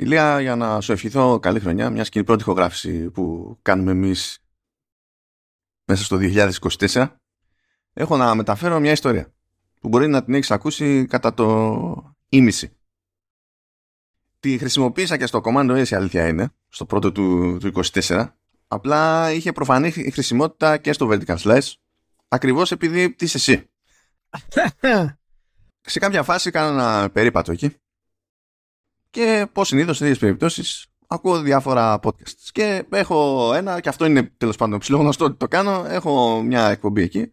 [0.00, 4.38] Ηλία, για να σου ευχηθώ καλή χρονιά, μιας και πρώτη ηχογράφηση που κάνουμε εμείς
[5.84, 7.08] μέσα στο 2024,
[7.92, 9.32] έχω να μεταφέρω μια ιστορία
[9.80, 12.76] που μπορεί να την έχεις ακούσει κατά το ίμιση.
[14.40, 18.28] Τη χρησιμοποίησα και στο Command OS η αλήθεια είναι, στο πρώτο του, του 24,
[18.68, 21.72] απλά είχε προφανή χρησιμότητα και στο Vertical Slice,
[22.28, 23.70] ακριβώς επειδή τι εσύ.
[25.90, 27.76] Σε κάποια φάση κάνω ένα περίπατο εκεί
[29.10, 32.48] και πώ συνήθως σε τέτοιε περιπτώσεις ακούω διάφορα podcasts.
[32.52, 36.68] Και έχω ένα, και αυτό είναι τέλος πάντων ψηλό γνωστό ότι το κάνω, έχω μια
[36.68, 37.32] εκπομπή εκεί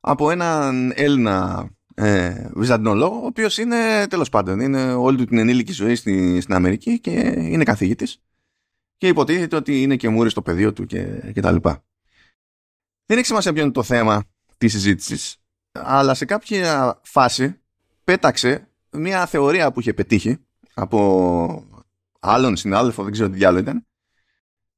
[0.00, 5.72] από έναν Έλληνα ε, βυζαντινολόγο, ο οποίος είναι τέλος πάντων, είναι όλη του την ενήλικη
[5.72, 8.22] ζωή στη, στην Αμερική και είναι καθηγητής.
[8.96, 11.84] Και υποτίθεται ότι είναι και μούρι στο πεδίο του και, και τα λοιπά.
[13.06, 14.24] Δεν έχει σημασία ποιο είναι το θέμα
[14.58, 15.36] της συζήτησης,
[15.72, 17.60] αλλά σε κάποια φάση
[18.04, 20.38] πέταξε μια θεωρία που είχε πετύχει
[20.80, 21.64] από
[22.20, 23.86] άλλον συνάδελφο, δεν ξέρω τι άλλο ήταν,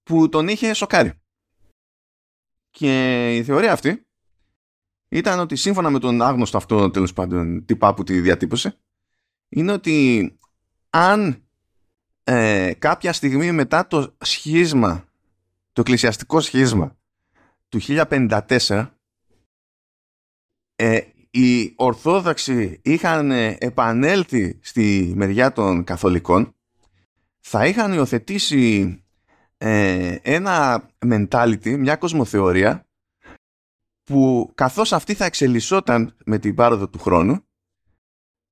[0.02, 1.12] που τον είχε σοκάρει.
[2.70, 4.06] Και η θεωρία αυτή
[5.08, 8.78] ήταν ότι σύμφωνα με τον άγνωστο αυτό τέλος πάντων τυπά που τη διατύπωσε,
[9.48, 10.36] είναι ότι
[10.90, 11.46] αν
[12.24, 15.04] ε, κάποια στιγμή μετά το σχίσμα,
[15.72, 16.96] το εκκλησιαστικό σχίσμα
[17.68, 18.88] του 1054,
[20.74, 21.00] ε,
[21.34, 26.54] οι Ορθόδοξοι είχαν επανέλθει στη μεριά των Καθολικών
[27.40, 28.96] θα είχαν υιοθετήσει
[29.58, 32.86] ε, ένα mentality, μια κοσμοθεωρία
[34.02, 37.46] που καθώς αυτή θα εξελισσόταν με την πάροδο του χρόνου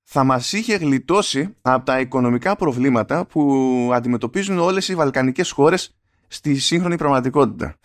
[0.02, 5.96] θα μας είχε γλιτώσει από τα οικονομικά προβλήματα που αντιμετωπίζουν όλες οι βαλκανικές χώρες
[6.28, 7.78] στη σύγχρονη πραγματικότητα.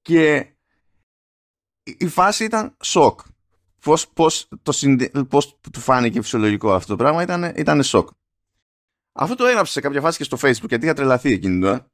[0.00, 0.54] Και
[1.98, 3.20] η φάση ήταν σοκ.
[3.80, 5.10] Πώς, πώς, το συνδε...
[5.28, 8.08] πώς του φάνηκε φυσιολογικό αυτό το πράγμα ήταν, ήταν σοκ.
[9.12, 11.86] Αυτό το έγραψε σε κάποια φάση και στο facebook γιατί είχα τρελαθεί εκείνη τώρα.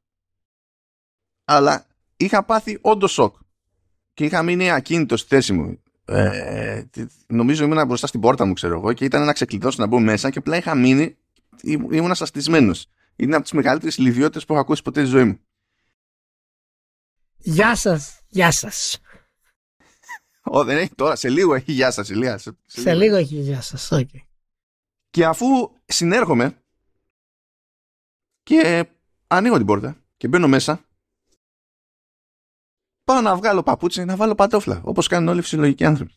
[1.44, 1.86] Αλλά
[2.16, 3.36] είχα πάθει όντως σοκ.
[4.14, 5.82] Και είχα μείνει ακίνητο στη θέση μου.
[6.04, 6.84] Ε,
[7.26, 10.30] νομίζω ήμουν μπροστά στην πόρτα μου, ξέρω εγώ, και ήταν να ξεκλειδώσω να μπω μέσα
[10.30, 11.16] και απλά είχα μείνει.
[11.62, 12.74] Ήμουν αστισμένο.
[13.16, 15.38] Είναι από τις μεγαλύτερες ηλικιότητε που έχω ακούσει ποτέ στη ζωή μου.
[17.36, 18.98] Γεια σας, γεια σας.
[20.50, 21.16] Ω, δεν έχει τώρα.
[21.16, 22.38] Σε λίγο έχει γεια σας, Ηλία.
[22.38, 23.16] Σε, σε, λίγο.
[23.16, 23.88] έχει γεια σας.
[23.92, 24.20] Okay.
[25.10, 25.46] Και αφού
[25.84, 26.62] συνέρχομαι
[28.42, 28.88] και
[29.26, 30.88] ανοίγω την πόρτα και μπαίνω μέσα,
[33.04, 36.14] πάω να βγάλω παπούτσι να βάλω πατόφλα, όπως κάνουν όλοι οι φυσιολογικοί άνθρωποι.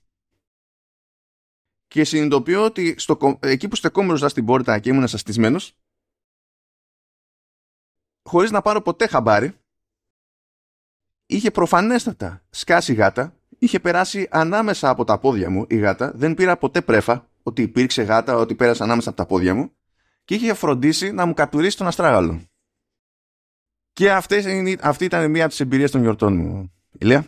[1.87, 5.73] Και συνειδητοποιώ ότι στο, εκεί που στεκόμουν μπροστά στην πόρτα και ήμουν ασαστισμένος,
[8.23, 9.59] χωρίς να πάρω ποτέ χαμπάρι,
[11.25, 16.57] είχε προφανέστατα σκάσει γάτα είχε περάσει ανάμεσα από τα πόδια μου η γάτα, δεν πήρα
[16.57, 19.71] ποτέ πρέφα ότι υπήρξε γάτα, ότι πέρασε ανάμεσα από τα πόδια μου
[20.25, 22.41] και είχε φροντίσει να μου κατουρίσει τον αστράγαλο.
[23.93, 24.45] Και αυτές,
[24.81, 26.71] αυτή ήταν μία από τις εμπειρίες των γιορτών μου.
[26.99, 27.25] Ηλία.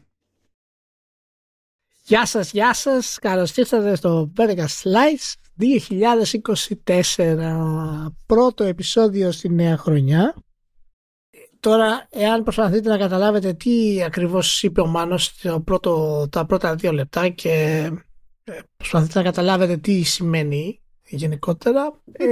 [2.03, 3.19] Γεια σας, γεια σας.
[3.21, 5.33] Καλώς ήρθατε στο Vertical Slice
[6.85, 8.11] 2024.
[8.25, 10.35] Πρώτο επεισόδιο στη νέα χρονιά.
[11.61, 15.33] Τώρα, εάν προσπαθείτε να καταλάβετε τι ακριβώς είπε ο Μάνος
[15.63, 17.51] πρώτο, τα πρώτα δύο λεπτά και
[18.43, 22.27] ε, προσπαθείτε να καταλάβετε τι σημαίνει γενικότερα, ε,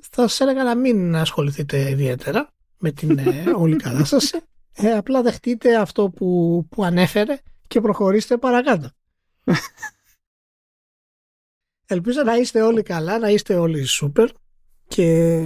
[0.00, 4.40] θα σας έλεγα να μην ασχοληθείτε ιδιαίτερα με την ε, όλη κατάσταση.
[4.72, 8.90] Ε, απλά δεχτείτε αυτό που, που ανέφερε και προχωρήστε παρακάτω.
[11.86, 14.28] Ελπίζω να είστε όλοι καλά, να είστε όλοι σούπερ
[14.88, 15.40] και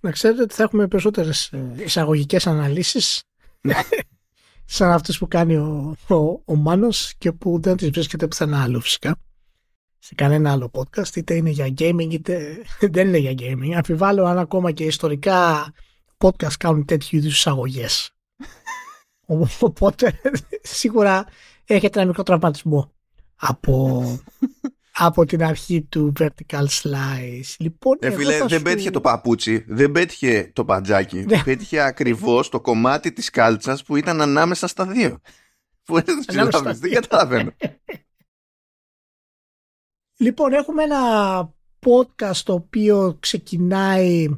[0.00, 3.22] να ξέρετε ότι θα έχουμε περισσότερες ε, εισαγωγικές αναλύσεις.
[3.60, 3.74] Ναι.
[4.64, 8.80] σαν αυτές που κάνει ο, ο, ο Μάνος και που δεν τις βρίσκεται πουθενά άλλο
[8.80, 9.16] φυσικά.
[9.98, 12.62] Σε κανένα άλλο podcast είτε είναι για gaming είτε
[12.92, 13.72] δεν είναι για gaming.
[13.72, 15.72] Αμφιβάλλω αν ακόμα και ιστορικά
[16.18, 18.10] podcast κάνουν τέτοιου είδους εισαγωγές.
[19.60, 20.20] Οπότε
[20.62, 21.26] σίγουρα
[21.64, 22.92] έχετε ένα μικρό τραυματισμό
[23.36, 24.02] από
[25.02, 27.54] από την αρχή του vertical slice.
[27.58, 31.24] Λοιπόν, ε, φίλε, δεν πέτυχε το παπούτσι, δεν πέτυχε το παντζάκι.
[31.24, 31.42] Ναι.
[31.42, 35.18] Πέτυχε ακριβώς το κομμάτι της κάλτσας που ήταν ανάμεσα στα δύο.
[35.84, 36.24] Που δεν
[36.78, 37.50] δεν καταλαβαίνω.
[40.16, 40.98] Λοιπόν, έχουμε ένα
[41.86, 44.28] podcast το οποίο ξεκινάει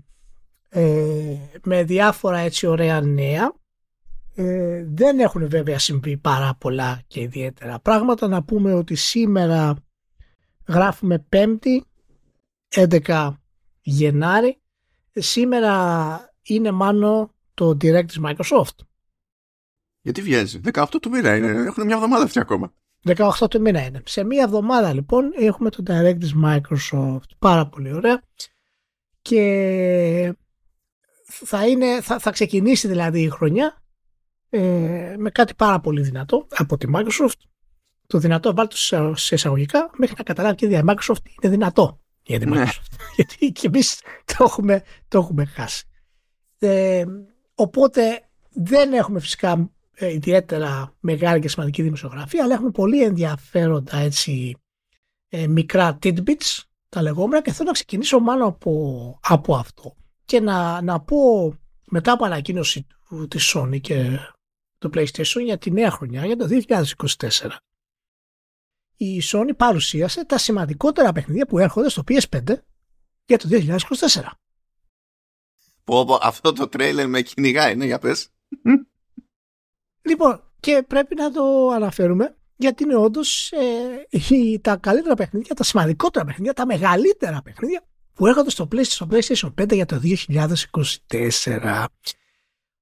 [0.69, 3.53] ε, με διάφορα έτσι ωραία νέα.
[4.35, 8.29] Ε, δεν έχουν βέβαια συμβεί πάρα πολλά και ιδιαίτερα πράγματα.
[8.29, 9.77] Να πούμε ότι σήμερα
[10.69, 11.81] Γράφουμε 5η
[12.69, 13.33] 11
[13.81, 14.61] Γενάρη.
[15.13, 18.77] Σήμερα είναι μάλλον το Direct της Microsoft.
[20.01, 20.61] Γιατί βιάζει.
[20.73, 21.49] 18 του μήνα είναι.
[21.49, 22.73] Έχουν μια εβδομάδα αυτή ακόμα.
[23.05, 24.03] 18 του μήνα είναι.
[24.05, 27.37] Σε μια εβδομάδα λοιπόν έχουμε το Direct της Microsoft.
[27.39, 28.23] Πάρα πολύ ωραία.
[29.23, 30.35] και
[31.25, 33.83] θα, είναι, θα, θα ξεκινήσει δηλαδή η χρονιά
[34.51, 37.52] ε, με κάτι πάρα πολύ δυνατό από τη Microsoft.
[38.13, 38.77] Το δυνατό βάλτε
[39.15, 42.63] σε εισαγωγικά μέχρι να καταλάβει και η Microsoft είναι δυνατό για τη ναι.
[42.63, 42.97] Microsoft.
[43.17, 45.85] Γιατί και εμείς το έχουμε, το έχουμε χάσει.
[46.59, 47.05] Ε,
[47.55, 54.57] οπότε δεν έχουμε φυσικά ε, ιδιαίτερα μεγάλη και σημαντική δημοσιογραφία, αλλά έχουμε πολύ ενδιαφέροντα έτσι,
[55.29, 59.97] ε, μικρά tidbits, τα λεγόμενα, και θέλω να ξεκινήσω μάλλον από, από αυτό.
[60.25, 61.53] Και να, να πω
[61.85, 62.87] μετά από ανακοίνωση
[63.29, 64.19] της Sony και
[64.79, 67.29] το PlayStation για τη νέα χρονιά, για το 2024.
[69.05, 72.43] Η Sony παρουσίασε τα σημαντικότερα παιχνίδια που έρχονται στο PS5
[73.25, 73.79] για το 2024.
[75.85, 78.29] Πω, πω, αυτό το τρέιλερ με κυνηγάει, ναι, για πες.
[80.03, 86.25] Λοιπόν, και πρέπει να το αναφέρουμε γιατί είναι όντως ε, τα καλύτερα παιχνίδια, τα σημαντικότερα
[86.25, 87.83] παιχνίδια, τα μεγαλύτερα παιχνίδια
[88.13, 90.01] που έρχονται στο PlayStation, PlayStation 5 για το
[91.09, 91.85] 2024.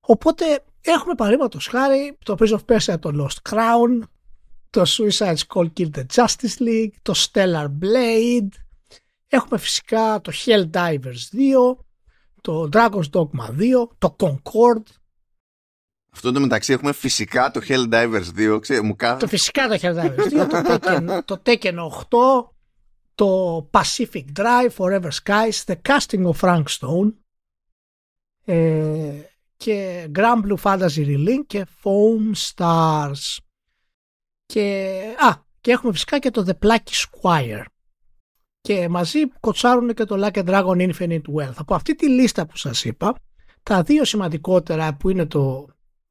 [0.00, 4.00] Οπότε έχουμε παραδείγματος χάρη το Prince of Persia, το Lost Crown,
[4.70, 8.48] το Suicide Squad Kill the Justice League, το Stellar Blade,
[9.26, 11.76] έχουμε φυσικά το Helldivers 2,
[12.40, 14.82] το Dragon's Dogma 2, το Concord,
[16.12, 18.58] αυτό το μεταξύ έχουμε φυσικά το Helldivers 2.
[18.60, 22.48] Ξέρετε, μου Το φυσικά το Helldivers 2, το, Tekken, το Tekken 8,
[23.14, 27.12] το Pacific Drive, Forever Skies, The Casting of Frank Stone
[28.44, 29.20] ε,
[29.56, 33.38] και Grand Blue Fantasy Relink και Foam Stars.
[34.50, 37.64] Και, α, και έχουμε φυσικά και το The Plucky Squire.
[38.60, 41.54] Και μαζί κοτσάρουν και το Lucky Dragon Infinite Wealth.
[41.56, 43.14] Από αυτή τη λίστα που σας είπα,
[43.62, 45.68] τα δύο σημαντικότερα που είναι το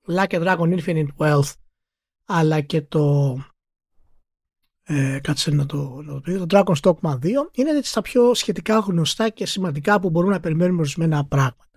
[0.07, 1.53] Like a Dragon Infinite Wealth
[2.25, 3.37] αλλά και το
[4.83, 9.29] ε, κάτσε να το, να το, το Dragon Stockman 2 είναι τα πιο σχετικά γνωστά
[9.29, 11.68] και σημαντικά που μπορούμε να περιμένουμε ορισμένα πράγματα.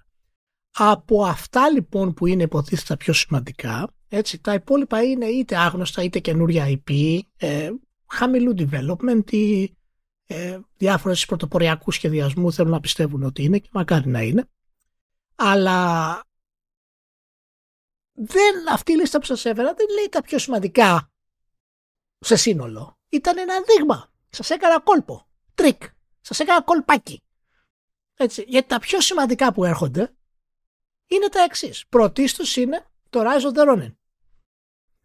[0.74, 6.02] Από αυτά λοιπόν που είναι υποτίθεται τα πιο σημαντικά, έτσι, τα υπόλοιπα είναι είτε άγνωστα
[6.02, 7.70] είτε καινούρια IP, ε,
[8.06, 9.76] χαμηλού development ή
[10.26, 14.48] ε, διάφορες πρωτοποριακούς σχεδιασμούς θέλουν να πιστεύουν ότι είναι και μακάρι να είναι.
[15.34, 16.20] Αλλά
[18.12, 21.10] δεν, αυτή η λίστα που σας έφερα δεν λέει τα πιο σημαντικά
[22.19, 22.98] σε σύνολο.
[23.08, 24.10] Ήταν ένα δείγμα.
[24.28, 25.26] Σας έκανα κόλπο.
[25.54, 25.82] Τρίκ.
[26.20, 27.22] Σας έκανα κολπάκι.
[28.16, 28.44] Έτσι.
[28.48, 30.14] Γιατί τα πιο σημαντικά που έρχονται
[31.14, 31.85] είναι τα εξής.
[31.88, 33.93] Πρωτίστως είναι το Rise of the Ronin.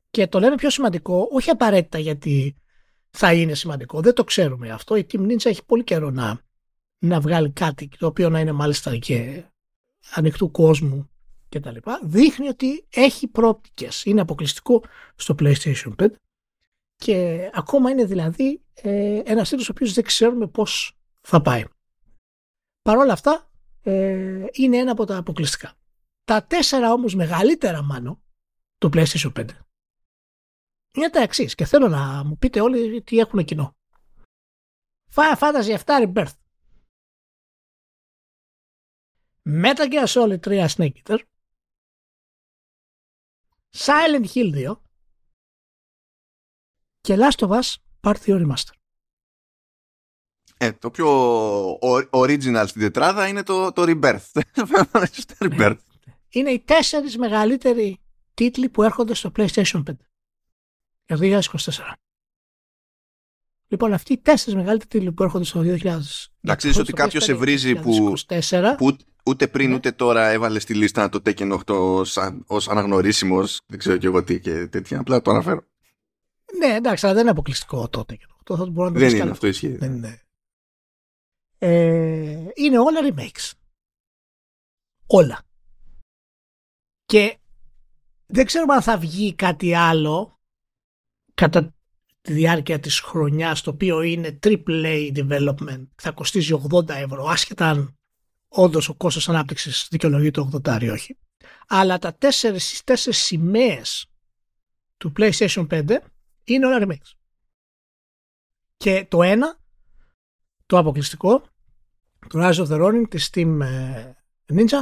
[0.10, 2.56] Και το λέμε πιο σημαντικό, όχι απαραίτητα γιατί
[3.10, 4.02] θα είναι σημαντικό.
[4.02, 4.96] Δεν το ξέρουμε αυτό.
[4.96, 6.42] Η Team Ninja έχει πολύ καιρό να,
[7.00, 9.44] να βγάλει κάτι το οποίο να είναι μάλιστα και
[10.14, 11.10] ανοιχτού κόσμου
[11.50, 14.06] και τα λοιπά, δείχνει ότι έχει πρόπτικες.
[14.06, 14.84] Είναι αποκλειστικό
[15.16, 16.08] στο PlayStation 5
[16.96, 21.64] και ακόμα είναι δηλαδή ε, ένας τίτλος ο οποίος δεν ξέρουμε πώς θα πάει.
[22.82, 23.50] Παρ' όλα αυτά
[23.82, 25.74] ε, είναι ένα από τα αποκλειστικά.
[26.28, 28.24] Τα τέσσερα όμως μεγαλύτερα μάλλον
[28.78, 29.50] του PlayStation 5
[30.94, 33.76] είναι τα εξή και θέλω να μου πείτε όλοι τι έχουν κοινό.
[35.14, 36.34] Final Fantasy 7 Rebirth
[39.64, 41.20] Metal Gear Solid 3 Snake Eater
[43.78, 44.76] Silent Hill 2
[47.02, 48.76] και Last of Us Part 2 Remaster.
[50.58, 51.10] Ε, το πιο
[52.12, 54.42] original στην τετράδα είναι το, το Rebirth.
[55.40, 55.78] Rebirth.
[56.38, 58.00] Είναι οι τέσσερις μεγαλύτεροι
[58.34, 59.94] τίτλοι που έρχονται στο PlayStation 5
[61.06, 61.94] για το 2024.
[63.68, 66.00] Λοιπόν, αυτοί οι τέσσερις μεγαλύτεροι τίτλοι που έρχονται στο 2024.
[66.40, 68.14] Να ότι κάποιος σε βρίζει που,
[68.78, 69.76] που ούτε πριν ναι.
[69.76, 71.76] ούτε τώρα έβαλε στη λίστα το Tekken 8
[72.48, 75.64] ως, αναγνωρίσιμος, δεν ξέρω και εγώ τι και τέτοια, απλά το αναφέρω.
[76.58, 78.58] Ναι, εντάξει, αλλά δεν είναι αποκλειστικό το Tekken 8.
[78.58, 79.78] Θα μπορώ να δεν είναι, αυτό ισχύει.
[79.78, 80.22] Δεν είναι.
[81.58, 83.52] Ε, είναι όλα remakes.
[85.06, 85.47] Όλα.
[87.08, 87.38] Και
[88.26, 90.40] δεν ξέρουμε αν θα βγει κάτι άλλο
[91.34, 91.76] κατά
[92.22, 97.98] τη διάρκεια της χρονιάς το οποίο είναι AAA development θα κοστίζει 80 ευρώ άσχετα αν
[98.48, 101.18] όντως ο κόστος ανάπτυξης δικαιολογεί το 80 ή όχι.
[101.68, 104.12] Αλλά τα 4 στι 4 σημαίες
[104.98, 105.98] του PlayStation 5
[106.44, 107.12] είναι όλα remakes.
[108.78, 109.60] Και το ένα,
[110.66, 111.44] το αποκλειστικό,
[112.28, 114.14] το Rise of the Ronin της Steam ε,
[114.48, 114.82] Ninja,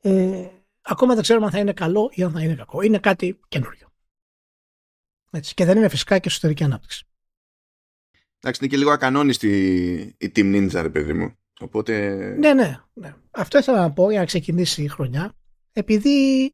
[0.00, 0.48] ε,
[0.82, 2.82] ακόμα δεν ξέρουμε αν θα είναι καλό ή αν θα είναι κακό.
[2.82, 3.92] Είναι κάτι καινούριο.
[5.30, 5.54] Έτσι.
[5.54, 7.06] Και δεν είναι φυσικά και εσωτερική ανάπτυξη.
[8.40, 9.48] Εντάξει, είναι και λίγο ακανόνιστη
[10.18, 11.36] η Team Ninja, ρε παιδί μου.
[11.60, 12.14] Οπότε...
[12.38, 13.14] Ναι, ναι, ναι.
[13.30, 15.34] Αυτό ήθελα να πω για να ξεκινήσει η χρονιά.
[15.72, 16.52] Επειδή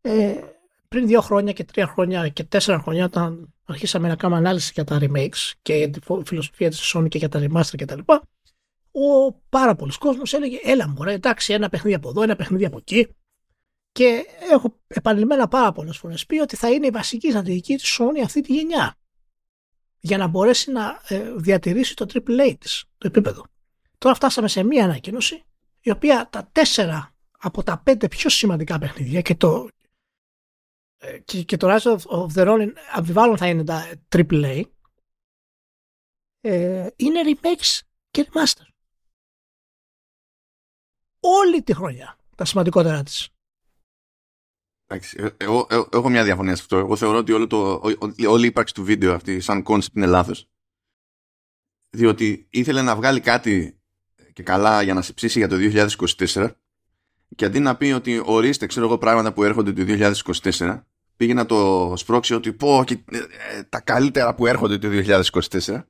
[0.00, 0.40] ε,
[0.88, 4.84] πριν δύο χρόνια και τρία χρόνια και τέσσερα χρόνια όταν αρχίσαμε να κάνουμε ανάλυση για
[4.84, 7.98] τα remakes και τη φιλοσοφία της Sony και για τα remaster κτλ.
[8.90, 12.76] ο πάρα πολλοί κόσμος έλεγε έλα μου εντάξει ένα παιχνίδι από εδώ, ένα παιχνίδι από
[12.76, 13.08] εκεί
[13.96, 18.20] και έχω επανειλημμένα πάρα πολλές φορές πει ότι θα είναι η βασική στρατηγική της Sony
[18.24, 18.94] αυτή τη γενιά
[20.00, 23.46] για να μπορέσει να ε, διατηρήσει το AAA της, το επίπεδο.
[23.98, 25.44] Τώρα φτάσαμε σε μία ανακοίνωση
[25.80, 29.68] η οποία τα τέσσερα από τα πέντε πιο σημαντικά παιχνίδια και το,
[30.96, 34.62] ε, και, και το Rise of, the Ronin αμφιβάλλον θα είναι τα AAA
[36.40, 38.66] ε, είναι remakes και remaster.
[41.20, 43.30] Όλη τη χρονιά τα σημαντικότερα της.
[44.86, 46.76] Εντάξει, ε, εγώ, εγώ, έχω μια διαφωνία σε αυτό.
[46.76, 47.80] Εγώ θεωρώ ότι όλο το,
[48.26, 50.48] όλη η ύπαρξη του βίντεο αυτή σαν concept είναι λάθος.
[51.90, 53.80] Διότι ήθελε να βγάλει κάτι
[54.32, 55.56] και καλά για να σε ψήσει για το
[56.26, 56.50] 2024
[57.34, 60.12] και αντί να πει ότι ορίστε ξέρω εγώ πράγματα που έρχονται το
[60.56, 60.82] 2024
[61.16, 65.82] πήγε να το σπρώξει ότι πω και, ε, ε, τα καλύτερα που έρχονται το 2024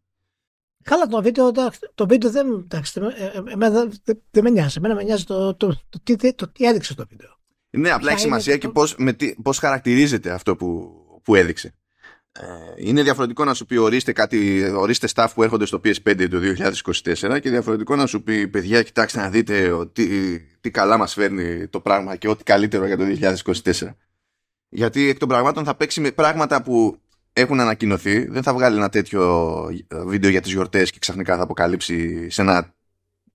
[0.83, 1.53] Καλά, το βίντεο,
[1.95, 3.93] το βίντεο δεν, εντάξει, δεν,
[4.31, 4.75] δεν με νοιάζει.
[4.79, 7.39] Εμένα με νοιάζει το, το, το, το, το τι έδειξε το βίντεο.
[7.71, 10.93] Ναι, απλά έχει σημασία και πώς, με τι, πώς χαρακτηρίζεται αυτό που,
[11.23, 11.75] που έδειξε.
[12.41, 12.45] Ε,
[12.77, 16.39] είναι διαφορετικό να σου πει ορίστε, κάτι, ορίστε staff που έρχονται στο PS5 το
[17.23, 21.69] 2024 και διαφορετικό να σου πει παιδιά κοιτάξτε να δείτε τι, τι καλά μας φέρνει
[21.69, 23.05] το πράγμα και ό,τι καλύτερο για το
[23.65, 23.73] 2024.
[24.69, 27.01] Γιατί εκ των πραγμάτων θα παίξει με πράγματα που
[27.33, 28.25] έχουν ανακοινωθεί.
[28.25, 29.53] Δεν θα βγάλει ένα τέτοιο
[29.91, 32.75] βίντεο για τις γιορτές και ξαφνικά θα αποκαλύψει σε ένα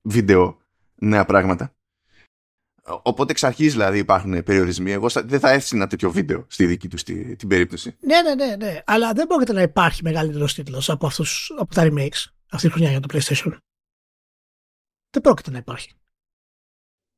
[0.02, 0.58] βίντεο
[0.96, 1.74] νέα πράγματα.
[2.84, 4.92] Οπότε εξ αρχής δηλαδή υπάρχουν περιορισμοί.
[4.92, 7.98] Εγώ δεν θα έφτιανα ένα τέτοιο βίντεο στη δική τους στη, την περίπτωση.
[8.00, 8.82] Ναι, ναι, ναι, ναι.
[8.86, 12.90] Αλλά δεν πρόκειται να υπάρχει μεγαλύτερος τίτλος από, αυτούς, από τα remakes αυτή τη χρονιά
[12.90, 13.58] για το PlayStation.
[15.10, 15.92] Δεν πρόκειται να υπάρχει.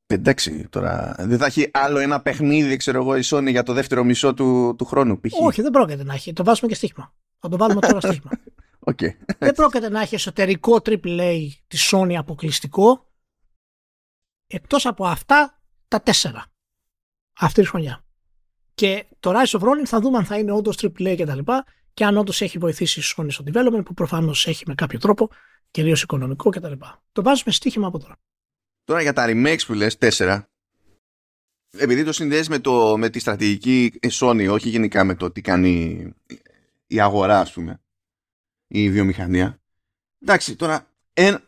[0.06, 1.16] Εντάξει τώρα.
[1.20, 4.76] Δεν θα έχει άλλο ένα παιχνίδι, ξέρω εγώ, η Sony για το δεύτερο μισό του,
[4.78, 5.20] του χρόνου.
[5.20, 5.26] Π.
[5.42, 6.34] Όχι, δεν πρόκειται να έχει.
[6.34, 7.14] Το βάζουμε και στοίχημα.
[7.40, 8.32] Θα το βάλουμε τώρα στοίχημα.
[8.86, 9.10] Okay.
[9.40, 13.08] δεν πρόκειται να έχει εσωτερικό AAA τη Sony αποκλειστικό.
[14.56, 16.46] Εκτός από αυτά τα τέσσερα.
[17.40, 18.06] Αυτή τη χρονιά.
[18.74, 21.40] Και το Rise of Ronin θα δούμε αν θα είναι όντως AAA κτλ.
[21.40, 25.00] Και, και αν όντως έχει βοηθήσει η Sony στο development που προφανώς έχει με κάποιο
[25.00, 25.30] τρόπο,
[25.72, 26.72] κυρίως οικονομικό κτλ.
[27.12, 28.16] Το βάζουμε στοίχημα από τώρα.
[28.84, 30.50] Τώρα για τα remakes που λες, τέσσερα,
[31.78, 36.08] επειδή το συνδέεις με, το, με τη στρατηγική Sony, όχι γενικά με το τι κάνει
[36.88, 37.82] η αγορά, ας πούμε,
[38.68, 39.62] η βιομηχανία.
[40.20, 41.44] Εντάξει, τώρα, ένα,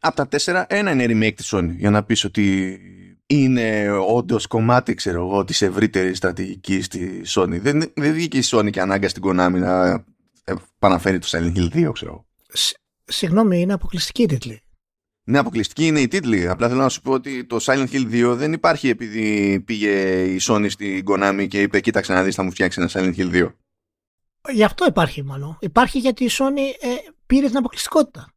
[0.00, 2.78] από τα τέσσερα, ένα είναι remake της Sony, για να πεις ότι
[3.26, 7.60] είναι όντως κομμάτι, ξέρω εγώ, της ευρύτερης στρατηγικής της Sony.
[7.60, 10.04] Δεν, δεν βγήκε η Sony και ανάγκα στην Konami να
[10.44, 12.26] επαναφέρει το Silent Hill 2, ξέρω.
[13.04, 14.62] Συγγνώμη, είναι αποκλειστική τίτλη.
[15.24, 16.48] Ναι, αποκλειστική είναι η τίτλη.
[16.48, 20.40] Απλά θέλω να σου πω ότι το Silent Hill 2 δεν υπάρχει επειδή πήγε η
[20.42, 23.52] Sony στην Konami και είπε: Κοίταξε να δεις, θα μου φτιάξει ένα Silent Hill 2.
[24.52, 25.58] Γι' αυτό υπάρχει μάλλον.
[25.60, 26.88] Υπάρχει γιατί η Sony ε,
[27.26, 28.32] πήρε την αποκλειστικότητα.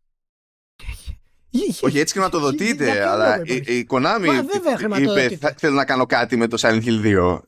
[1.81, 4.43] Όχι, έτσι χρηματοδοτείται, αλλά η, η Konami
[4.99, 7.39] είπε: Θέλω να κάνω κάτι με το Silent Hill 2.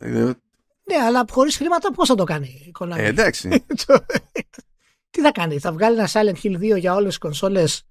[0.85, 3.49] Ναι, αλλά χωρίς χρήματα πώς θα το κάνει η Konami; Ε, εντάξει.
[5.09, 7.85] Τι θα κάνει, θα βγάλει ένα Silent Hill 2 για όλες τις κονσόλες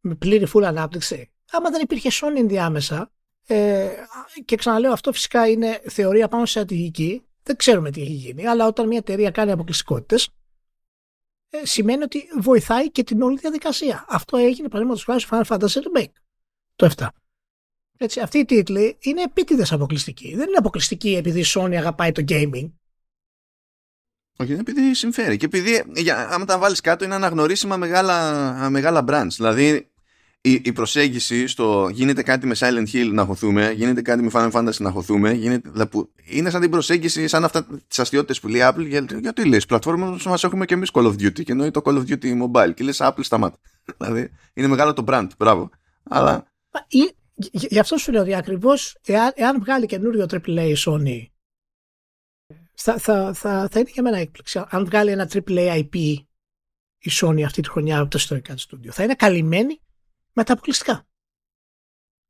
[0.00, 3.10] με πλήρη full ανάπτυξη; Άμα δεν υπήρχε Sony ενδιάμεσα,
[3.46, 3.88] ε,
[4.44, 8.66] και ξαναλέω αυτό φυσικά είναι θεωρία πάνω σε στρατηγική, δεν ξέρουμε τι έχει γίνει, αλλά
[8.66, 10.30] όταν μια εταιρεία κάνει αποκλειστικότητες, ε,
[11.62, 14.04] σημαίνει ότι βοηθάει και την όλη διαδικασία.
[14.08, 16.12] Αυτό έγινε παραδείγματος χάρη στο Final Fantasy Remake
[16.76, 17.06] το 7.
[17.98, 20.34] Έτσι, αυτή η τίτλη είναι επίτηδες αποκλειστική.
[20.36, 22.70] Δεν είναι αποκλειστική επειδή η Sony αγαπάει το gaming.
[24.36, 25.36] Όχι, είναι επειδή συμφέρει.
[25.36, 29.34] Και επειδή, για, άμα τα βάλεις κάτω, είναι αναγνωρίσιμα μεγάλα, μεγάλα brands.
[29.36, 29.90] Δηλαδή,
[30.46, 34.50] η, η προσέγγιση στο γίνεται κάτι με Silent Hill να χωθούμε, γίνεται κάτι με Final
[34.50, 38.60] Fantasy να χωθούμε, γίνεται, δηλαδή, είναι σαν την προσέγγιση, σαν αυτά τις αστείωτες που λέει
[38.64, 41.82] Apple, για, γιατί λες, πλατφόρμα μας έχουμε και εμείς Call of Duty και εννοεί το
[41.84, 42.74] Call of Duty Mobile.
[42.74, 43.58] Και λες, Apple σταμάτα.
[43.98, 45.70] δηλαδή, είναι μεγάλο το brand, μπράβο.
[46.02, 46.52] Αλλά...
[47.50, 51.26] Γι' αυτό σου λέω ότι ακριβώς εάν, εάν βγάλει καινούριο AAA Sony,
[52.74, 54.64] θα, θα, θα, θα είναι για μένα έκπληξη.
[54.68, 55.94] Αν βγάλει ένα AAA IP
[56.98, 59.78] η Sony αυτή τη χρονιά από το ιστορικά του στούντιο, θα είναι καλυμμένη
[60.34, 61.06] με τα αποκλειστικά.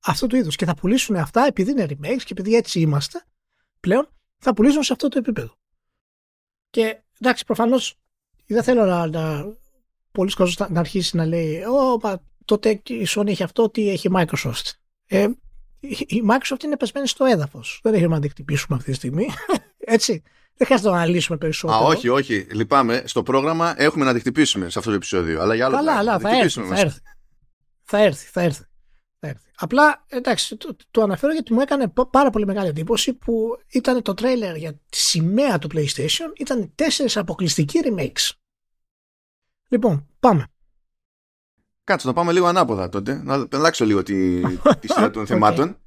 [0.05, 0.51] Αυτό το είδο.
[0.51, 3.25] Και θα πουλήσουν αυτά επειδή είναι remakes και επειδή έτσι είμαστε
[3.81, 4.09] πλέον,
[4.39, 5.57] θα πουλήσουν σε αυτό το επίπεδο.
[6.71, 7.95] Και εντάξει, προφανώς
[8.47, 9.55] δεν θέλω να, να
[10.13, 14.07] πολλοί κόσμοι να αρχίσει να λέει Ω, μα τότε η Sony έχει αυτό, τι έχει
[14.07, 14.71] η Microsoft.
[15.07, 15.29] Ε,
[16.07, 17.81] η Microsoft είναι πεσμένη στο έδαφος.
[17.83, 19.29] Δεν έχει να την χτυπήσουμε αυτή τη στιγμή.
[19.79, 20.23] Έτσι.
[20.57, 21.79] Δεν χρειάζεται να αναλύσουμε περισσότερο.
[21.79, 22.47] Α, όχι, όχι.
[22.51, 23.03] Λυπάμαι.
[23.07, 25.41] Στο πρόγραμμα έχουμε να τη χτυπήσουμε σε αυτό το επεισόδιο.
[25.41, 27.01] Αλλά για άλλο Καλά, αλλά θα έρθει, θα έρθει.
[27.85, 28.65] Θα έρθει, θα έρθει.
[29.19, 29.51] Θα έρθει.
[29.57, 34.15] Απλά εντάξει, το, το, αναφέρω γιατί μου έκανε πάρα πολύ μεγάλη εντύπωση που ήταν το
[34.15, 38.31] τρέιλερ για τη σημαία του PlayStation, ήταν τέσσερις αποκλειστικοί remakes.
[39.69, 40.47] Λοιπόν, πάμε.
[41.85, 43.23] Κάτσε, να πάμε λίγο ανάποδα τότε.
[43.25, 44.41] Να αλλάξω λίγο τη,
[44.81, 45.79] τη σειρά των θεμάτων.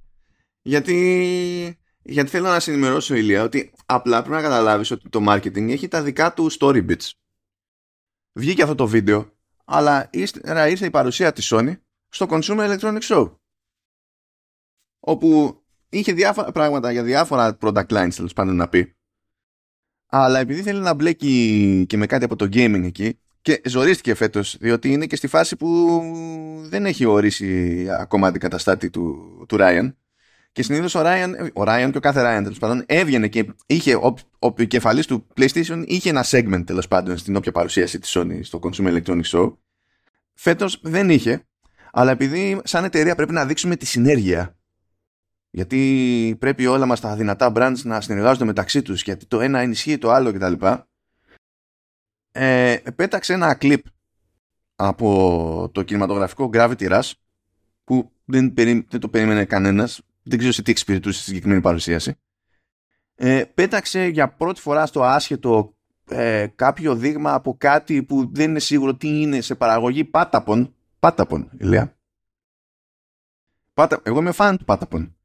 [0.61, 5.87] Γιατί, γιατί θέλω να συνημερώσω, Ηλία, ότι απλά πρέπει να καταλάβεις ότι το marketing έχει
[5.87, 7.09] τα δικά του story bits.
[8.33, 9.31] Βγήκε αυτό το βίντεο,
[9.65, 11.73] αλλά ύστερα ήρθε η παρουσία της Sony
[12.17, 13.31] στο Consumer Electronics Show.
[14.99, 18.95] Όπου είχε διάφορα πράγματα για διάφορα product lines, τέλος πάντων να πει.
[20.05, 24.57] Αλλά επειδή θέλει να μπλέκει και με κάτι από το gaming εκεί, και ζορίστηκε φέτος,
[24.59, 26.01] διότι είναι και στη φάση που
[26.69, 29.93] δεν έχει ορίσει ακόμα την καταστάτη του, του Ryan.
[30.51, 33.95] Και συνήθως ο Ryan, ο Ryan και ο κάθε Ryan τέλος πάντων έβγαινε και είχε,
[33.95, 38.39] ο, ο επικεφαλής του PlayStation είχε ένα segment τέλος πάντων στην όποια παρουσίαση της Sony
[38.41, 39.53] στο Consumer Electronics Show.
[40.33, 41.47] Φέτος δεν είχε,
[41.91, 44.55] αλλά επειδή σαν εταιρεία πρέπει να δείξουμε τη συνέργεια.
[45.49, 49.97] Γιατί πρέπει όλα μας τα δυνατά brands να συνεργάζονται μεταξύ τους, γιατί το ένα ενισχύει
[49.97, 50.53] το άλλο κτλ.
[52.31, 53.85] Ε, πέταξε ένα κλιπ
[54.75, 57.11] από το κινηματογραφικό Gravity Rush
[57.83, 60.01] που δεν, δεν το περίμενε κανένας.
[60.23, 62.15] Δεν ξέρω σε τι εξυπηρετούσε στη συγκεκριμένη παρουσίαση.
[63.15, 65.75] Ε, πέταξε για πρώτη φορά στο άσχετο
[66.09, 71.49] ε, κάποιο δείγμα από κάτι που δεν είναι σίγουρο τι είναι σε παραγωγή πάταπον πάταπον
[71.57, 71.97] Ηλία.
[73.73, 75.15] Πάτα, εγώ είμαι φαν του πάταπον.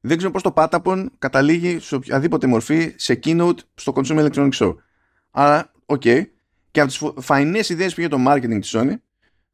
[0.00, 4.74] Δεν ξέρω πώς το πάταπον καταλήγει σε οποιαδήποτε μορφή σε keynote στο Consumer Electronics Show.
[5.30, 6.02] Αλλά OK.
[6.04, 6.24] Okay
[6.76, 8.94] και από τις φαεινές ιδέες που είχε το marketing της Sony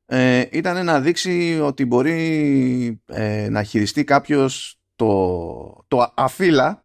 [0.07, 6.85] ε, ήταν να δείξει ότι μπορεί ε, να χειριστεί κάποιος το, το Afeela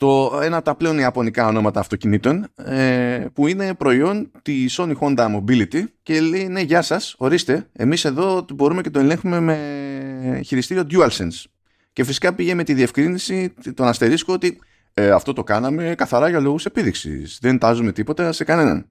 [0.00, 5.36] το, ένα από τα πλέον ιαπωνικά ονόματα αυτοκινήτων ε, που είναι προϊόν της Sony Honda
[5.36, 10.86] Mobility και λέει ναι γεια σας ορίστε εμείς εδώ μπορούμε και το ελέγχουμε με χειριστήριο
[10.90, 11.44] DualSense
[11.92, 14.58] και φυσικά πήγε με τη διευκρίνηση τον αστερίσκο ότι
[14.94, 18.86] ε, αυτό το κάναμε καθαρά για λόγους επίδειξης δεν τάζουμε τίποτα σε κανέναν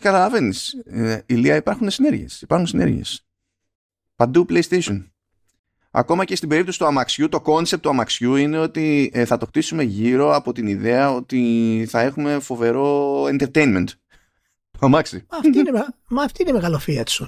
[0.00, 0.72] Καταλαβαίνεις.
[0.84, 2.42] Ε, Ηλία υπάρχουν συνέργειες.
[2.42, 3.26] Υπάρχουν συνέργειες.
[4.16, 5.11] Παντού PlayStation.
[5.94, 9.46] Ακόμα και στην περίπτωση του αμαξιού, το concept του αμαξιού είναι ότι ε, θα το
[9.46, 13.86] χτίσουμε γύρω από την ιδέα ότι θα έχουμε φοβερό entertainment.
[14.70, 15.26] Το αμάξι.
[15.28, 15.70] Αυτή είναι,
[16.08, 17.20] μα αυτή είναι η μεγαλοφυΐα της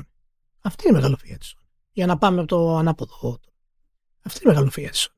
[0.60, 1.54] Αυτή είναι η μεγαλοφυΐα της
[1.92, 3.40] Για να πάμε από το ανάποδο.
[4.22, 5.08] Αυτή είναι η μεγαλοφία της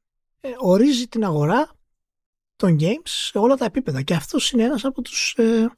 [0.40, 1.70] ε, ορίζει την αγορά
[2.57, 5.70] των games σε όλα τα επίπεδα και αυτός είναι ένας από τους ε,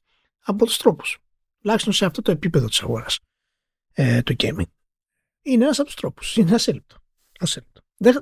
[0.45, 1.19] από τους τρόπους
[1.61, 3.19] τουλάχιστον σε αυτό το επίπεδο της αγοράς
[3.92, 4.71] ε, του gaming.
[5.42, 6.37] Είναι ένας από τους τρόπους.
[6.37, 6.97] Είναι ασύλληπτο.
[7.38, 7.81] Ασύλληπτο.
[7.96, 8.14] Δεν,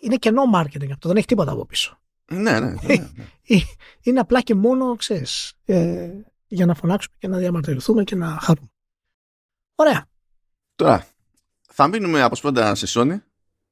[0.00, 1.08] είναι κενό marketing αυτό.
[1.08, 1.98] Δεν έχει τίποτα από πίσω.
[2.30, 2.60] Ναι, ναι.
[2.60, 3.08] ναι, ναι.
[3.50, 3.58] Ε,
[4.02, 6.10] είναι απλά και μόνο, ξέρεις, ε,
[6.46, 8.70] για να φωνάξουμε και να διαμαρτυρηθούμε και να χαρούμε.
[9.74, 10.06] Ωραία.
[10.76, 11.06] Τώρα,
[11.68, 13.20] θα μείνουμε από σπόντα σε Sony,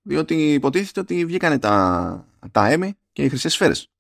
[0.03, 3.91] διότι υποτίθεται ότι βγήκαν τα, τα Emmy και οι χρυσές σφαίρες.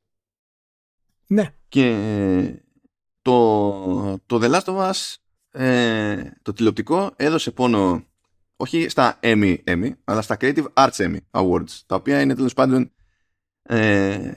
[1.26, 1.54] Ναι.
[1.68, 2.62] Και
[3.22, 5.14] το, το The Last of Us
[5.50, 8.06] ε, το τηλεοπτικό έδωσε πόνο
[8.56, 12.92] όχι στα Emmy, Emmy αλλά στα Creative Arts Emmy Awards τα οποία είναι τέλος πάντων
[13.62, 14.32] ε,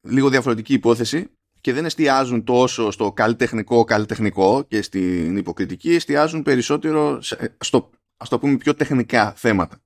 [0.00, 1.30] λίγο διαφορετική υπόθεση
[1.60, 7.22] και δεν εστιάζουν τόσο στο καλλιτεχνικό καλλιτεχνικό και στην υποκριτική εστιάζουν περισσότερο
[7.60, 9.82] στο ας το πούμε πιο τεχνικά θέματα.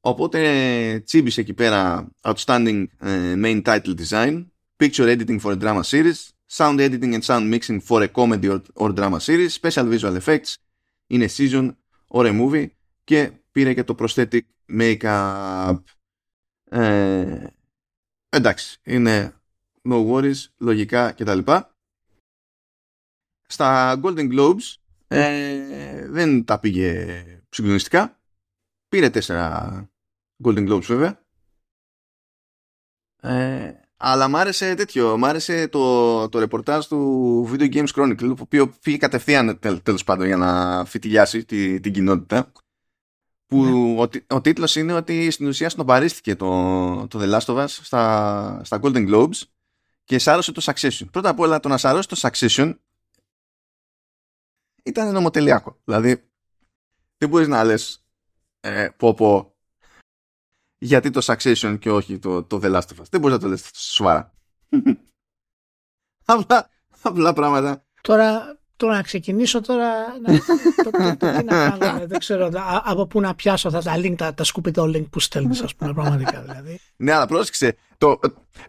[0.00, 6.28] Οπότε τσίμπησε εκεί πέρα Outstanding ε, Main Title Design Picture Editing for a Drama Series
[6.48, 10.58] sound editing and sound mixing for a comedy or, or drama series, special visual effects
[11.10, 11.76] in a season
[12.08, 12.68] or a movie
[13.04, 15.76] και πήρε και το prosthetic make-up.
[16.64, 17.46] Ε,
[18.28, 19.40] εντάξει, είναι
[19.88, 21.38] no worries, λογικά κτλ.
[23.46, 24.74] Στα Golden Globes
[25.08, 28.20] ε, δεν τα πήγε συγκλονιστικά.
[28.88, 29.90] Πήρε τέσσερα
[30.44, 31.22] Golden Globes βέβαια.
[33.20, 35.18] Ε, αλλά μ' άρεσε τέτοιο.
[35.18, 40.26] Μ' άρεσε το, το ρεπορτάζ του Video Games Chronicle, το οποίο πήγε κατευθείαν τέλος πάντων
[40.26, 42.52] για να φιτιλιάσει τη, την κοινότητα.
[43.46, 44.00] Που ναι.
[44.00, 48.60] ο, ο τίτλος είναι ότι στην ουσία σνομπαρίστηκε το, το The Last of Us στα,
[48.64, 49.42] στα Golden Globes
[50.04, 51.06] και σάρωσε το Succession.
[51.10, 52.74] Πρώτα απ' όλα το να σαρώσει το Succession
[54.82, 55.80] ήταν νομοτελειακό.
[55.84, 56.30] Δηλαδή
[57.16, 58.04] δεν μπορείς να λες
[58.60, 59.56] ε, πω πω
[60.78, 63.06] γιατί το Succession και όχι το, το The Last of Us.
[63.10, 64.32] Δεν μπορείς να το λες σοβαρά.
[66.24, 66.68] απλά,
[67.02, 67.84] απλά πράγματα.
[68.00, 69.88] Τώρα, τώρα να ξεκινήσω τώρα
[70.26, 70.32] να,
[70.84, 72.50] το, το, το, τι να κάνω, δεν ξέρω
[72.84, 75.92] από πού να πιάσω τα, τα link, τα, τα σκουπίδα link που στέλνεις ας πούμε
[75.92, 76.80] πραγματικά δηλαδή.
[76.96, 78.18] ναι αλλά πρόσεξε, το,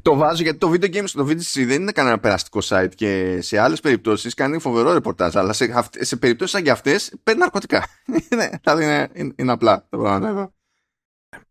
[0.01, 3.59] το βάζω γιατί το video games, το VGC δεν είναι κανένα περαστικό site και σε
[3.59, 7.85] άλλες περιπτώσεις κάνει φοβερό ρεπορτάζ αλλά σε, σε περιπτώσεις σαν και αυτές παίρνει ναρκωτικά.
[8.63, 10.53] δηλαδή είναι, είναι, είναι απλά τα πράγματα εδώ.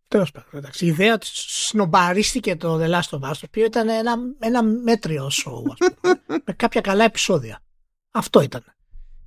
[0.09, 0.71] Τέλος πάντων.
[0.79, 5.31] Η ιδέα ότι σνομπαρίστηκε το The Last of Us, το οποίο ήταν ένα, ένα μέτριο
[5.33, 5.63] show,
[6.47, 7.63] με κάποια καλά επεισόδια.
[8.11, 8.65] Αυτό ήταν.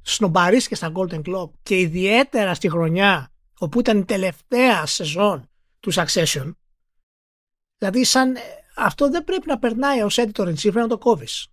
[0.02, 6.54] σνομπαρίστηκε στα Golden Globe και ιδιαίτερα στη χρονιά όπου ήταν η τελευταία σεζόν του Succession
[7.78, 8.38] δηλαδή σαν
[8.76, 11.48] αυτό δεν πρέπει να περνάει ως editor in chief πρέπει να το κόβεις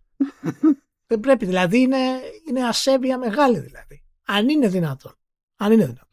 [1.10, 5.14] δεν πρέπει δηλαδή είναι, είναι ασέβεια μεγάλη δηλαδή αν είναι δυνατόν
[5.56, 6.07] αν είναι δυνατόν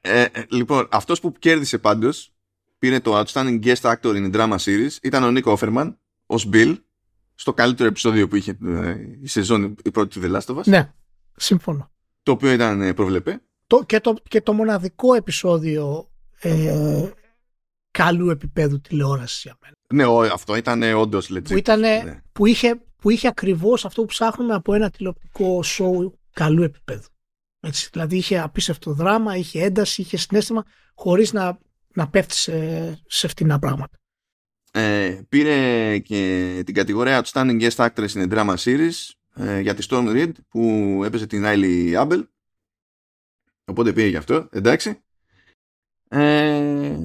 [0.00, 2.32] ε, ε, λοιπόν αυτός που κέρδισε πάντως
[2.78, 6.76] πήρε το Outstanding Guest Actor in Drama Series ήταν ο Νίκο Όφερμαν ως Bill
[7.34, 10.64] στο καλύτερο επεισόδιο που είχε ε, η σεζόν η πρώτη του The Last of Us.
[10.64, 10.92] Ναι,
[11.36, 11.90] σύμφωνο.
[12.22, 13.42] Το οποίο ήταν ε, προβλεπέ.
[13.66, 17.08] Το, και, το, και το μοναδικό επεισόδιο ε,
[17.90, 19.74] καλού επίπεδου τηλεόρασης για μένα.
[19.92, 21.44] Ναι, αυτό ήταν όντως legit.
[21.44, 22.22] Που, ήτανε, ναι.
[22.32, 27.08] που είχε, που είχε ακριβώς αυτό που ψάχνουμε από ένα τηλεοπτικό show καλού επίπεδου.
[27.60, 31.58] Έτσι, δηλαδή είχε απίστευτο δράμα, είχε ένταση, είχε συνέστημα χωρίς να,
[31.94, 33.98] να πέφτει σε, σε φτηνά πράγματα.
[34.72, 39.74] Ε, πήρε και την κατηγορία του Standing Guest Actress in a Drama Series ε, για
[39.74, 40.60] τη Storm Reed που
[41.04, 42.26] έπαιζε τη Riley Abel
[43.64, 45.02] οπότε πήγε γι' αυτό εντάξει.
[46.08, 46.98] Ε,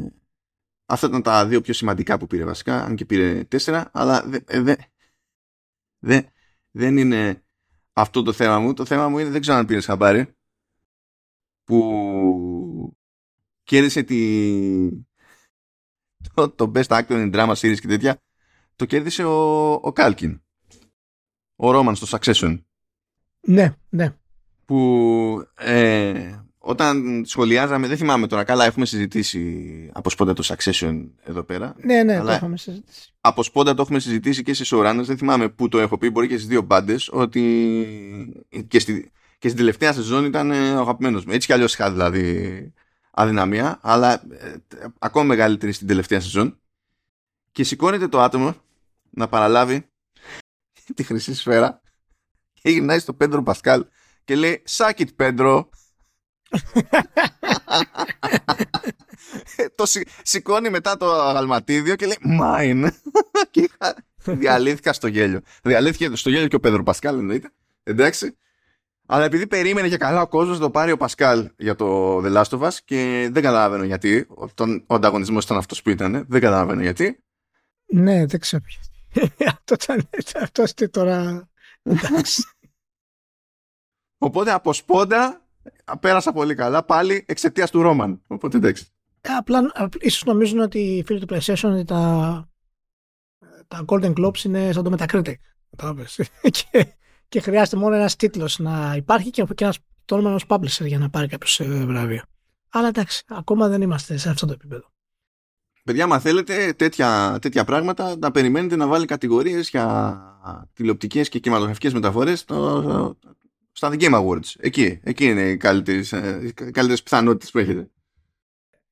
[0.85, 4.75] αυτά ήταν τα δύο πιο σημαντικά που πήρε βασικά αν και πήρε τέσσερα αλλά δε,
[5.99, 6.21] δε,
[6.71, 7.43] δεν είναι
[7.93, 8.73] αυτό το θέμα μου.
[8.73, 10.35] Το θέμα μου είναι δεν ξέρω αν πήρες χαμπάρι
[11.63, 12.97] που
[13.63, 14.89] κέρδισε τη,
[16.33, 18.21] το, το Best Actor in Drama Series και τέτοια
[18.75, 20.41] το κέρδισε ο, ο Culkin.
[21.55, 22.61] Ο Ρόμαν στο Succession.
[23.47, 24.15] Ναι, ναι.
[24.65, 31.43] Που ε, όταν σχολιάζαμε δεν θυμάμαι τώρα καλά έχουμε συζητήσει από σπόντα το Succession εδώ
[31.43, 31.75] πέρα.
[31.77, 33.13] Ναι ναι το έχουμε συζητήσει.
[33.21, 36.27] από σπόντα το έχουμε συζητήσει και σε showrunners δεν θυμάμαι πού το έχω πει μπορεί
[36.27, 39.11] και στις δύο μπάντες ότι και, στη,
[39.43, 42.73] και στην τελευταία σεζόν ήταν ο αγαπημένος μου έτσι κι αλλιώς είχα δηλαδή
[43.11, 44.55] αδυναμία, αλλά ε,
[44.99, 46.59] ακόμα μεγαλύτερη στην τελευταία σεζόν.
[47.51, 48.55] Και σηκώνεται το άτομο
[49.09, 49.89] να παραλάβει
[50.95, 51.81] τη χρυσή σφαίρα
[52.53, 53.85] και γυρνάει στο Πέντρο Πασκάλ
[54.23, 55.69] και λέει «Σάκιτ Πέντρο».
[59.75, 59.85] το
[60.21, 62.91] σηκώνει μετά το αγαλματίδιο και λέει «Μάιν».
[63.51, 63.69] και
[64.23, 65.41] διαλύθηκα στο γέλιο.
[65.63, 67.51] Διαλύθηκε στο γέλιο και ο Πέντρο Πασκάλ εννοείται.
[67.83, 68.37] Εντάξει.
[69.05, 72.59] Αλλά επειδή περίμενε και καλά ο κόσμος το πάρει ο Πασκάλ για το The Last
[72.59, 74.27] of Us και δεν καταλαβαίνω γιατί.
[74.53, 76.25] Τον, ο ανταγωνισμός ήταν αυτός που ήταν.
[76.27, 77.23] Δεν καταλαβαίνω γιατί.
[77.85, 78.63] Ναι, δεν ξέρω.
[79.47, 80.09] αυτό ήταν.
[80.41, 81.49] Αυτός είστε τώρα.
[81.83, 82.43] Εντάξει.
[84.17, 85.41] Οπότε από σπόντα
[85.99, 88.21] πέρασα πολύ καλά πάλι εξαιτίας του Ρόμαν.
[88.27, 88.87] Οπότε εντάξει.
[89.21, 92.49] Ε, απλά ίσως νομίζουν ότι οι φίλοι του PlayStation τα,
[93.67, 95.35] τα Golden Globes είναι σαν το Metacritic.
[96.71, 96.93] και
[97.33, 100.97] και χρειάζεται μόνο ένας τίτλος να υπάρχει και, και ένας το όνομα ενό publisher για
[100.97, 102.23] να πάρει κάποιος ε, βραβείο.
[102.69, 104.91] Αλλά εντάξει, ακόμα δεν είμαστε σε αυτό το επίπεδο.
[105.83, 111.93] Παιδιά, μα θέλετε τέτοια, τέτοια πράγματα να περιμένετε να βάλει κατηγορίες για τηλεοπτικές και κινηματογραφικές
[111.93, 113.17] μεταφορές στο,
[113.71, 114.53] στα The Game Awards.
[114.57, 117.89] Εκεί, εκεί είναι οι καλύτερες πιθανότητες που έχετε.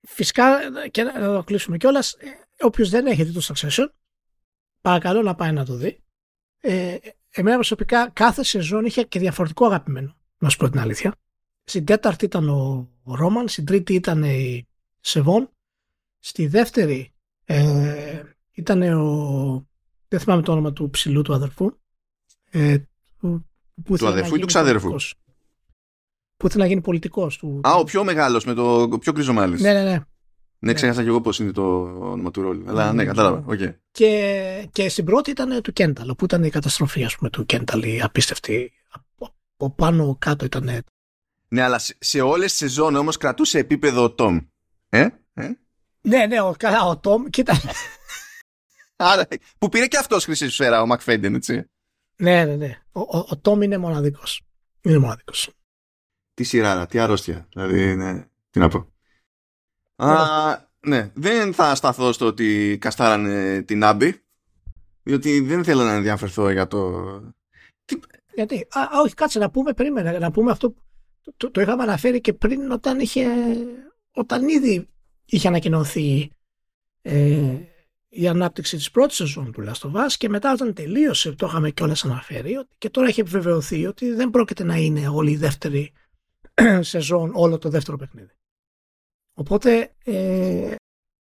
[0.01, 0.59] Φυσικά,
[0.91, 2.27] και να το κλείσουμε κιόλας, ε,
[2.59, 3.87] όποιος δεν έχει δει το Succession,
[4.81, 6.03] παρακαλώ να πάει να το δει.
[6.61, 6.97] Ε,
[7.31, 11.15] εμένα προσωπικά κάθε σεζόν είχε και διαφορετικό αγαπημένο, να σου πω την αλήθεια.
[11.63, 14.67] Στην τέταρτη ήταν ο, Ρόμαν, στην τρίτη ήταν η
[14.99, 15.49] Σεβόν,
[16.19, 17.13] στη δεύτερη
[17.45, 19.65] ε, ήταν ο.
[20.07, 21.71] Δεν θυμάμαι το όνομα του ψηλού του αδερφού.
[22.51, 22.77] Ε,
[23.17, 23.45] που,
[23.83, 24.95] που του αδερφού ή του ξαδερφού.
[26.37, 27.43] Που ήθελε να γίνει πολιτικός.
[27.61, 29.99] Α, ο πιο μεγάλος με το πιο γκρίζο Ναι, ναι, ναι.
[30.63, 32.65] Ναι, ξέχασα και εγώ πώς είναι το όνομα του ρόλου.
[32.67, 33.45] Αλλά ναι, κατάλαβα.
[33.49, 33.75] Okay.
[33.91, 37.83] Και, και στην πρώτη ήταν του Κένταλ, που ήταν η καταστροφή ας πούμε, του Κένταλ,
[37.83, 38.71] η απίστευτη.
[39.57, 40.83] Από πάνω κάτω ήταν.
[41.47, 44.39] Ναι, αλλά σε, σε όλες τις σεζόν όμως κρατούσε επίπεδο ο Τόμ.
[44.89, 45.49] Ε; ε;
[46.01, 47.61] Ναι, ναι, ο, καλά, ο Τόμ, κοίτα.
[48.95, 51.69] Άρα, που πήρε και αυτός χρυσή σφαίρα, ο Μακφέντεν, έτσι.
[52.15, 52.81] Ναι, ναι, ναι.
[52.91, 54.41] Ο, ο, ο Τόμ είναι μοναδικός.
[54.81, 55.49] Είναι μοναδικός.
[56.33, 57.47] Τι σειρά, τι αρρώστια.
[57.53, 58.90] Δηλαδή, ναι, τι να πω.
[60.05, 64.23] Α, ναι, δεν θα σταθώ στο ότι καστάρανε την Άμπη,
[65.03, 67.03] διότι δεν θέλω να ενδιαφερθώ για το...
[68.33, 70.73] Γιατί, α, όχι, κάτσε να πούμε, περίμενα, να πούμε αυτό
[71.21, 73.27] το, το, το είχαμε αναφέρει και πριν όταν είχε,
[74.11, 74.87] όταν ήδη
[75.25, 76.31] είχε ανακοινωθεί
[77.01, 77.55] ε,
[78.09, 81.69] η ανάπτυξη της πρώτης σεζόν του Last of Us και μετά όταν τελείωσε, το είχαμε
[81.69, 85.93] κιόλας αναφέρει και τώρα έχει επιβεβαιωθεί ότι δεν πρόκειται να είναι όλη η δεύτερη
[86.79, 88.31] σεζόν, όλο το δεύτερο παιχνίδι.
[89.33, 90.75] Οπότε ε,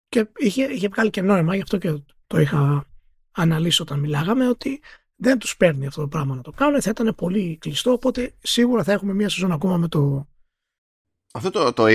[0.07, 2.85] και είχε, είχε βγάλει και νόημα, γι' αυτό και το είχα
[3.31, 4.81] αναλύσει όταν μιλάγαμε, ότι
[5.15, 8.83] δεν τους παίρνει αυτό το πράγμα να το κάνουν, θα ήταν πολύ κλειστό, οπότε σίγουρα
[8.83, 10.27] θα έχουμε μία σεζόν ακόμα με το...
[11.33, 11.85] Αυτό το, το,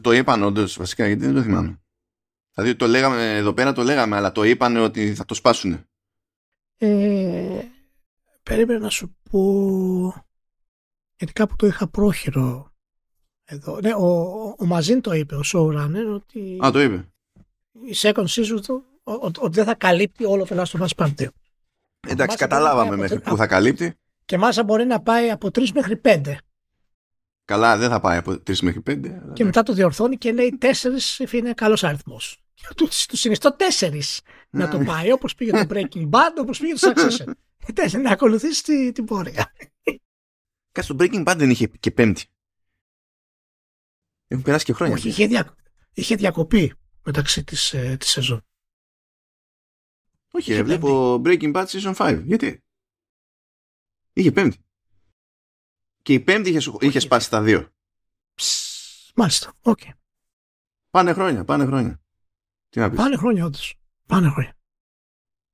[0.00, 1.80] το είπαν όντως βασικά, γιατί δεν το θυμάμαι.
[2.54, 5.84] Δηλαδή το λέγαμε εδώ πέρα, το λέγαμε, αλλά το είπαν ότι θα το σπάσουν.
[6.76, 7.62] Ε,
[8.42, 10.26] περίμενα να σου πω...
[11.16, 12.67] γιατί κάπου το είχα πρόχειρο
[13.48, 13.78] εδώ.
[13.82, 14.06] Ναι, ο,
[14.58, 17.08] ο Μαζίν το είπε, ο showrunner, ότι Α, το είπε.
[17.86, 18.84] η second season του
[19.38, 21.26] ότι δεν θα καλύπτει όλο το Last of Us Part 2.
[22.08, 23.94] Εντάξει, Μάσα καταλάβαμε μπορεί να μέχρι πάει που θα καλύπτει.
[24.24, 26.34] Και μάσα μπορεί να πάει από 3 μέχρι 5.
[27.44, 29.00] Καλά, δεν θα πάει από 3 μέχρι 5.
[29.32, 32.38] Και μετά το διορθώνει και λέει 4 είναι καλός αριθμός.
[32.76, 34.00] Του, του συνιστώ 4
[34.50, 37.32] να το πάει όπως πήγε το Breaking Bad, όπως πήγε το Succession.
[37.74, 39.52] Τέσσερις, να ακολουθήσει την, την πορεία.
[40.72, 42.26] Κάτσε, το Breaking Bad δεν είχε και πέμπτη.
[44.28, 44.94] Έχουν περάσει και χρόνια.
[44.94, 45.54] Όχι, είχε, δια,
[45.92, 48.42] είχε διακοπή μεταξύ της, ε, της σεζόν.
[50.30, 52.22] Όχι, είχε ρε, βλέπω Breaking Bad Season 5.
[52.24, 52.62] Γιατί;
[54.12, 54.58] Είχε πέμπτη.
[56.02, 57.68] Και η πέμπτη είχε, σου- είχε σπάσει τα δύο.
[58.34, 59.78] Ψ, Μάλιστα, οκ.
[60.90, 62.00] Πάνε χρόνια, πάνε χρόνια.
[62.68, 62.98] Τι να πεις.
[62.98, 63.74] Πάνε χρόνια όντως.
[64.06, 64.52] Πάνε χρόνια.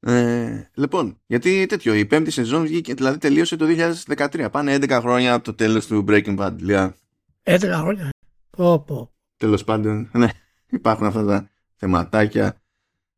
[0.01, 4.49] Ε, λοιπόν, γιατί τέτοιο, η πέμπτη σεζόν βγήκε, δηλαδή τελείωσε το 2013.
[4.51, 6.57] Πάνε 11 χρόνια από το τέλος του Breaking Bad.
[6.61, 6.97] Λιά.
[7.43, 8.09] 11 χρόνια.
[8.57, 9.12] Πω, πω.
[9.37, 10.29] Τέλος πάντων, ναι,
[10.71, 12.62] υπάρχουν αυτά τα θεματάκια.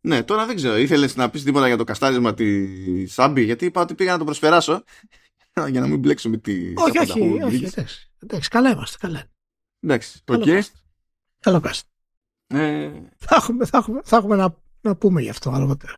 [0.00, 3.80] Ναι, τώρα δεν ξέρω, ήθελες να πεις τίποτα για το καστάρισμα της Σάμπη, γιατί είπα
[3.80, 4.82] ότι πήγα να το προσπεράσω
[5.70, 6.72] για να μην μπλέξουμε τη...
[6.76, 7.46] Όχι, τα όχι, πανταχού.
[7.46, 7.64] όχι.
[7.64, 9.22] Εντάξει, εντάξει, καλά είμαστε, καλά.
[9.80, 10.46] Εντάξει, Καλό OK.
[10.48, 10.70] cast.
[11.40, 11.80] Καλό cast.
[12.46, 15.92] Ε, Θα έχουμε, θα έχουμε, θα έχουμε να, να πούμε γι' αυτό αργότερα.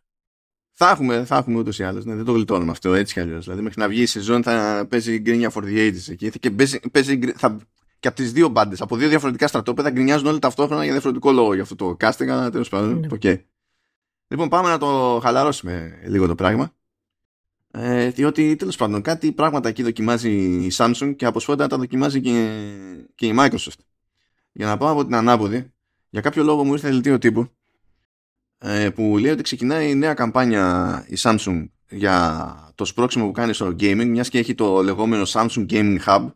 [0.71, 3.43] θα έχουμε, θα έχουμε ούτως ή άλλως, ναι, δεν το γλιτώνουμε αυτό έτσι κι αλλιώς.
[3.43, 6.79] Δηλαδή μέχρι να βγει η σεζόν θα παίζει γκρίνια for the ages εκεί και παίζει,
[6.91, 7.57] παίζει γκρι- θα,
[7.99, 11.53] και από τις δύο μπάντες, από δύο διαφορετικά στρατόπεδα γκρινιάζουν όλοι ταυτόχρονα για διαφορετικό λόγο
[11.53, 13.07] για αυτό το casting, αλλά τέλος πάντων, Ναι.
[13.11, 13.23] οκ.
[14.27, 16.71] Λοιπόν, πάμε να το χαλαρώσουμε λίγο το πράγμα.
[17.71, 20.31] Ε, διότι τέλος πάντων κάτι πράγματα εκεί δοκιμάζει
[20.65, 22.65] η Samsung και από σφόντα τα δοκιμάζει και,
[23.15, 23.79] και η Microsoft.
[24.51, 25.73] Για να πάω από την ανάποδη,
[26.09, 27.49] για κάποιο λόγο μου ήρθε δελτίο τύπου
[28.57, 33.67] ε, που λέει ότι ξεκινάει νέα καμπάνια η Samsung για το σπρώξιμο που κάνει στο
[33.79, 36.31] gaming μιας και έχει το λεγόμενο Samsung Gaming Hub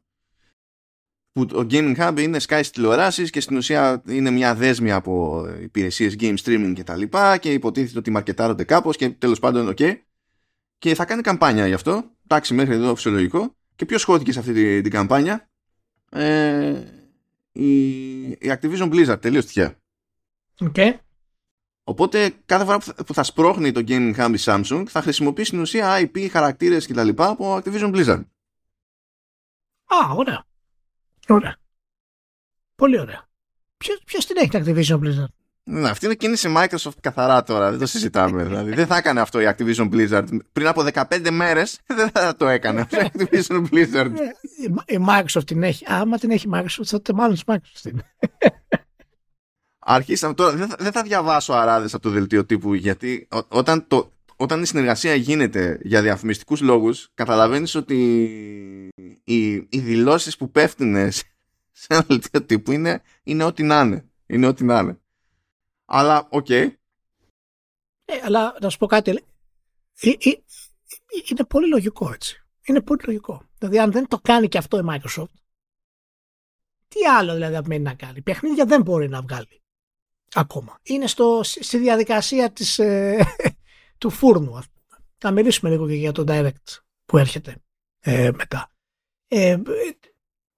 [1.34, 5.46] που το Gaming Hub είναι Sky στις τηλεοράσεις και στην ουσία είναι μια δέσμη από
[5.62, 9.96] υπηρεσίες game streaming και τα λοιπά και υποτίθεται ότι μαρκετάρονται κάπως και τέλος πάντων ok
[10.78, 14.54] και θα κάνει καμπάνια γι' αυτό εντάξει μέχρι εδώ φυσιολογικό και ποιος χώθηκε σε αυτή
[14.54, 15.50] την, την καμπάνια;
[16.10, 16.84] Ε,
[17.52, 17.88] η,
[18.30, 19.78] η Activision Blizzard τελείως τυχαία
[20.60, 20.76] Οκ.
[21.84, 25.48] Οπότε κάθε φορά που θα, που θα σπρώχνει το Gaming Hub η Samsung θα χρησιμοποιήσει
[25.48, 27.10] στην ουσία IP, χαρακτήρες κτλ.
[27.15, 28.24] από Activision Blizzard.
[29.86, 30.46] Α, ωραία.
[31.28, 31.56] Ωραία.
[32.76, 33.28] Πολύ ωραία.
[33.78, 35.34] Ποιος, ποιος την έχει την Activision Blizzard;
[35.64, 38.44] Ναι, αυτή είναι κίνηση Microsoft καθαρά τώρα, δεν το συζητάμε.
[38.44, 40.28] δηλαδή, δεν θα έκανε αυτό η Activision Blizzard.
[40.52, 44.12] Πριν από 15 μέρες δεν θα το έκανε αυτό η Activision Blizzard.
[44.18, 44.32] Ε,
[44.64, 45.86] η, η Microsoft την έχει.
[45.88, 48.14] Άμα την έχει η Microsoft, τότε μάλλον της Microsoft είναι.
[49.86, 53.88] Αρχίσαμε τώρα, δεν θα, δεν θα διαβάσω αράδες από το δελτίο τύπου γιατί ό- όταν,
[53.88, 54.12] το,
[54.43, 57.95] όταν η συνεργασία γίνεται για διαφημιστικούς λόγους καταλαβαίνεις ότι
[59.23, 61.12] οι, οι δηλώσεις που πέφτουν
[61.82, 64.10] σε ένα δελτίο τύπου είναι, είναι ό,τι να είναι.
[64.25, 64.99] Είναι ό,τι να είναι.
[65.86, 66.49] Αλλά, οκ.
[66.49, 66.67] Ε,
[68.23, 69.10] αλλά να σου πω κάτι.
[69.12, 69.15] ε,
[70.10, 70.41] ε, ε,
[71.29, 72.43] είναι πολύ λογικό έτσι.
[72.65, 73.45] Είναι πολύ λογικό.
[73.58, 75.34] Δηλαδή, αν δεν το κάνει και αυτό η Microsoft,
[76.88, 79.62] τι άλλο δηλαδή απομένει να κάνει; Παιχνίδια δεν μπορεί να βγάλει
[80.34, 80.79] ακόμα.
[80.84, 83.25] Είναι στο, στη διαδικασία της, ε,
[84.04, 85.06] του φούρνου, ας πούμε.
[85.24, 87.56] Να μιλήσουμε λίγο και για το Direct που έρχεται
[88.00, 88.72] ε, μετά.
[89.28, 89.58] Ε,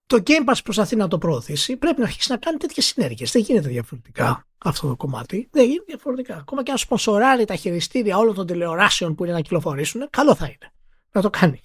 [0.05, 1.77] το Game Pass προσπαθεί να το προωθήσει.
[1.77, 3.31] Πρέπει να αρχίσει να κάνει τέτοιες συνέργειες.
[3.31, 5.47] Δεν γίνεται διαφορετικά αυτό το κομμάτι.
[5.51, 6.36] Δεν γίνεται διαφορετικά.
[6.36, 10.45] Ακόμα και αν σπονσοράρει τα χειριστήρια όλων των τηλεοράσεων που είναι να κυκλοφορήσουν, καλό θα
[10.45, 10.71] είναι
[11.12, 11.62] να το κάνει.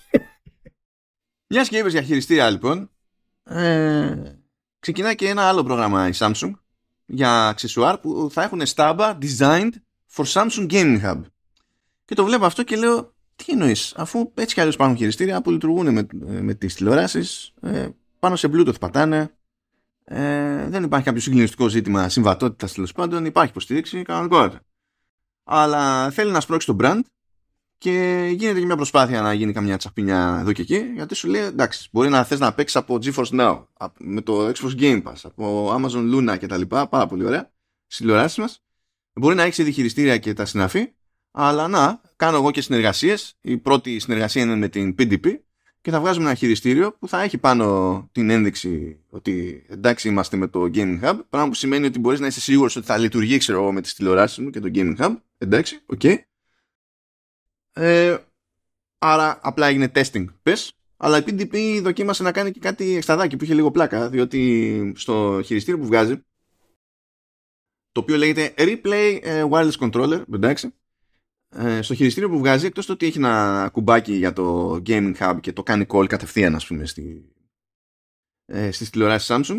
[1.53, 2.91] Μιας και είπες για χειριστήρια λοιπόν,
[3.45, 4.17] ε,
[4.79, 6.53] ξεκινάει και ένα άλλο πρόγραμμα η Samsung
[7.07, 9.73] για αξεσουάρ που θα έχουν στάμπα designed
[10.15, 11.21] for Samsung Gaming Hub.
[12.11, 15.51] Και το βλέπω αυτό και λέω, τι εννοείς, αφού έτσι κι αλλιώς υπάρχουν χειριστήρια που
[15.51, 16.07] λειτουργούν με,
[16.41, 19.35] με τις τηλεοράσεις, ε, πάνω σε Bluetooth πατάνε,
[20.05, 24.61] ε, δεν υπάρχει κάποιο συγκλινιστικό ζήτημα συμβατότητας τέλος πάντων, υπάρχει υποστήριξη, κανονικότητα.
[25.45, 27.01] Αλλά θέλει να σπρώξει το brand
[27.79, 31.43] και γίνεται και μια προσπάθεια να γίνει καμιά τσαχπινιά εδώ και εκεί, γιατί σου λέει
[31.43, 35.15] εντάξει, μπορεί να θες να παίξεις από GeForce Now, από- με το Xbox Game Pass,
[35.23, 36.61] από Amazon Luna κτλ.
[36.67, 37.51] Πάρα πολύ ωραία
[37.87, 38.63] στις τηλεοράσεις μας.
[39.13, 40.93] Μπορεί να έχεις ήδη χειριστήρια και τα συναφή,
[41.31, 43.39] αλλά να, κάνω εγώ και συνεργασίες.
[43.41, 45.39] Η πρώτη συνεργασία είναι με την PDP
[45.81, 50.49] και θα βγάζουμε ένα χειριστήριο που θα έχει πάνω την ένδειξη ότι εντάξει είμαστε με
[50.49, 51.19] το Gaming Hub.
[51.29, 53.95] Πράγμα που σημαίνει ότι μπορείς να είσαι σίγουρος ότι θα λειτουργεί, ξέρω εγώ, με τις
[53.95, 55.17] τηλεοράσεις μου και το Gaming Hub.
[55.39, 56.05] Εντάξει, οκ.
[57.73, 58.17] Ε,
[58.99, 60.75] άρα απλά έγινε testing, πες.
[60.97, 65.41] Αλλά η PDP δοκίμασε να κάνει και κάτι εξταδάκι που είχε λίγο πλάκα, διότι στο
[65.45, 66.25] χειριστήριο που βγάζει,
[67.93, 70.80] το οποίο λέγεται Replay ε, Wireless Controller, εντάξει, ε,
[71.81, 75.53] στο χειριστήριο που βγάζει, εκτός το ότι έχει ένα κουμπάκι για το Gaming Hub και
[75.53, 77.33] το κάνει call κατευθείαν, ας πούμε, στη,
[78.45, 79.59] ε, στις τηλεοράσεις Samsung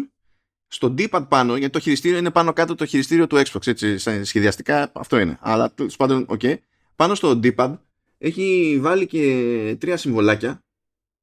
[0.67, 4.91] στο D-pad πάνω, γιατί το χειριστήριο είναι πάνω κάτω το χειριστήριο του Xbox, έτσι, σχεδιαστικά
[4.93, 5.37] αυτό είναι.
[5.41, 6.55] Αλλά τέλος πάντων, ok.
[6.95, 7.77] Πάνω στο D-pad
[8.17, 10.63] έχει βάλει και τρία συμβολάκια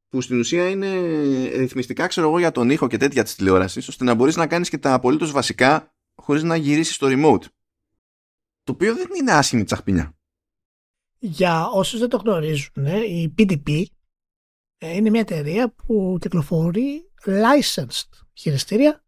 [0.09, 0.89] που στην ουσία είναι
[1.49, 4.69] ρυθμιστικά, ξέρω εγώ, για τον ήχο και τέτοια της τηλεόρασης, ώστε να μπορείς να κάνεις
[4.69, 7.43] και τα απολύτως βασικά χωρίς να γυρίσεις στο remote.
[8.63, 10.18] Το οποίο δεν είναι άσχημη τσαχπινιά.
[11.19, 13.85] Για όσους δεν το γνωρίζουν, η PDP
[14.79, 19.05] ε, είναι μια εταιρεία που κυκλοφορεί licensed χειριστήρια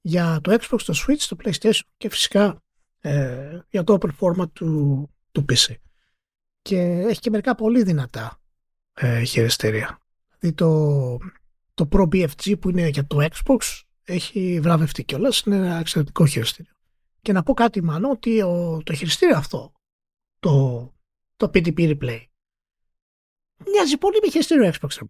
[0.00, 2.62] για το Xbox, το Switch, το PlayStation και φυσικά
[3.00, 5.74] ε, για το open format του, του PC.
[6.62, 8.40] Και έχει και μερικά πολύ δυνατά
[8.94, 9.98] ε, χειριστήρια.
[10.38, 11.18] Δηλαδή το,
[11.74, 16.72] το Pro BFG που είναι για το Xbox έχει βραβευτεί κιόλας, είναι ένα εξαιρετικό χειριστήριο.
[17.20, 18.38] Και να πω κάτι μάλλον ότι
[18.84, 19.72] το χειριστήριο αυτό,
[20.38, 20.92] το,
[21.42, 22.20] το PDP Replay,
[23.66, 25.06] μοιάζει πολύ με χειριστήριο Xbox.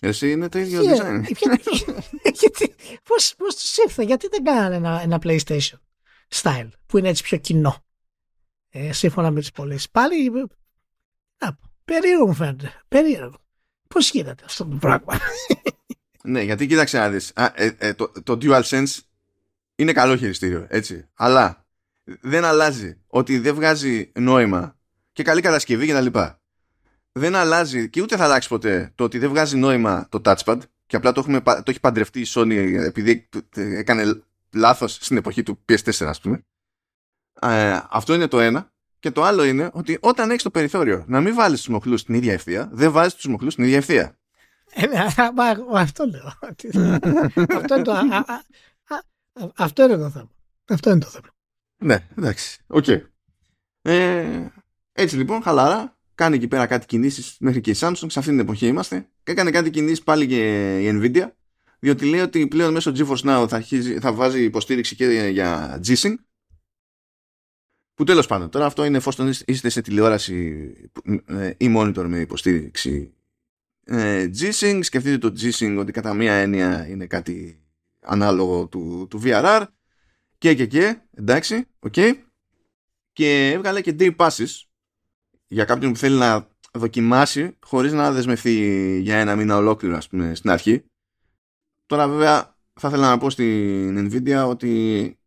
[0.00, 1.22] Εσύ είναι το ίδιο yeah, design.
[2.40, 5.78] γιατί, πώς, πώς τους ήρθε, γιατί δεν κάνανε ένα, ένα PlayStation
[6.28, 7.84] style που είναι έτσι πιο κοινό;
[8.70, 9.90] Ε, σύμφωνα με τις πωλήσεις.
[9.90, 10.30] Πάλι,
[11.38, 12.82] να, περίεργο μου φαίνεται.
[12.88, 13.38] Περίεργο.
[13.88, 15.18] Πώς γίνεται αυτό το πράγμα;
[16.22, 17.32] ναι, γιατί κοίταξε να δεις.
[17.34, 18.98] Α, ε, ε, το, το DualSense
[19.74, 21.08] είναι καλό χειριστήριο, έτσι.
[21.14, 21.66] Αλλά
[22.04, 24.79] δεν αλλάζει ότι δεν βγάζει νόημα
[25.20, 26.18] και καλή κατασκευή κτλ
[27.12, 30.96] δεν αλλάζει και ούτε θα αλλάξει ποτέ το ότι δεν βγάζει νόημα το touchpad και
[30.96, 36.04] απλά το, έχουμε, το έχει παντρευτεί η Sony επειδή έκανε λάθος στην εποχή του PS4
[36.04, 36.44] ας πούμε.
[37.40, 38.72] Ε, αυτό είναι το ένα.
[38.98, 42.14] Και το άλλο είναι ότι όταν έχεις το περιθώριο να μην βάλεις τους μοχλούς στην
[42.14, 44.18] ίδια ευθεία, δεν βάζεις τους μοχλούς στην ίδια ευθεία.
[44.70, 45.04] Ε, ναι,
[45.74, 46.26] αυτό λέω.
[47.56, 47.92] αυτό, είναι το,
[49.56, 50.30] αυτό είναι το θέμα.
[50.66, 51.28] Αυτό είναι το θέμα.
[51.76, 52.60] Ναι, εντάξει.
[52.66, 52.86] Οκ.
[53.82, 54.50] Ε,
[55.00, 58.38] έτσι λοιπόν, χαλαρά κάνει εκεί πέρα κάτι κινήσεις μέχρι και η Samsung, σε αυτή την
[58.38, 59.08] εποχή είμαστε.
[59.22, 61.28] Και έκανε κάτι κινήσεις πάλι και η Nvidia
[61.80, 66.14] διότι λέει ότι πλέον μέσω GeForce Now θα, αρχίζει, θα βάζει υποστήριξη και για G-Sync.
[67.94, 70.72] Που τέλος πάντων τώρα αυτό είναι εφόσον είστε σε τηλεόραση
[71.26, 73.14] ε, ή monitor με υποστήριξη
[73.84, 77.64] ε, G-Sync σκεφτείτε το G-Sync ότι κατά μία έννοια είναι κάτι
[78.00, 79.66] ανάλογο του, του VRR
[80.38, 82.14] και και και εντάξει, ok
[83.12, 84.69] και έβγαλε και day passes
[85.52, 90.34] για κάποιον που θέλει να δοκιμάσει χωρίς να δεσμευτεί για ένα μήνα ολόκληρο ας πούμε,
[90.34, 90.84] στην αρχή.
[91.86, 95.18] Τώρα βέβαια θα ήθελα να πω στην Nvidia ότι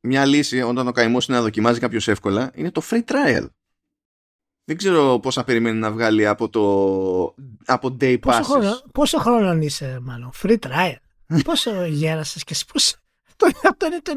[0.00, 3.46] μια λύση όταν ο καημός είναι να δοκιμάζει κάποιος εύκολα είναι το free trial.
[4.64, 6.62] Δεν ξέρω πόσα περιμένει να βγάλει από το
[7.64, 8.20] από day passes.
[8.20, 10.96] Πόσο χρόνο, πόσο χρόνο είσαι μάλλον, free trial.
[11.44, 12.96] πόσο γέρασες και εσύ, πόσο...
[13.70, 14.12] Αυτό είναι το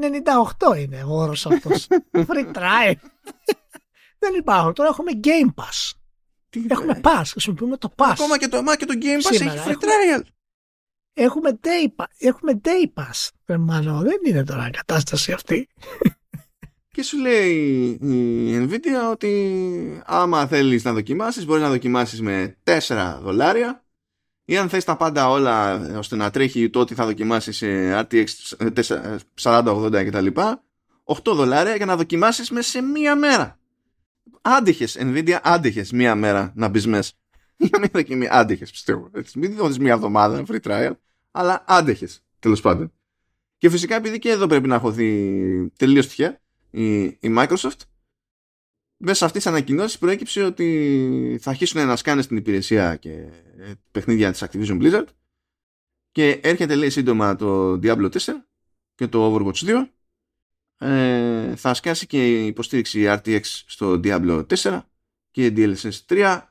[0.73, 1.87] 98 είναι ο όρος αυτός.
[2.27, 2.93] free trial.
[4.19, 4.73] Δεν υπάρχουν.
[4.73, 5.91] Τώρα έχουμε Game Pass.
[6.49, 7.23] Τι έχουμε Pass.
[7.25, 8.09] Χρησιμοποιούμε το Pass.
[8.09, 10.21] Ακόμα και το, μα και το Game Pass Σήμερα, έχει free trial.
[11.13, 12.07] Έχουμε Day Pass.
[12.17, 13.57] Έχουμε Day Pass.
[13.59, 15.67] Μάλλον δεν είναι τώρα η κατάσταση αυτή.
[16.97, 17.53] Και σου λέει
[18.01, 23.85] η Nvidia ότι άμα θέλεις να δοκιμάσεις μπορείς να δοκιμάσεις με 4 δολάρια
[24.45, 28.25] ή αν θες τα πάντα όλα ώστε να τρέχει το ότι θα δοκιμάσεις σε RTX
[29.41, 30.27] 4080 κτλ
[31.03, 33.59] 8 δολάρια για να δοκιμάσεις μέσα σε μία μέρα
[34.55, 37.13] άντεχε, Nvidia, άντεχε μία μέρα να μπεις μέσα.
[37.57, 39.09] Για μην δοκιμή, άντεχε πιστεύω.
[39.13, 39.39] Έτσι.
[39.39, 40.91] Μην δώσει μία εβδομάδα free trial,
[41.31, 42.07] αλλά άντεχε
[42.39, 42.91] τέλος πάντων.
[43.57, 47.79] Και φυσικά επειδή και εδώ πρέπει να χωθεί τελείως τυχαία η, η Microsoft,
[48.97, 53.11] μέσα σε αυτέ τι ανακοινώσει προέκυψε ότι θα αρχίσουν να σκάνε στην υπηρεσία και
[53.57, 55.05] ε, παιχνίδια της Activision Blizzard
[56.11, 58.19] και έρχεται λέει σύντομα το Diablo 4
[58.95, 59.87] και το Overwatch 2
[60.77, 64.79] ε, θα σκάσει και η υποστήριξη RTX στο Diablo 4
[65.31, 66.41] και DLSS 3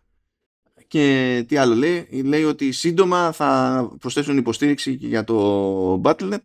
[0.86, 6.38] και τι άλλο λέει; Λέει ότι σύντομα θα προσθέσουν υποστήριξη και για το Battle.net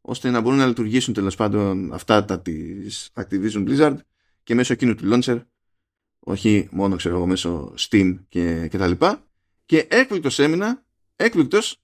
[0.00, 3.96] ώστε να μπορούν να λειτουργήσουν τέλος πάντων αυτά τα της Activision Blizzard
[4.42, 5.42] και μέσω εκείνου του launcher
[6.18, 9.26] όχι μόνο ξέρω εγώ μέσω Steam και, και τα λοιπά.
[9.66, 10.84] Και έκπληκτος έμεινα
[11.16, 11.80] έκπληκτος.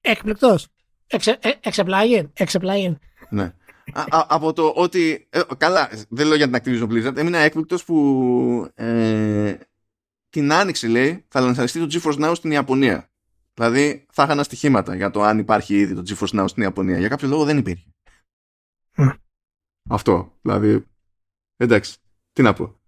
[0.00, 0.66] Έκπληκτος.
[1.06, 2.30] Εξε, ε, εξεπλάγει.
[3.30, 3.52] Ναι
[4.10, 5.26] από το ότι.
[5.30, 7.16] Ε, καλά, δεν λέω για την Activision Blizzard.
[7.16, 9.56] Έμεινα έκπληκτος που ε,
[10.28, 13.10] την άνοιξη λέει θα λανσαριστεί το GeForce Now στην Ιαπωνία.
[13.54, 16.98] Δηλαδή θα είχαν στοιχήματα για το αν υπάρχει ήδη το GeForce Now στην Ιαπωνία.
[16.98, 17.86] Για κάποιο λόγο δεν υπήρχε.
[19.88, 20.32] Αυτό.
[20.42, 20.86] Δηλαδή.
[21.56, 21.96] Εντάξει.
[22.32, 22.80] Τι να πω.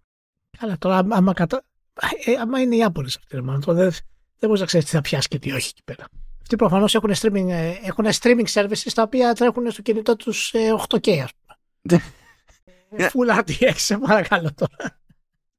[0.57, 1.63] Καλά, τώρα άμα, κατα...
[2.25, 3.91] ε, άμα είναι οι Ιάπωνες αυτοί, δεν, δεν
[4.39, 6.05] μπορείς να ξέρεις τι θα πιάσει και τι όχι εκεί πέρα.
[6.51, 10.53] Αυτοί προφανώς έχουν streaming, ε, έχουν streaming services τα οποία τρέχουν στο κινητό τους
[10.87, 12.01] 8K, ας πούμε.
[12.89, 13.09] Ναι.
[13.13, 14.99] Full RTX, σε παρακαλώ τώρα.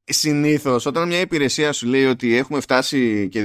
[0.04, 3.40] συνήθως όταν μια υπηρεσία σου λέει ότι έχουμε φτάσει και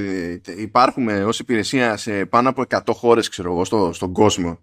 [0.56, 4.58] υπάρχουμε ως υπηρεσία σε πάνω από 100 χώρες, ξέρω εγώ, στο, στον κόσμο,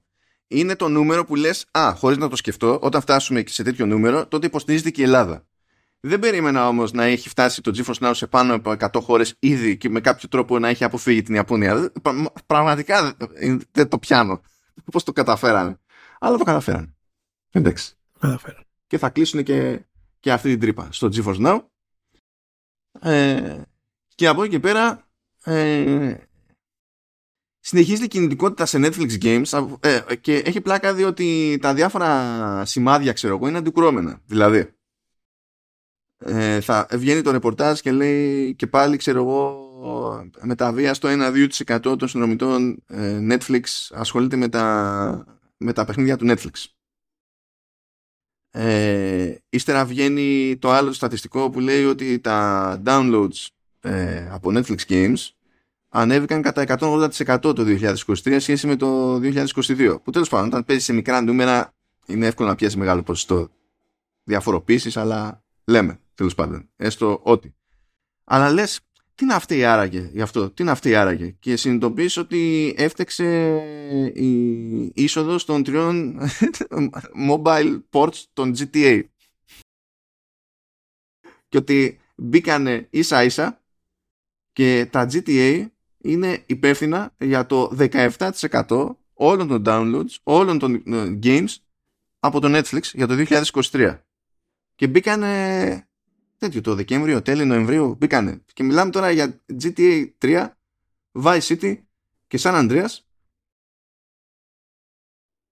[0.47, 4.27] είναι το νούμερο που λες, Α, χωρίς να το σκεφτώ, όταν φτάσουμε σε τέτοιο νούμερο,
[4.27, 5.47] τότε υποστηρίζεται και η Ελλάδα.
[6.05, 9.77] Δεν περίμενα όμως να έχει φτάσει το GeForce Now σε πάνω από 100 χώρες ήδη
[9.77, 11.91] και με κάποιο τρόπο να έχει αποφύγει την Ιαπωνία.
[12.45, 13.15] Πραγματικά
[13.71, 14.41] δεν το πιάνω.
[14.91, 15.79] Πώς το καταφέρανε.
[16.19, 16.93] Αλλά το καταφέρανε.
[17.51, 17.93] Εντάξει.
[18.19, 18.65] Καταφέρανε.
[18.87, 19.85] Και θα κλείσουν και,
[20.19, 21.59] και αυτή την τρύπα στο GeForce Now.
[22.99, 23.61] Ε,
[24.15, 25.07] και από εκεί και πέρα
[25.43, 26.15] ε,
[27.59, 33.35] συνεχίζει η κινητικότητα σε Netflix Games ε, και έχει πλάκα διότι τα διάφορα σημάδια ξέρω
[33.35, 34.21] εγώ είναι αντικρώμενα.
[34.25, 34.73] Δηλαδή
[36.25, 39.71] ε, θα βγαίνει το ρεπορτάζ και λέει και πάλι ξέρω εγώ
[40.41, 43.61] με τα βία στο 1-2% των συνδρομητών ε, Netflix
[43.91, 45.25] ασχολείται με τα,
[45.57, 46.65] με τα παιχνίδια του Netflix.
[48.51, 53.47] Ε, ύστερα βγαίνει το άλλο στατιστικό που λέει ότι τα downloads
[53.79, 55.29] ε, από Netflix Games
[55.89, 59.97] ανέβηκαν κατά 180% το 2023 σχέση με το 2022.
[60.03, 61.73] Που τέλος πάντων όταν παίζεις σε μικρά νούμερα
[62.05, 63.49] είναι εύκολο να πιάσεις μεγάλο ποσοστό
[64.23, 66.69] διαφοροποίησης αλλά λέμε τέλος πάντων.
[66.75, 67.55] Έστω ότι.
[68.23, 68.79] Αλλά λες,
[69.15, 71.29] τι είναι αυτή άραγε γι' αυτό, τι είναι αυτή άραγε.
[71.39, 73.57] Και συνειδητοποιείς ότι έφτεξε
[74.13, 76.19] η είσοδος των τριών
[77.29, 79.03] mobile ports των GTA.
[81.49, 83.61] Και ότι μπήκανε ίσα ίσα
[84.51, 91.55] και τα GTA είναι υπεύθυνα για το 17% όλων των downloads, όλων των ε, games
[92.19, 93.25] από το Netflix για το
[93.71, 93.99] 2023.
[94.75, 95.87] Και μπήκανε
[96.43, 98.41] τέτοιο το Δεκέμβριο, τέλη Νοεμβρίου μπήκανε.
[98.53, 100.47] Και μιλάμε τώρα για GTA 3,
[101.23, 101.77] Vice City
[102.27, 102.99] και San Andreas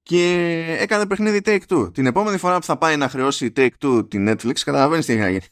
[0.02, 1.94] και έκανε παιχνίδι Take-Two.
[1.94, 5.30] Την επόμενη φορά που θα πάει να χρεώσει Take-Two την Netflix, καταλαβαίνεις τι έχει να
[5.30, 5.46] γίνει.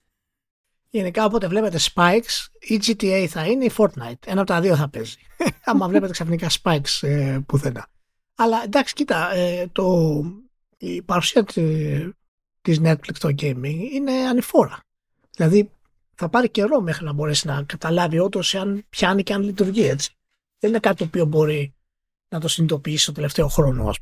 [0.90, 4.26] Γενικά όποτε βλέπετε Spikes, η GTA θα είναι η Fortnite.
[4.26, 5.18] Ένα από τα δύο θα παίζει.
[5.66, 7.88] Άμα βλέπετε ξαφνικά Spikes ε, πουθενά.
[8.36, 10.22] Αλλά εντάξει, κοίτα, ε, το,
[10.78, 11.44] η παρουσία
[12.62, 14.80] της Netflix στο gaming είναι ανηφόρα.
[15.40, 15.72] Δηλαδή
[16.16, 20.12] θα πάρει καιρό μέχρι να μπορέσει να καταλάβει όντως αν πιάνει και αν λειτουργεί έτσι.
[20.60, 21.76] Δεν είναι κάτι το οποίο μπορεί
[22.30, 23.94] να το συνειδητοποιήσει το τελευταίο χρόνο,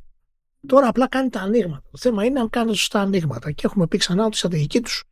[0.68, 1.84] Τώρα απλά κάνει τα ανοίγματα.
[1.92, 3.52] Το θέμα είναι αν κάνει σωστά ανοίγματα.
[3.52, 5.04] Και έχουμε πει ξανά ότι η στρατηγική τους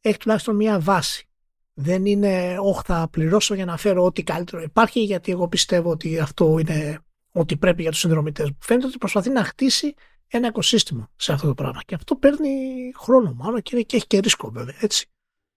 [0.00, 1.28] έχει τουλάχιστον μία βάση.
[1.74, 6.18] Δεν είναι, όχι θα πληρώσω για να φέρω ό,τι καλύτερο υπάρχει, γιατί εγώ πιστεύω ότι
[6.18, 6.98] αυτό είναι
[7.32, 8.50] ότι πρέπει για τους συνδρομητές.
[8.58, 9.94] Φαίνεται ότι προσπαθεί να χτίσει
[10.28, 11.80] ένα οικοσύστημα σε αυτό το πράγμα.
[11.86, 12.50] Και αυτό παίρνει
[12.96, 14.74] χρόνο μάλλον και, και έχει και ρίσκο βέβαια.
[14.80, 15.11] Έτσι.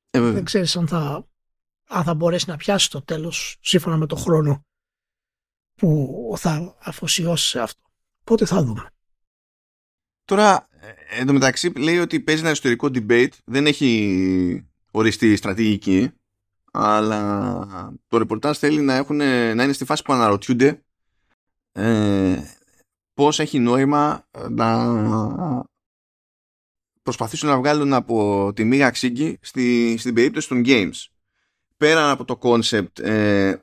[0.10, 1.28] Ε, δεν ξέρεις αν θα,
[1.88, 4.66] αν θα μπορέσει να πιάσει το τέλος σύμφωνα με το χρόνο
[5.74, 7.82] που θα αφοσιώσει σε αυτό.
[8.24, 8.90] Πότε θα δούμε.
[10.26, 10.68] Τώρα,
[11.10, 16.12] εν τω μεταξύ λέει ότι παίζει ένα ιστορικό debate, δεν έχει οριστεί στρατηγική,
[16.72, 17.68] αλλά
[18.08, 20.84] το ρεπορτάζ θέλει να, έχουν, να είναι στη φάση που αναρωτιούνται
[21.72, 22.44] ε,
[23.14, 25.66] πώς έχει νόημα να
[27.06, 31.06] προσπαθήσουν να βγάλουν από τη μίγα ξύγκη στη, στην περίπτωση των games.
[31.78, 33.56] Πέραν από το concept ε,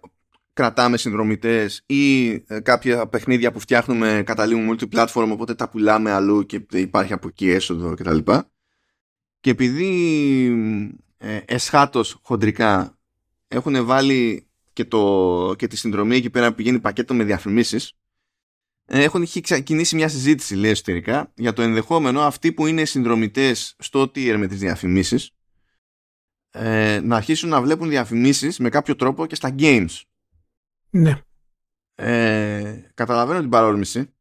[0.52, 6.66] κρατάμε συνδρομητές ή ε, κάποια παιχνίδια που φτιάχνουμε καταλήγουν multi-platform οπότε τα πουλάμε αλλού και
[6.70, 8.16] υπάρχει από εκεί έσοδο κτλ.
[8.16, 8.42] Και,
[9.40, 9.90] και επειδή
[11.18, 12.98] ε, εσχάτως χοντρικά
[13.48, 17.92] έχουν βάλει και, το, και τη συνδρομή εκεί πέρα πηγαίνει πακέτο με διαφημίσεις
[19.00, 24.36] έχουν ξεκινήσει μια συζήτηση λέει εσωτερικά για το ενδεχόμενο αυτοί που είναι συνδρομητές στο tier
[24.38, 25.30] με τις διαφημίσεις
[26.50, 30.00] ε, να αρχίσουν να βλέπουν διαφημίσεις με κάποιο τρόπο και στα games.
[30.90, 31.22] Ναι.
[31.94, 34.14] Ε, καταλαβαίνω την παρόρμηση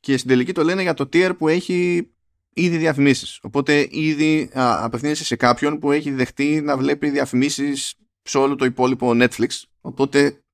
[0.00, 2.08] και στην τελική το λένε για το tier που έχει
[2.54, 3.38] ήδη διαφημίσεις.
[3.42, 8.64] Οπότε ήδη α, απευθύνεσαι σε κάποιον που έχει δεχτεί να βλέπει διαφημίσεις σε όλο το
[8.64, 9.62] υπόλοιπο Netflix.
[9.80, 10.44] Οπότε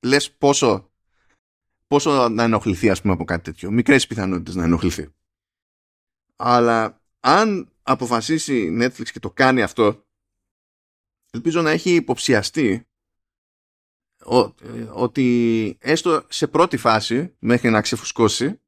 [0.00, 0.85] λες πόσο
[1.86, 3.70] πόσο να ενοχληθεί ας πούμε από κάτι τέτοιο.
[3.70, 5.08] Μικρές πιθανότητες να ενοχληθεί.
[6.36, 10.06] Αλλά αν αποφασίσει Netflix και το κάνει αυτό
[11.30, 12.86] ελπίζω να έχει υποψιαστεί
[14.92, 18.60] ότι έστω σε πρώτη φάση μέχρι να ξεφουσκώσει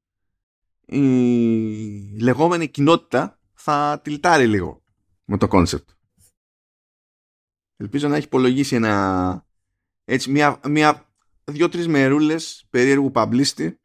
[0.87, 4.83] η λεγόμενη κοινότητα θα τιλτάρει λίγο
[5.25, 5.89] με το concept.
[7.77, 9.47] Ελπίζω να έχει υπολογίσει ένα
[10.05, 11.08] έτσι μια, μια
[11.49, 13.79] δύο-τρεις μερούλες περίεργου publicity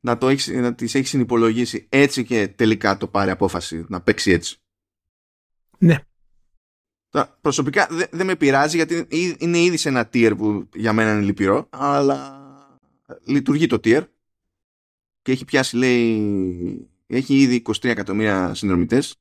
[0.00, 4.30] να, το έχεις, να τις έχεις συνυπολογίσει έτσι και τελικά το πάρει απόφαση να παίξει
[4.30, 4.60] έτσι.
[5.78, 5.98] Ναι.
[7.08, 9.06] Τώρα, προσωπικά δεν με πειράζει γιατί
[9.38, 12.40] είναι ήδη σε ένα tier που για μένα είναι λυπηρό αλλά
[13.24, 14.04] λειτουργεί το tier
[15.22, 19.16] και έχει πιάσει λέει έχει ήδη 23 εκατομμύρια συνδρομητές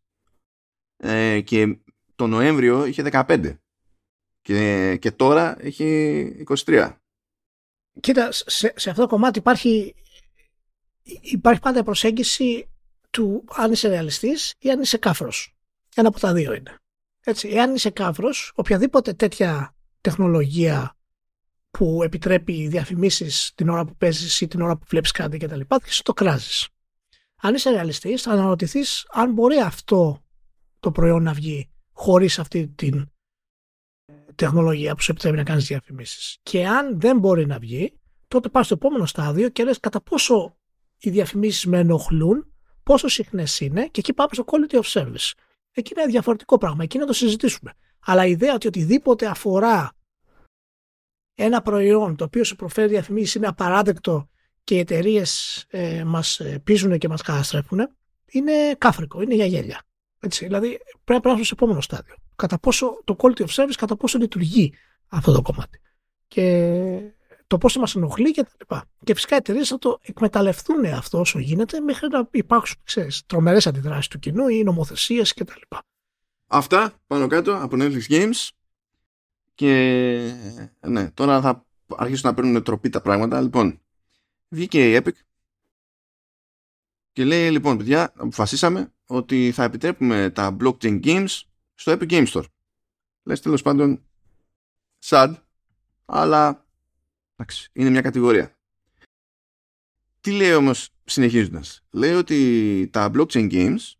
[0.98, 1.78] ε, και
[2.16, 3.58] το Νοέμβριο είχε 15
[4.42, 6.94] και, και τώρα έχει 23.
[8.00, 9.96] Κοίτα, σε, σε αυτό το κομμάτι υπάρχει,
[11.22, 12.70] υπάρχει πάντα προσέγγιση
[13.10, 15.56] του αν είσαι ρεαλιστής ή αν είσαι κάφρος.
[15.96, 16.78] Ένα από τα δύο είναι.
[17.24, 20.96] Έτσι, εάν είσαι κάφρος, οποιαδήποτε τέτοια τεχνολογία
[21.72, 25.60] που επιτρέπει διαφημίσεις την ώρα που παίζεις ή την ώρα που βλέπεις κάτι κτλ.
[25.60, 26.68] και το κράζεις.
[27.36, 30.24] Αν είσαι ρεαλιστής, θα αναρωτηθείς αν μπορεί αυτό
[30.80, 33.12] το προϊόν να βγει χωρίς αυτή την
[34.36, 36.38] τεχνολογία που σου επιτρέπει να κάνεις διαφημίσεις.
[36.44, 40.58] Και αν δεν μπορεί να βγει, τότε πας στο επόμενο στάδιο και λες κατά πόσο
[40.98, 45.32] οι διαφημίσεις με ενοχλούν, πόσο συχνές είναι και εκεί πάμε στο quality of service.
[45.72, 47.74] Εκεί είναι διαφορετικό πράγμα, εκεί να το συζητήσουμε.
[48.00, 49.92] Αλλά η ιδέα ότι οτιδήποτε αφορά
[51.36, 54.30] ένα προϊόν το οποίο σου προφέρει διαφημίσεις είναι απαράδεκτο
[54.64, 57.80] και οι εταιρείες ε, μας ε, πείζουν και μας καταστρέφουν,
[58.26, 59.82] είναι κάφρικο, είναι για γέλια.
[60.20, 62.16] Έτσι, δηλαδή πρέπει να περάσουμε στο επόμενο στάδιο.
[62.36, 64.74] Κατά πόσο το quality of service, κατά πόσο λειτουργεί
[65.08, 65.80] αυτό το κομμάτι.
[66.28, 67.14] Και
[67.48, 68.86] το πόσο μας ενοχλεί και τα λοιπά.
[69.04, 72.82] Και φυσικά οι εταιρείες θα το εκμεταλλευτούν αυτό όσο γίνεται μέχρι να υπάρξουν
[73.26, 75.62] τρομερές αντιδράσεις του κοινού ή νομοθεσίες κτλ.
[76.48, 78.50] Αυτά πάνω κάτω από Netflix Games.
[79.56, 79.72] Και
[80.80, 81.66] ναι, τώρα θα
[81.96, 83.42] αρχίσουν να παίρνουν τροπή τα πράγματα.
[83.42, 83.82] Λοιπόν,
[84.48, 85.14] βγήκε η Epic
[87.12, 91.42] και λέει λοιπόν παιδιά αποφασίσαμε ότι θα επιτρέπουμε τα blockchain games
[91.76, 92.46] στο Epic Game Store.
[93.24, 94.06] Λες τέλος πάντων
[95.06, 95.36] sad,
[96.06, 96.68] αλλά
[97.36, 98.60] εντάξει, είναι μια κατηγορία.
[100.22, 101.86] Τι λέει όμως συνεχίζοντας.
[101.92, 103.94] Λέει ότι τα blockchain games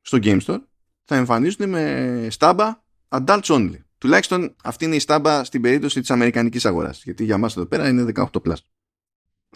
[0.00, 0.62] στο Game Store
[1.04, 3.78] θα εμφανίζονται με στάμπα adults only.
[3.98, 7.02] Τουλάχιστον αυτή είναι η στάμπα στην περίπτωση της αμερικανικής αγοράς.
[7.04, 8.54] Γιατί για μας εδώ πέρα είναι 18+.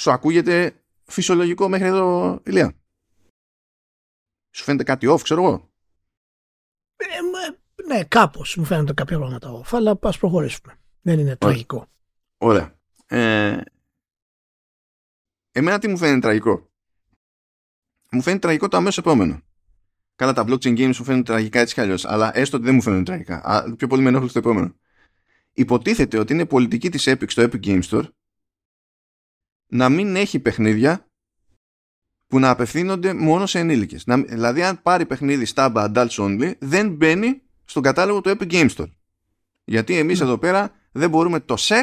[0.00, 2.76] Σου ακούγεται φυσιολογικό μέχρι εδώ, Ηλία;
[4.50, 5.72] Σου φαίνεται κάτι off, ξέρω εγώ;
[6.96, 7.04] Ε,
[7.88, 10.78] ναι, κάπως μου φαίνονται κάποια πράγματα off, αλλά ας προχωρήσουμε.
[11.00, 11.86] Δεν είναι τραγικό.
[12.38, 12.76] Ωραία.
[13.06, 13.60] Ε,
[15.52, 16.70] εμένα τι μου φαίνεται τραγικό;
[18.10, 19.40] Μου φαίνεται τραγικό το αμέσως επόμενο.
[20.16, 22.82] Καλά, τα blockchain games μου φαίνονται τραγικά έτσι κι αλλιώς, αλλά έστω ότι δεν μου
[22.82, 23.40] φαίνονται τραγικά.
[23.44, 24.74] Α, πιο πολύ με ενόχλησε το επόμενο.
[25.52, 28.08] Υποτίθεται ότι είναι πολιτική της Epic στο Epic Game Store
[29.68, 31.06] να μην έχει παιχνίδια
[32.26, 34.06] που να απευθύνονται μόνο σε ενήλικες.
[34.06, 38.70] Να, δηλαδή αν πάρει παιχνίδι στα adults only δεν μπαίνει στον κατάλογο του Epic Game
[38.70, 38.90] Store.
[39.64, 40.24] Γιατί εμείς ναι.
[40.24, 41.82] εδώ πέρα δεν μπορούμε το SEC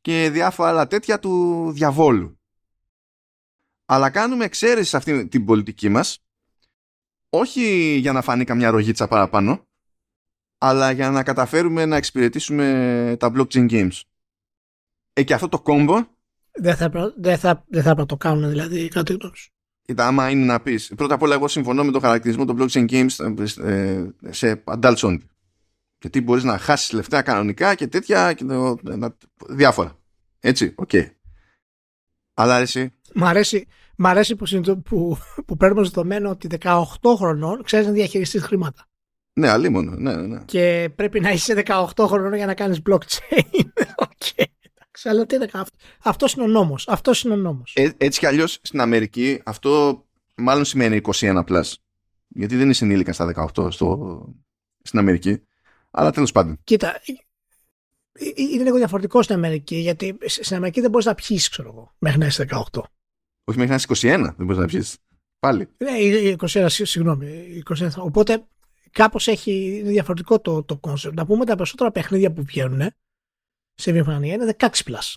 [0.00, 2.38] και διάφορα άλλα τέτοια του διαβόλου.
[3.84, 6.18] Αλλά κάνουμε εξαίρεση σε αυτή την πολιτική μας
[7.28, 9.66] όχι για να φανεί καμιά ρογίτσα παραπάνω
[10.58, 14.00] αλλά για να καταφέρουμε να εξυπηρετήσουμε τα blockchain games.
[15.12, 16.06] Ε, και αυτό το combo
[16.52, 19.53] δεν θα, δεν θα, δεν θα το κάνουν δηλαδή κάτι γνώση.
[19.86, 20.92] Κοίτα, άμα είναι να πεις.
[20.96, 25.18] Πρώτα απ' όλα, εγώ συμφωνώ με το χαρακτηρισμό των blockchain games ε, σε adults only.
[25.98, 28.32] Γιατί μπορείς να χάσεις λεφτά κανονικά και τέτοια.
[28.32, 28.44] Και
[29.48, 29.98] διάφορα.
[30.40, 30.90] Έτσι, OK.
[30.92, 31.06] Okay.
[32.34, 32.92] Αλλά εσύ.
[33.14, 33.66] Μ' αρέσει,
[33.96, 34.46] μ αρέσει που,
[34.84, 36.84] που, που παίρνουμε στο δεδομένο ότι 18
[37.16, 38.88] χρονών ξέρεις να διαχειριστείς χρήματα.
[39.32, 39.94] Ναι, αλίμονο.
[39.96, 40.42] Ναι, ναι.
[40.44, 43.64] Και πρέπει να είσαι 18 χρονών για να κάνεις blockchain.
[44.06, 44.44] okay.
[45.02, 45.76] Αλλά τι αυτό.
[46.02, 46.88] Αυτός είναι ο νόμος.
[46.88, 47.72] Αυτός είναι ο νόμος.
[47.76, 50.04] Ε, έτσι κι αλλιώς στην Αμερική αυτό
[50.36, 51.72] μάλλον σημαίνει 21 plus.
[52.28, 54.20] Γιατί δεν είναι συνήλικα στα 18 στο,
[54.82, 55.42] στην Αμερική.
[55.90, 56.58] Αλλά τέλος πάντων.
[56.64, 57.12] Κοίτα, ε,
[58.12, 59.76] ε, είναι λίγο διαφορετικό στην Αμερική.
[59.76, 62.82] Γιατί στην Αμερική δεν μπορείς να πιεις, ξέρω εγώ, μέχρι να είσαι 18.
[63.44, 64.96] Όχι, μέχρι να είσαι 21 δεν μπορείς να πιεις.
[65.38, 65.68] Πάλι.
[65.76, 65.90] Ναι,
[66.52, 67.62] 21, συγγνώμη.
[67.78, 67.88] 21.
[67.96, 68.46] Οπότε
[68.90, 71.12] κάπως έχει είναι διαφορετικό το, το concept.
[71.12, 72.90] Να πούμε τα περισσότερα παιχνίδια που βγαίνουν
[73.74, 75.14] σε βιομηχανία είναι 16 plus.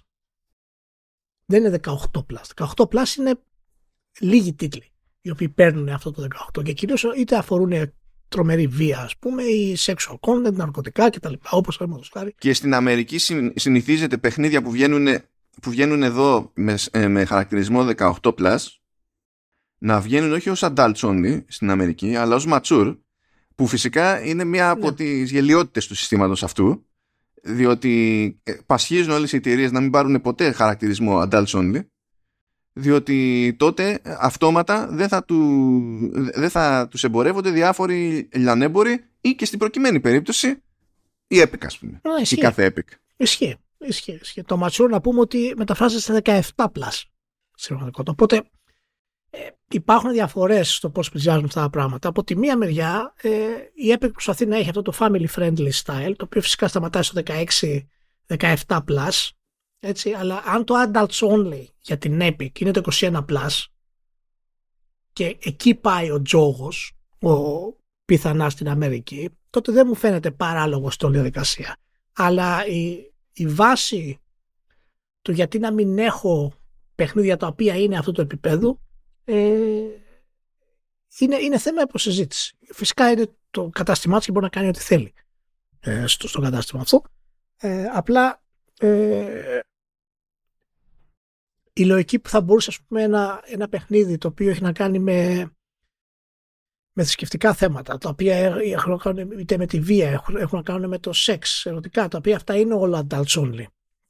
[1.46, 2.68] Δεν είναι 18 plus.
[2.76, 3.40] 18 plus είναι
[4.20, 4.92] λίγοι τίτλοι
[5.22, 7.92] οι οποίοι παίρνουν αυτό το 18 και κυρίως είτε αφορούν
[8.28, 11.34] τρομερή βία ας πούμε ή sexual content, ναρκωτικά κτλ.
[11.50, 11.80] Όπως
[12.14, 12.36] χάρη.
[12.38, 13.18] Και στην Αμερική
[13.56, 15.08] συνηθίζεται παιχνίδια που βγαίνουν,
[15.62, 18.58] που βγαίνουν εδώ με, ε, με χαρακτηρισμό 18 plus
[19.78, 22.98] να βγαίνουν όχι ως adults only στην Αμερική αλλά ως mature
[23.56, 24.96] που φυσικά είναι μία από ναι.
[24.96, 26.87] τις γελιότητες του συστήματος αυτού
[27.44, 31.80] διότι ε, πασχίζουν όλες οι εταιρείες να μην πάρουν ποτέ χαρακτηρισμό adults only
[32.74, 39.46] διότι τότε ε, αυτόματα δεν θα, του, δεν θα τους εμπορεύονται διάφοροι λιανέμποροι ή και
[39.46, 40.62] στην προκειμένη περίπτωση
[41.28, 42.96] η Epic ας πούμε, η κάθε Epic.
[43.18, 44.44] Ισχύει, ισχύει, ισχύει.
[44.44, 47.02] Το mature να πούμε ότι μεταφράζεται στα 17 plus.
[48.06, 48.42] Οπότε ε,
[49.68, 52.10] υπάρχουν διαφορές στο πώς πλησιάζουν αυτά τα πράγματα.
[52.10, 53.30] Από τη μία μεριά ε,
[53.74, 57.22] η Epic προσπαθεί να έχει αυτό το family friendly style, το οποίο φυσικά σταματάει στο
[58.38, 59.30] 16-17 plus,
[59.80, 63.66] έτσι, αλλά αν το adults only για την Epic είναι το 21 plus
[65.14, 67.38] και εκεί πάει ο τζόγος, ο
[68.06, 71.78] πιθανά στην Αμερική, τότε δεν μου φαίνεται παράλογο στην διαδικασία.
[72.14, 74.20] Αλλά η, η βάση
[75.22, 76.54] του γιατί να μην έχω
[76.96, 78.80] παιχνίδια τα οποία είναι αυτού του επίπεδου
[79.30, 79.88] ε,
[81.20, 82.58] είναι, είναι θέμα υποσυζήτηση.
[82.74, 85.14] Φυσικά είναι το κατάστημά και μπορεί να κάνει ό,τι θέλει
[85.80, 87.04] ε, στο, στο κατάστημα αυτό.
[87.58, 88.44] Ε, απλά
[88.80, 89.60] ε,
[91.74, 95.00] η λογική που θα μπορούσε ας πούμε, ένα, ένα παιχνίδι το οποίο έχει να κάνει
[95.00, 95.52] με,
[96.92, 100.64] με θρησκευτικά θέματα, τα οποία έχουν να κάνουν είτε με τη βία, έχουν, έχουν να
[100.64, 103.66] κάνουν με το σεξ, ερωτικά, τα οποία αυτά είναι όλα adults only.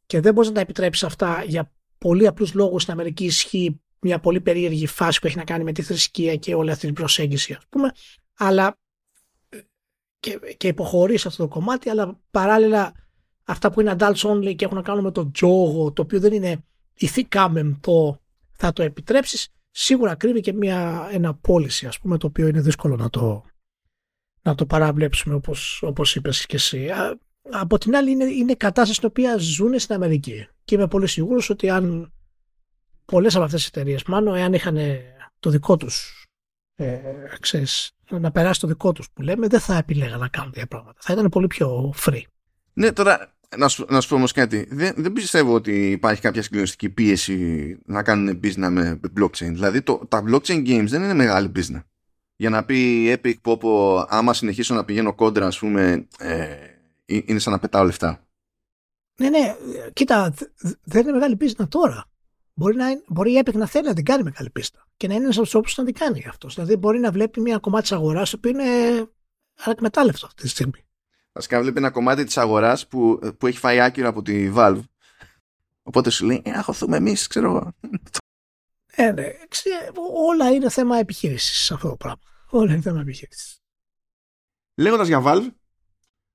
[0.05, 4.19] Και δεν μπορείς να τα επιτρέψεις αυτά για πολύ απλούς λόγους στην Αμερική ισχύει μια
[4.19, 7.53] πολύ περίεργη φάση που έχει να κάνει με τη θρησκεία και όλη αυτή την προσέγγιση,
[7.53, 7.91] ας πούμε.
[8.37, 8.77] Αλλά
[10.19, 12.93] και, και υποχωρεί σε αυτό το κομμάτι, αλλά παράλληλα
[13.43, 16.33] αυτά που είναι adults only και έχουν να κάνουν με το τζόγο, το οποίο δεν
[16.33, 18.21] είναι ηθικά μεμπτό,
[18.51, 22.95] θα το επιτρέψεις, σίγουρα κρύβει και μια, ένα πώληση, ας πούμε, το οποίο είναι δύσκολο
[22.95, 23.43] να το,
[24.41, 26.89] να το παραβλέψουμε όπως, όπως είπες και εσύ.
[27.51, 31.49] Από την άλλη είναι, είναι κατάσταση στην οποία ζουν στην Αμερική και είμαι πολύ σίγουρος
[31.49, 32.11] ότι αν
[33.11, 34.77] πολλές από αυτές τις εταιρείες μάλλον εάν είχαν
[35.39, 36.25] το δικό τους
[36.79, 36.99] ε,
[37.39, 40.99] ξέρεις, να περάσει το δικό τους που λέμε δεν θα επιλέγαν να κάνουν τέτοια πράγματα.
[41.01, 42.21] Θα ήταν πολύ πιο free.
[42.73, 44.67] Ναι, τώρα να σου, να σου πω όμως κάτι.
[44.71, 49.51] Δεν, δεν πιστεύω ότι υπάρχει κάποια συγκλονιστική πίεση να κάνουν business με blockchain.
[49.51, 51.83] Δηλαδή το, τα blockchain games δεν είναι μεγάλη business.
[52.35, 56.55] Για να πει Epic πω, πω άμα συνεχίσω να πηγαίνω κόντρα ας πούμε ε,
[57.05, 58.21] είναι σαν να πετάω λεφτά.
[59.19, 59.55] Ναι, ναι,
[59.93, 60.33] κοίτα,
[60.83, 62.05] δεν είναι μεγάλη business τώρα.
[62.59, 65.23] Μπορεί, να, μπορεί η Epic να θέλει να την κάνει μεγάλη πίστα και να είναι
[65.23, 66.55] ένας από τους να την κάνει αυτός.
[66.55, 68.63] Δηλαδή μπορεί να βλέπει μια κομμάτι της αγοράς που είναι
[69.55, 70.85] ανεκμετάλλευτο αυτή τη στιγμή.
[71.31, 74.81] Βασικά βλέπει ένα κομμάτι της αγοράς που, που έχει φάει άκυρο από τη Valve.
[75.83, 77.73] Οπότε σου λέει, ε, αχωθούμε εμείς, ξέρω εγώ.
[78.85, 79.27] Ε, ναι,
[80.27, 82.21] όλα είναι θέμα επιχείρησης αυτό το πράγμα.
[82.49, 83.61] Όλα είναι θέμα επιχείρησης.
[84.75, 85.49] Λέγοντας για Valve,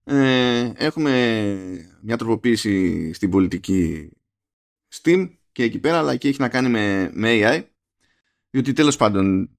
[0.04, 4.10] ε, έχουμε μια τροποποίηση στην πολιτική
[4.94, 7.62] Steam και εκεί πέρα, αλλά και έχει να κάνει με, με AI.
[8.50, 9.50] Διότι τέλος πάντων,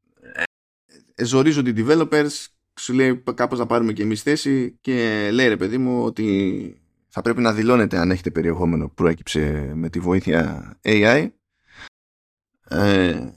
[1.16, 2.48] ε, ζορίζονται οι developers,
[2.80, 6.78] σου λέει κάπως να πάρουμε και εμείς θέση και λέει ρε παιδί μου ότι
[7.08, 11.30] θα πρέπει να δηλώνετε αν έχετε περιεχόμενο που προέκυψε με τη βοήθεια AI
[12.68, 13.32] ε,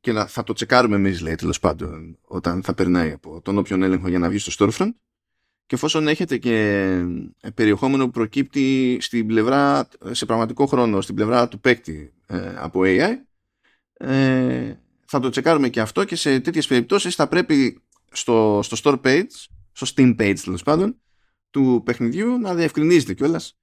[0.00, 3.82] και να, θα το τσεκάρουμε εμείς λέει τέλος πάντων όταν θα περνάει από τον όποιον
[3.82, 4.92] έλεγχο για να βγει στο storefront
[5.68, 6.56] και εφόσον έχετε και
[7.40, 12.80] ε, περιεχόμενο που προκύπτει στην πλευρά, σε πραγματικό χρόνο στην πλευρά του παίκτη ε, από
[12.84, 13.12] AI
[13.92, 19.06] ε, θα το τσεκάρουμε και αυτό και σε τέτοιες περιπτώσεις θα πρέπει στο, στο store
[19.06, 19.26] page
[19.72, 21.00] στο Steam page τέλος πάντων
[21.50, 23.58] του παιχνιδιού να διευκρινίζεται κιόλας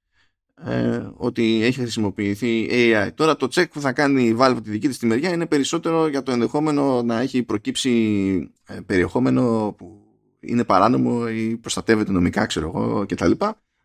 [0.64, 3.08] ε, ότι έχει χρησιμοποιηθεί AI.
[3.14, 6.08] Τώρα το check που θα κάνει η Valve τη δική της τη μεριά είναι περισσότερο
[6.08, 8.52] για το ενδεχόμενο να έχει προκύψει
[8.86, 10.05] περιεχόμενο που
[10.46, 13.30] είναι παράνομο ή προστατεύεται νομικά, ξέρω εγώ κτλ.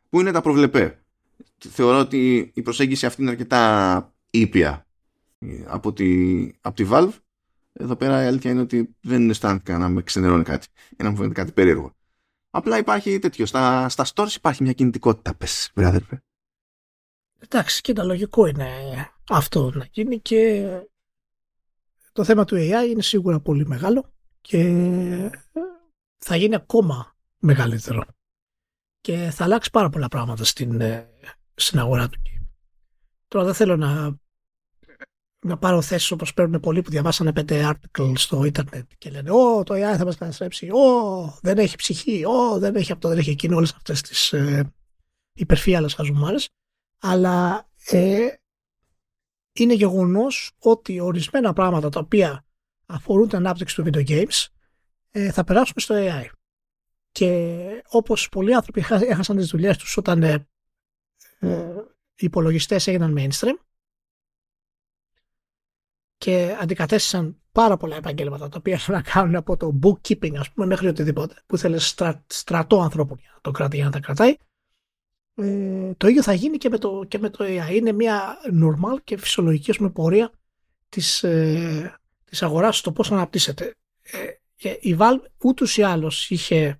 [0.09, 0.99] Που είναι τα προβλεπέ.
[1.57, 4.85] Θεωρώ ότι η προσέγγιση αυτή είναι αρκετά ήπια
[5.65, 7.13] από τη, από τη Valve.
[7.73, 11.15] Εδώ πέρα η αλήθεια είναι ότι δεν αισθάνθηκα να με ξενερώνει κάτι ή να μου
[11.15, 11.95] φαίνεται κάτι περίεργο.
[12.49, 13.45] Απλά υπάρχει τέτοιο.
[13.45, 16.23] Στα, στα stores υπάρχει μια κινητικότητα, πες, βράδερφε.
[17.39, 18.67] Εντάξει, και το λογικό είναι
[19.29, 20.65] αυτό να γίνει και
[22.11, 24.05] το θέμα του AI είναι σίγουρα πολύ μεγάλο
[24.41, 24.57] και
[26.25, 28.03] θα γίνει ακόμα μεγαλύτερο
[29.01, 31.09] και θα αλλάξει πάρα πολλά πράγματα στην, ε,
[31.53, 32.21] στην αγορά του
[33.31, 34.17] Τώρα δεν θέλω να,
[35.45, 39.63] να πάρω θέσεις όπως παίρνουν πολλοί που διαβάσανε πέντε articles στο ίντερνετ και λένε Ω,
[39.63, 40.69] το AI θα μας καταστρέψει.
[40.69, 42.25] Ω, δεν έχει ψυχή.
[42.25, 43.55] Ω, δεν έχει αυτό, δεν έχει εκείνο.
[43.55, 44.73] Όλες αυτές τις ε,
[45.33, 46.37] υπερφύαλες χαζουμάρε.
[46.99, 48.27] Αλλά ε,
[49.51, 52.45] είναι γεγονός ότι ορισμένα πράγματα τα οποία
[52.85, 54.47] αφορούν την ανάπτυξη του video games
[55.11, 56.25] ε, θα περάσουμε στο AI.
[57.11, 60.47] Και όπως πολλοί άνθρωποι έχασαν τις δουλειές τους όταν ε,
[61.39, 61.73] ε,
[62.15, 63.55] οι υπολογιστές έγιναν mainstream
[66.17, 70.65] και αντικατέστησαν πάρα πολλά επαγγέλματα τα οποία έχουν να κάνουν από το bookkeeping ας πούμε
[70.65, 74.35] μέχρι οτιδήποτε που θέλει στρα, στρατό ανθρώπων για να το κρατάει, για να τα κρατάει
[75.35, 77.73] ε, το ίδιο θα γίνει και με το, και με το AI.
[77.73, 80.31] Είναι μια normal και φυσιολογική πούμε, πορεία
[80.89, 83.75] της, ε, της αγοράς στο πώς αναπτύσσεται.
[84.01, 84.17] Ε,
[84.61, 86.79] και η Valve ούτως ή άλλως είχε,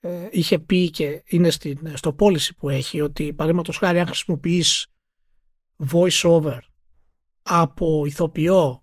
[0.00, 4.86] ε, είχε πει και είναι στην, στο policy που έχει ότι παραδείγματος χάρη αν χρησιμοποιείς
[5.92, 6.58] voice over
[7.42, 8.82] από ηθοποιό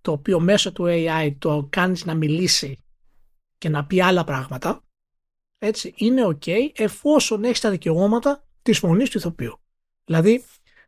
[0.00, 2.78] το οποίο μέσω του AI το κάνεις να μιλήσει
[3.58, 4.84] και να πει άλλα πράγματα
[5.58, 9.60] έτσι είναι ok εφόσον έχεις τα δικαιώματα της φωνής του ηθοποιού.
[10.04, 10.44] Δηλαδή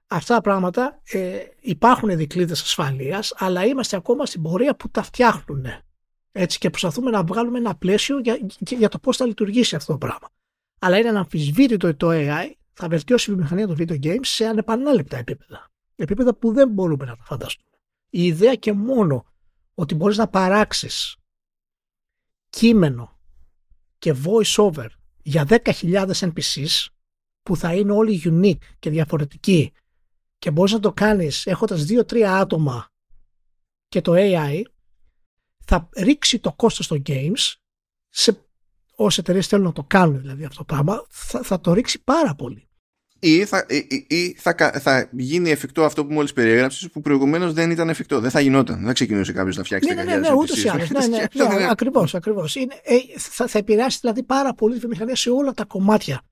[0.06, 5.66] αυτά τα πράγματα ε, υπάρχουν δικλείδες ασφαλείας αλλά είμαστε ακόμα στην πορεία που τα φτιάχνουν
[6.40, 9.98] Έτσι, και προσπαθούμε να βγάλουμε ένα πλαίσιο για, για το πώς θα λειτουργήσει αυτό το
[9.98, 10.28] πράγμα.
[10.78, 15.16] Αλλά είναι αναμφισβήτητο ότι το AI θα βελτιώσει η βιομηχανία των video games σε ανεπανάληπτα
[15.16, 15.70] επίπεδα.
[15.96, 17.70] Επίπεδα που δεν μπορούμε να τα φανταστούμε.
[18.10, 19.26] Η ιδέα και μόνο
[19.74, 21.16] ότι μπορείς να παράξεις
[22.50, 23.18] κείμενο
[23.98, 24.86] και voice over
[25.22, 26.86] για 10.000 NPCs
[27.42, 29.72] που θα είναι όλοι unique και διαφορετικοί
[30.38, 32.88] και μπορείς να το κάνεις έχοντας 2-3 άτομα
[33.88, 34.62] και το AI
[35.68, 37.54] θα ρίξει το κόστος των games
[38.08, 38.46] σε
[38.94, 42.34] όσοι εταιρείες θέλουν να το κάνουν δηλαδή αυτό το πράγμα θα, θα το ρίξει πάρα
[42.34, 42.68] πολύ
[43.20, 47.70] ή θα, ή, ή θα, θα γίνει εφικτό αυτό που μόλις περιέγραψες, που προηγουμένως δεν
[47.70, 48.20] ήταν εφικτό.
[48.20, 48.84] Δεν θα γινόταν.
[48.84, 50.90] Δεν ξεκινούσε κάποιος να φτιάξει ναι, ναι, ναι, ναι, ούτως ή άλλως.
[50.90, 52.56] Ναι, ναι, ναι, ναι, ακριβώς, ακριβώς.
[52.56, 52.66] Ε,
[53.18, 56.22] θα, θα επηρεάσει δηλαδή πάρα πολύ τη βιομηχανία σε όλα τα κομμάτια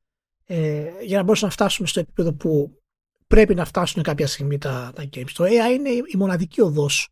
[0.45, 2.83] ε, για να μπορέσουμε να φτάσουμε στο επίπεδο που
[3.27, 5.31] πρέπει να φτάσουν κάποια στιγμή τα, τα games.
[5.35, 7.09] Το AI είναι η μοναδική οδός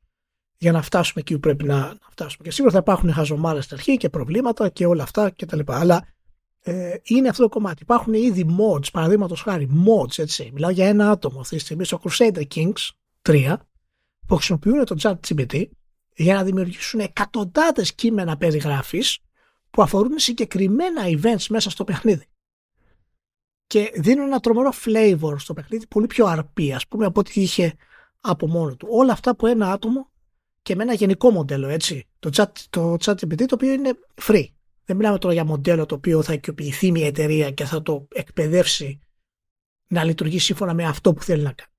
[0.65, 2.45] για να φτάσουμε εκεί που πρέπει να, να φτάσουμε.
[2.45, 5.61] Και σίγουρα θα υπάρχουν χαζομάρες στην αρχή και προβλήματα και όλα αυτά κτλ.
[5.67, 6.09] Αλλά
[6.61, 7.83] ε, είναι αυτό το κομμάτι.
[7.83, 10.51] Υπάρχουν ήδη mods, παραδείγματος χάρη, mods, έτσι.
[10.55, 12.91] Μιλάω για ένα άτομο αυτή τη στιγμή στο Crusader Kings
[13.23, 13.55] 3
[14.27, 15.65] που χρησιμοποιούν το chat GPT
[16.17, 19.03] για να δημιουργήσουν εκατοντάδες κείμενα περιγράφη
[19.71, 22.27] που αφορούν συγκεκριμένα events μέσα στο παιχνίδι.
[23.67, 27.75] Και δίνουν ένα τρομερό flavor στο παιχνίδι, πολύ πιο αρπή, ας πούμε, από ό,τι είχε
[28.21, 28.87] από μόνο του.
[28.91, 30.13] Όλα αυτά από ένα άτομο
[30.65, 32.07] και με ένα γενικό μοντέλο, έτσι.
[32.19, 34.47] Το chat, το chat GPT το οποίο είναι free.
[34.85, 39.01] Δεν μιλάμε τώρα για μοντέλο το οποίο θα οικειοποιηθεί μια εταιρεία και θα το εκπαιδεύσει
[39.87, 41.71] να λειτουργεί σύμφωνα με αυτό που θέλει να κάνει.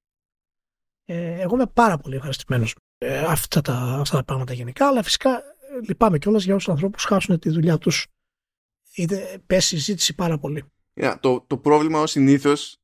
[1.05, 5.37] Ε, εγώ είμαι πάρα πολύ ευχαριστημένος ε, αυτά, τα, αυτά τα πράγματα γενικά, αλλά φυσικά
[5.37, 5.43] ε,
[5.87, 8.07] λυπάμαι κιόλας για όσους ανθρώπους χάσουν τη δουλειά τους.
[8.95, 10.63] Είτε πέσει η συζήτηση πάρα πολύ.
[10.93, 12.77] Yeah, το, το πρόβλημα ως συνήθως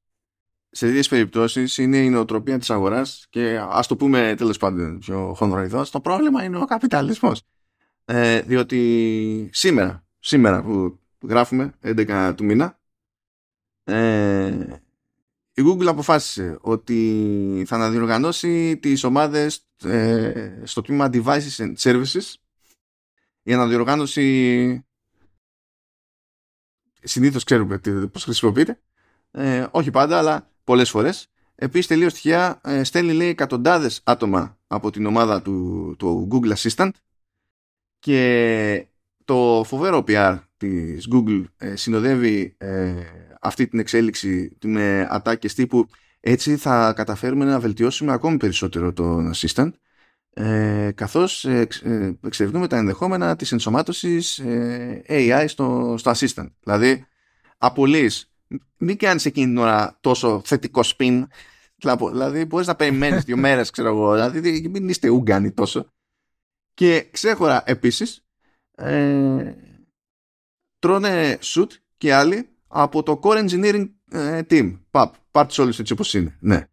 [0.72, 5.34] σε τέτοιε περιπτώσεις είναι η νοοτροπία της αγοράς και ας το πούμε τέλος πάντων πιο
[5.34, 5.86] χονδροειδώ.
[5.92, 7.42] Το πρόβλημα είναι ο καπιταλισμός.
[8.06, 12.80] Ε, διότι σήμερα σήμερα που γράφουμε 11 του μήνα
[13.84, 14.48] ε,
[15.54, 22.34] η Google αποφάσισε ότι θα αναδιοργανώσει τις ομάδες ε, στο τμήμα Devices and Services
[23.44, 24.86] για να διοργάνωση
[27.02, 27.78] συνήθως ξέρουμε
[28.12, 28.82] πώς χρησιμοποιείται
[29.32, 34.92] ε, όχι πάντα αλλά πολλές φορές επίσης τελείως τυχαία ε, στέλνει λέει εκατοντάδες άτομα από
[34.92, 36.90] την ομάδα του, του Google Assistant
[38.00, 38.88] και
[39.26, 42.94] το φοβερό PR της Google ε, συνοδεύει ε,
[43.42, 45.88] αυτή την εξέλιξη με ατάκες τύπου
[46.20, 49.72] έτσι θα καταφέρουμε να βελτιώσουμε ακόμη περισσότερο τον assistant
[50.34, 54.42] ε, καθώς ε, ε εξερευνούμε τα ενδεχόμενα της ενσωμάτωσης
[55.08, 56.52] AI στο, στο assistant.
[56.64, 57.06] Δηλαδή,
[57.58, 58.31] απολύς,
[58.78, 61.24] μην κάνεις εκείνη την ώρα τόσο θετικό spin
[62.12, 64.14] Δηλαδή, μπορείς να περιμένεις δύο μέρες, ξέρω εγώ.
[64.14, 65.86] Δηλαδή, μην είστε ούγκανοι τόσο.
[66.74, 68.26] Και ξέχωρα επίσης,
[68.76, 69.54] ε,
[70.80, 74.80] τρώνε shoot και άλλοι από το core engineering ε, team.
[74.92, 76.38] Παπ, πάρτε όλους έτσι όπως είναι.
[76.40, 76.66] Ναι.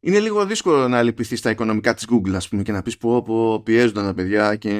[0.00, 3.22] Είναι λίγο δύσκολο να λυπηθείς στα οικονομικά της Google ας πούμε και να πεις πω,
[3.22, 4.70] πω πιέζονταν τα παιδιά και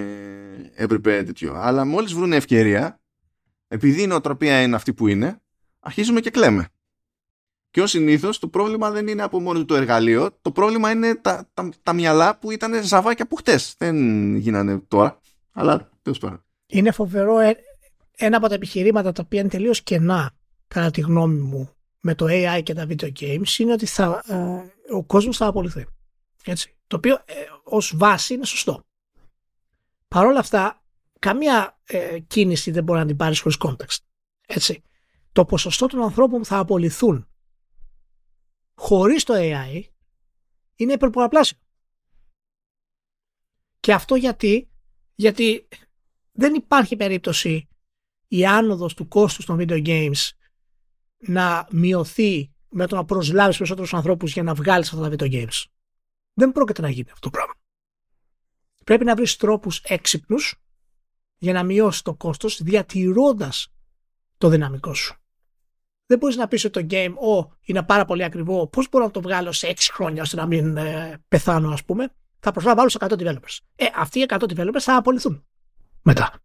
[0.74, 1.55] έπρεπε τέτοιο.
[1.55, 3.01] Αλλά μόλις βρουν ευκαιρία,
[3.75, 5.41] επειδή η νοοτροπία είναι αυτή που είναι,
[5.81, 6.68] αρχίζουμε και κλαίμε.
[7.70, 11.49] Και ως συνήθως το πρόβλημα δεν είναι από μόνο το εργαλείο, το πρόβλημα είναι τα,
[11.55, 13.75] τα, τα μυαλά που ήταν ζαβάκια που χτες.
[13.79, 13.97] Δεν
[14.37, 15.20] γίνανε τώρα.
[15.53, 16.45] Αλλά τέλος πάντων.
[16.66, 17.39] Είναι φοβερό.
[17.39, 17.57] Ε,
[18.16, 20.31] ένα από τα επιχειρήματα τα οποία είναι τελείως κενά,
[20.68, 21.70] κατά τη γνώμη μου,
[22.01, 25.87] με το AI και τα video games είναι ότι θα, ε, ο κόσμος θα απολυθεί.
[26.45, 26.77] Έτσι.
[26.87, 28.85] Το οποίο ε, ως βάση είναι σωστό.
[30.09, 30.84] Παρ' όλα αυτά,
[31.25, 33.99] καμία ε, κίνηση δεν μπορεί να την πάρεις χωρίς context.
[34.47, 34.83] Έτσι.
[35.33, 37.29] Το ποσοστό των ανθρώπων που θα απολυθούν
[38.75, 39.83] χωρίς το AI
[40.75, 41.59] είναι υπερπολαπλάσιο.
[43.81, 44.70] Και αυτό γιατί
[45.14, 45.68] γιατί
[46.33, 47.68] δεν υπάρχει περίπτωση
[48.29, 50.31] η άνοδος του κόστους των video games
[51.16, 55.64] να μειωθεί με το να προσλάβεις περισσότερους ανθρώπους για να βγάλεις αυτά τα video games.
[56.33, 57.55] Δεν πρόκειται να γίνει αυτό το πράγμα.
[58.85, 60.63] Πρέπει να βρεις τρόπους έξυπνους
[61.39, 63.68] για να μειώσει το κόστος διατηρώντας
[64.39, 65.16] το δυναμικό σου.
[66.07, 69.11] Δεν μπορείς να πεις ότι το game oh, είναι πάρα πολύ ακριβό, πώς μπορώ να
[69.11, 72.14] το βγάλω σε 6 χρόνια ώστε να μην ε, πεθάνω ας πούμε
[72.45, 73.59] θα προσλάβω άλλου 100 developers.
[73.76, 75.47] Ε, αυτοί οι 100 developers θα απολυθούν
[76.03, 76.43] μετά.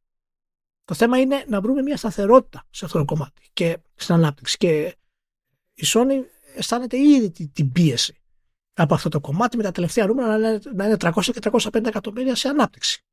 [0.86, 4.58] Το θέμα είναι να βρούμε μια σταθερότητα σε αυτό το κομμάτι και στην ανάπτυξη.
[4.58, 4.98] Και
[5.74, 6.24] η Sony
[6.56, 8.22] αισθάνεται ήδη την πίεση
[8.74, 10.38] από αυτό το κομμάτι με τα τελευταία νούμερα
[10.74, 13.06] να είναι 300 και 350 εκατομμύρια σε ανάπτυξη.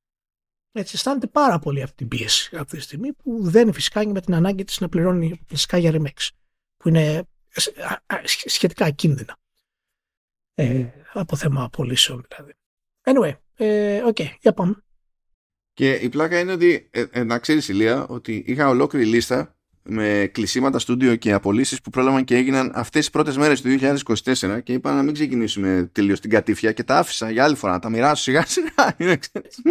[0.77, 4.35] Έτσι αισθάνεται πάρα πολύ αυτή την πίεση αυτή τη στιγμή που δεν φυσικά με την
[4.35, 6.29] ανάγκη της να πληρώνει φυσικά για remakes
[6.77, 7.29] που είναι
[8.25, 9.37] σχετικά κίνδυνα
[10.55, 12.53] ε, από θέμα απολύσεων δηλαδή.
[13.03, 14.85] Anyway, ε, okay, για πάμε.
[15.73, 19.56] Και η πλάκα είναι ότι, ε, ε, να ξέρεις Ηλία, ότι είχα ολόκληρη λίστα
[19.89, 24.63] με κλεισίματα στούντιο και απολύσεις που πρόλαβαν και έγιναν αυτές τι πρώτες μέρες του 2024
[24.63, 27.79] και είπα να μην ξεκινήσουμε τελείως την κατήφια και τα άφησα για άλλη φορά να
[27.79, 28.97] τα μοιράσω σιγά σιγά.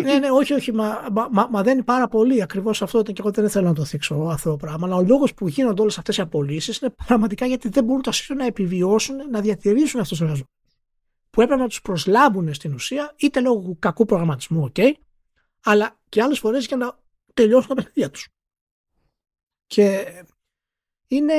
[0.04, 3.32] ναι, ναι, όχι, όχι, μα, μα, μα, δεν είναι πάρα πολύ ακριβώς αυτό και εγώ
[3.32, 4.88] δεν θέλω να το θίξω αυτό το πράγμα.
[4.88, 8.12] Αλλά ο λόγος που γίνονται όλες αυτές οι απολύσεις είναι πραγματικά γιατί δεν μπορούν τα
[8.12, 10.54] σύστημα να επιβιώσουν, να διατηρήσουν αυτούς τους εργαζόμενους.
[11.30, 14.92] Που έπρεπε να τους προσλάβουν στην ουσία είτε λόγω κακού προγραμματισμού, OK,
[15.64, 16.98] αλλά και άλλες φορές για να
[17.34, 18.28] τελειώσουν τα παιχνίδια τους.
[19.76, 20.06] Και
[21.08, 21.34] είναι,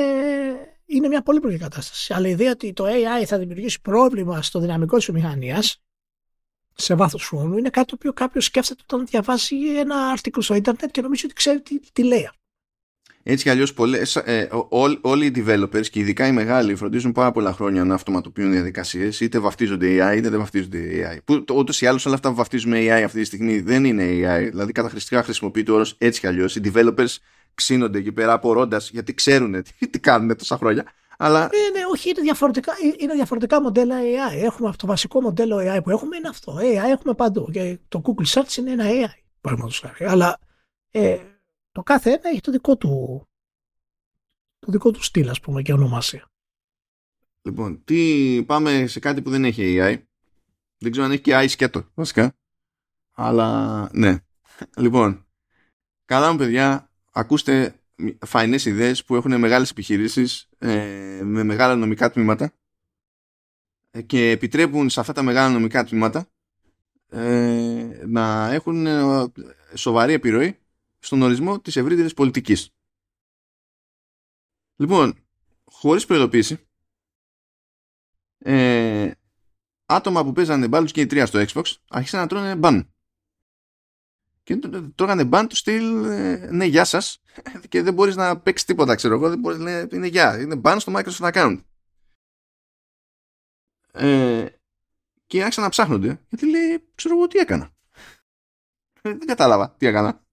[0.86, 2.12] είναι μια πολύπλοκη κατάσταση.
[2.12, 5.82] Αλλά η ιδέα ότι το AI θα δημιουργήσει πρόβλημα στο δυναμικό της βιομηχανίας
[6.74, 10.90] σε βάθος χρόνου είναι κάτι το οποίο κάποιος σκέφτεται όταν διαβάζει ένα άρθικο στο Ιντερνετ
[10.90, 12.30] και νομίζει ότι ξέρει τι, τι λέει.
[13.22, 13.74] Έτσι κι αλλιώς
[14.24, 14.48] ε,
[15.00, 19.38] όλοι οι developers και ειδικά οι μεγάλοι φροντίζουν πάρα πολλά χρόνια να αυτοματοποιούν διαδικασίες, είτε
[19.38, 21.18] βαφτίζονται AI είτε δεν βαφτίζονται AI.
[21.24, 24.48] Που ούτως ή άλλως όλα αυτά που βαφτίζουμε AI αυτή τη στιγμή δεν είναι AI.
[24.50, 26.56] Δηλαδή καταχρηστικά χρησιμοποιείται ο όρος έτσι κι αλλιώς.
[26.56, 27.16] Οι developers
[27.56, 30.92] ξύνονται εκεί πέρα απορώντας γιατί ξέρουν τι, τι κάνουν τόσα χρόνια.
[31.18, 31.44] Αλλά...
[31.44, 34.36] Ε, ναι, όχι, είναι διαφορετικά, ε, είναι διαφορετικά μοντέλα AI.
[34.42, 36.56] Έχουμε το βασικό μοντέλο AI που έχουμε είναι αυτό.
[36.56, 37.50] AI έχουμε παντού.
[37.52, 40.04] Και το Google Search είναι ένα AI, παραδείγματος χάρη.
[40.04, 40.38] Αλλά
[40.90, 41.18] ε,
[41.72, 43.22] το κάθε ένα έχει το δικό του,
[44.58, 46.30] το δικό του στυλ, ας πούμε, και ονομασία.
[47.42, 50.02] Λοιπόν, τι πάμε σε κάτι που δεν έχει AI.
[50.78, 52.34] Δεν ξέρω αν έχει και AI σκέτο, βασικά.
[53.12, 54.18] Αλλά ναι.
[54.76, 55.26] Λοιπόν,
[56.04, 56.85] καλά μου παιδιά,
[57.16, 57.80] ακούστε
[58.26, 62.52] φαϊνές ιδέες που έχουν μεγάλες επιχειρήσεις ε, με μεγάλα νομικά τμήματα
[63.90, 66.28] ε, και επιτρέπουν σε αυτά τα μεγάλα νομικά τμήματα
[67.08, 69.32] ε, να έχουν ε,
[69.74, 70.58] σοβαρή επιρροή
[70.98, 72.70] στον ορισμό της ευρύτερης πολιτικής.
[74.76, 75.14] Λοιπόν,
[75.64, 76.66] χωρίς προειδοποίηση,
[78.38, 79.10] ε,
[79.86, 82.90] άτομα που παίζανε Baldur's Gate 3 στο Xbox άρχισαν να τρώνε μπαν
[84.46, 84.56] και
[84.94, 87.22] το έκανε μπαν του στυλ ε, ναι γεια σας.
[87.68, 90.80] Και δεν μπορείς να παίξεις τίποτα ξέρω εγώ δεν μπορείς, ναι, είναι γεια είναι μπαν
[90.80, 91.60] στο Microsoft account.
[93.92, 94.46] Ε,
[95.26, 97.74] και άρχισαν να ψάχνονται γιατί λέει ξέρω εγώ τι έκανα.
[99.02, 100.26] Ε, δεν κατάλαβα τι έκανα.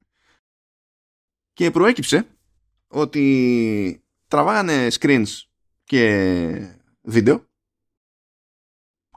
[1.54, 2.28] Και προέκυψε
[2.88, 5.28] ότι τραβάγανε screens
[5.84, 7.48] και βίντεο.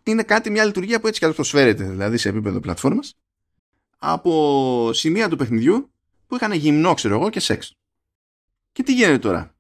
[0.03, 3.19] Είναι κάτι μια λειτουργία που έτσι κι προσφέρεται δηλαδή σε επίπεδο πλατφόρμας
[3.99, 5.91] από σημεία του παιχνιδιού
[6.27, 7.77] που είχαν γυμνό, ξέρω εγώ, και σεξ.
[8.73, 9.55] Και τι γίνεται τώρα;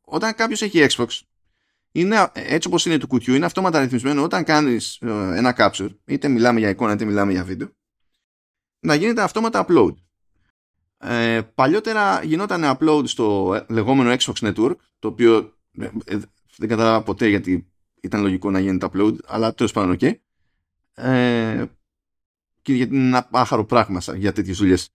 [0.00, 1.06] Όταν κάποιος έχει Xbox,
[1.92, 6.28] είναι, έτσι όπως είναι του κουτιού, είναι αυτόματα ρυθμισμένο όταν κάνεις ε, ένα capture, είτε
[6.28, 7.68] μιλάμε για εικόνα είτε μιλάμε για βίντεο,
[8.80, 9.94] να γίνεται αυτόματα upload.
[10.98, 16.18] Ε, παλιότερα γινόταν upload στο λεγόμενο Xbox Network, το οποίο ε, ε,
[16.56, 17.70] δεν κατάλαβα ποτέ γιατί
[18.00, 20.12] ήταν λογικό να γίνεται upload, αλλά τέλος πάντων ok.
[20.94, 21.64] Ε,
[22.70, 24.88] και γιατί είναι ένα άχαρο πράγμα για τέτοιες δουλειές.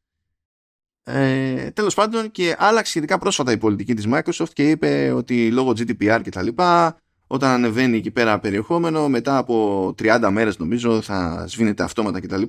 [1.03, 5.69] Ε, Τέλος πάντων και άλλαξε σχετικά πρόσφατα η πολιτική της Microsoft και είπε ότι λόγω
[5.69, 11.45] GDPR και τα λοιπά όταν ανεβαίνει εκεί πέρα περιεχόμενο μετά από 30 μέρες νομίζω θα
[11.47, 12.41] σβήνεται αυτόματα κτλ.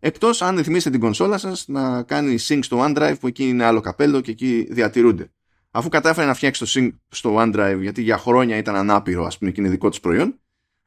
[0.00, 3.80] Εκτός αν ρυθμίσετε την κονσόλα σας να κάνει sync στο OneDrive που εκεί είναι άλλο
[3.80, 5.30] καπέλο και εκεί διατηρούνται.
[5.70, 9.50] Αφού κατάφερε να φτιάξει το sync στο OneDrive γιατί για χρόνια ήταν ανάπηρο ας πούμε
[9.50, 10.40] και είναι δικό της προϊόν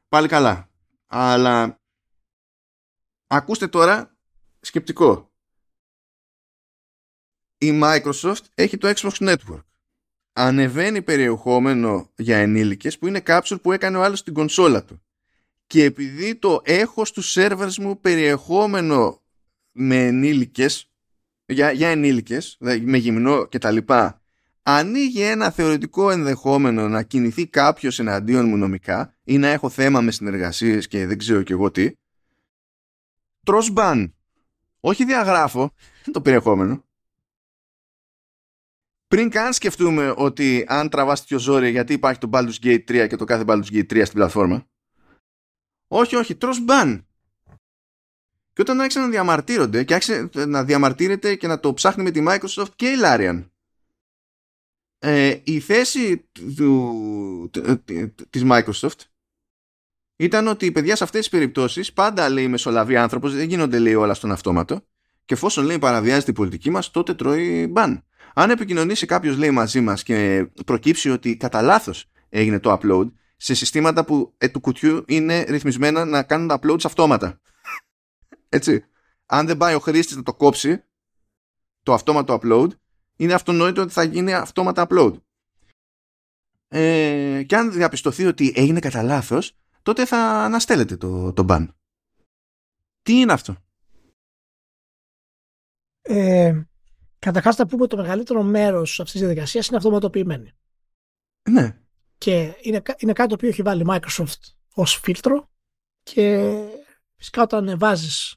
[0.08, 0.68] πάλι καλά.
[1.06, 1.80] Αλλά
[3.28, 4.16] ακούστε τώρα
[4.60, 5.32] σκεπτικό.
[7.58, 9.62] Η Microsoft έχει το Xbox Network.
[10.32, 15.02] Ανεβαίνει περιεχόμενο για ενήλικες που είναι capsule που έκανε ο άλλος στην κονσόλα του.
[15.66, 19.22] Και επειδή το έχω στους servers μου περιεχόμενο
[19.72, 20.90] με ενήλικες,
[21.46, 24.22] για, για ενήλικες, με γυμνό και τα λοιπά,
[24.62, 30.10] ανοίγει ένα θεωρητικό ενδεχόμενο να κινηθεί κάποιος εναντίον μου νομικά ή να έχω θέμα με
[30.10, 31.90] συνεργασίες και δεν ξέρω και εγώ τι,
[33.48, 34.14] τρως μπαν.
[34.80, 35.72] Όχι διαγράφω
[36.12, 36.84] το περιεχόμενο.
[39.06, 43.16] Πριν καν σκεφτούμε ότι αν τραβάς τέτοιο ζόρι γιατί υπάρχει το Baldur's Gate 3 και
[43.16, 44.66] το κάθε Baldur's Gate 3 στην πλατφόρμα.
[45.88, 47.06] Όχι, όχι, τρως μπαν.
[48.52, 52.22] Και όταν άρχισαν να διαμαρτύρονται και άρχισε να διαμαρτύρεται και να το ψάχνει με τη
[52.26, 53.48] Microsoft και η Larian.
[54.98, 57.50] Ε, η θέση του,
[58.30, 59.00] της Microsoft
[60.20, 63.94] ήταν ότι οι παιδιά σε αυτές τις περιπτώσεις πάντα λέει μεσολαβεί άνθρωπος, δεν γίνονται λέει
[63.94, 64.80] όλα στον αυτόματο
[65.24, 68.04] και εφόσον λέει παραβιάζεται η πολιτική μας τότε τρώει μπαν.
[68.34, 73.54] Αν επικοινωνήσει κάποιος λέει μαζί μας και προκύψει ότι κατά λάθος έγινε το upload σε
[73.54, 77.40] συστήματα που ε, του κουτιού είναι ρυθμισμένα να κάνουν uploads αυτόματα.
[78.48, 78.84] Έτσι.
[79.26, 80.84] Αν δεν πάει ο χρήστης να το κόψει
[81.82, 82.68] το αυτόματο upload
[83.16, 85.12] είναι αυτονόητο ότι θα γίνει αυτόματα upload.
[86.68, 89.56] Ε, και αν διαπιστωθεί ότι έγινε κατά λάθος,
[89.88, 91.68] τότε θα αναστέλλεται το, το ban.
[93.02, 93.56] Τι είναι αυτό;
[96.00, 96.62] Ε,
[97.18, 100.52] Καταρχάς, να πούμε το μεγαλύτερο μέρος αυτής της διαδικασίας είναι αυτοματοποιημένη.
[101.50, 101.80] Ναι.
[102.18, 105.50] Και είναι, είναι κάτι το οποίο έχει βάλει Microsoft ως φίλτρο
[106.02, 106.52] και
[107.16, 108.36] φυσικά όταν βάζεις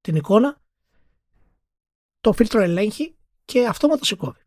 [0.00, 0.62] την εικόνα,
[2.20, 4.43] το φίλτρο ελέγχει και αυτόματα σηκώδει.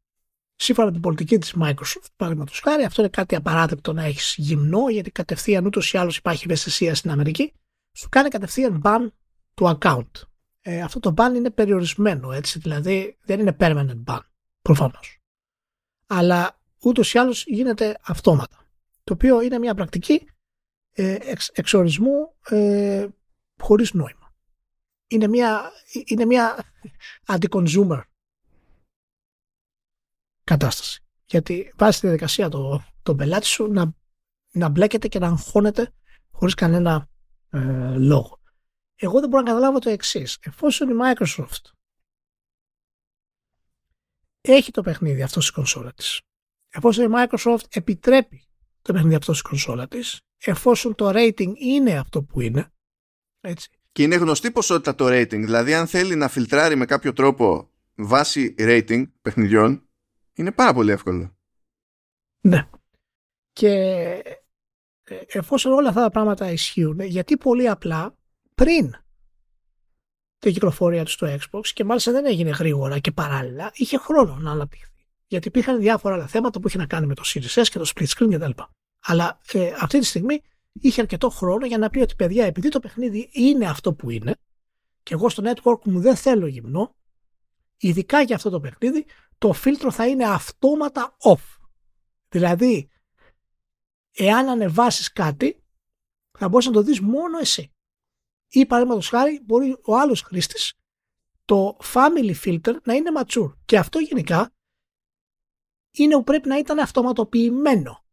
[0.60, 4.90] Σύμφωνα με την πολιτική της Microsoft, παραδείγματος χάρη, αυτό είναι κάτι απαράδεκτο να έχεις γυμνό,
[4.90, 7.54] γιατί κατευθείαν ούτως ή άλλως υπάρχει ευαισθησία στην Αμερική,
[7.94, 9.08] σου κάνει κατευθείαν ban
[9.54, 10.28] του account
[10.70, 14.20] ε, αυτό το ban είναι περιορισμένο, έτσι, δηλαδή δεν είναι permanent ban,
[14.62, 15.20] προφανώς.
[16.08, 18.68] Αλλά ούτως ή άλλως γίνεται αυτόματα,
[19.04, 20.28] το οποίο είναι μια πρακτική
[20.92, 23.08] ε, εξ, εξορισμού ε,
[23.62, 24.36] χωρίς νόημα.
[25.08, 25.72] Είναι μια,
[26.06, 26.64] είναι μια
[27.34, 28.02] anti-consumer
[30.48, 31.02] κατάσταση.
[31.26, 33.94] Γιατί βάζει τη διαδικασία το, το πελάτη σου να,
[34.52, 35.94] να μπλέκεται και να αγχώνεται
[36.32, 37.10] χωρίς κανένα
[37.50, 38.40] ε, λόγο.
[38.96, 40.38] Εγώ δεν μπορώ να καταλάβω το εξής.
[40.42, 41.72] Εφόσον η Microsoft
[44.42, 46.22] έχει το παιχνίδι αυτό στη κονσόλα της,
[46.70, 48.48] εφόσον η Microsoft επιτρέπει
[48.82, 52.72] το παιχνίδι αυτό στη κονσόλα της, εφόσον το rating είναι αυτό που είναι,
[53.42, 53.70] έτσι.
[53.92, 55.30] Και είναι γνωστή ποσότητα το rating.
[55.30, 59.87] Δηλαδή, αν θέλει να φιλτράρει με κάποιο τρόπο βάση rating παιχνιδιών,
[60.38, 61.38] είναι πάρα πολύ εύκολο.
[62.42, 62.70] Ναι.
[63.54, 63.72] Και
[65.04, 68.18] ε, εφόσον όλα αυτά τα πράγματα ισχύουν, γιατί πολύ απλά
[68.56, 68.96] πριν
[70.40, 74.52] την κυκλοφορία του στο Xbox και μάλιστα δεν έγινε γρήγορα και παράλληλα, είχε χρόνο να
[74.52, 74.92] αναπτυχθεί.
[75.28, 77.92] Γιατί υπήρχαν διάφορα άλλα θέματα που είχε να κάνει με το Series S και το
[77.96, 78.62] split screen κτλ.
[79.00, 82.80] Αλλά ε, αυτή τη στιγμή είχε αρκετό χρόνο για να πει ότι παιδιά, επειδή το
[82.80, 84.36] παιχνίδι είναι αυτό που είναι,
[85.04, 86.96] και εγώ στο network μου δεν θέλω γυμνό,
[87.78, 89.06] ειδικά για αυτό το παιχνίδι,
[89.38, 91.58] το φίλτρο θα είναι αυτόματα off.
[92.30, 92.90] Δηλαδή,
[94.12, 95.64] εάν ανεβάσεις κάτι,
[96.38, 97.72] θα μπορείς να το δεις μόνο εσύ
[98.48, 100.74] ή παραδείγματος χάρη μπορεί ο άλλος χρήστης
[101.46, 103.54] το family filter να είναι mature.
[103.66, 104.56] Και αυτό γενικά
[105.92, 108.06] είναι που πρέπει να ήταν αυτοματοποιημένο.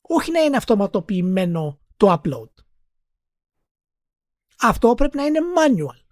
[0.00, 2.50] Όχι να είναι αυτοματοποιημένο το upload.
[4.58, 6.03] Αυτό πρέπει να είναι manual.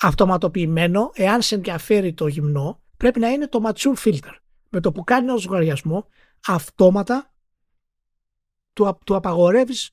[0.00, 4.34] Αυτοματοποιημένο, εάν σε ενδιαφέρει το γυμνό, πρέπει να είναι το mature filter.
[4.68, 6.06] Με το που κάνει ένα λογαριασμό,
[6.46, 7.34] αυτόματα
[8.72, 9.90] του, του απαγορεύεις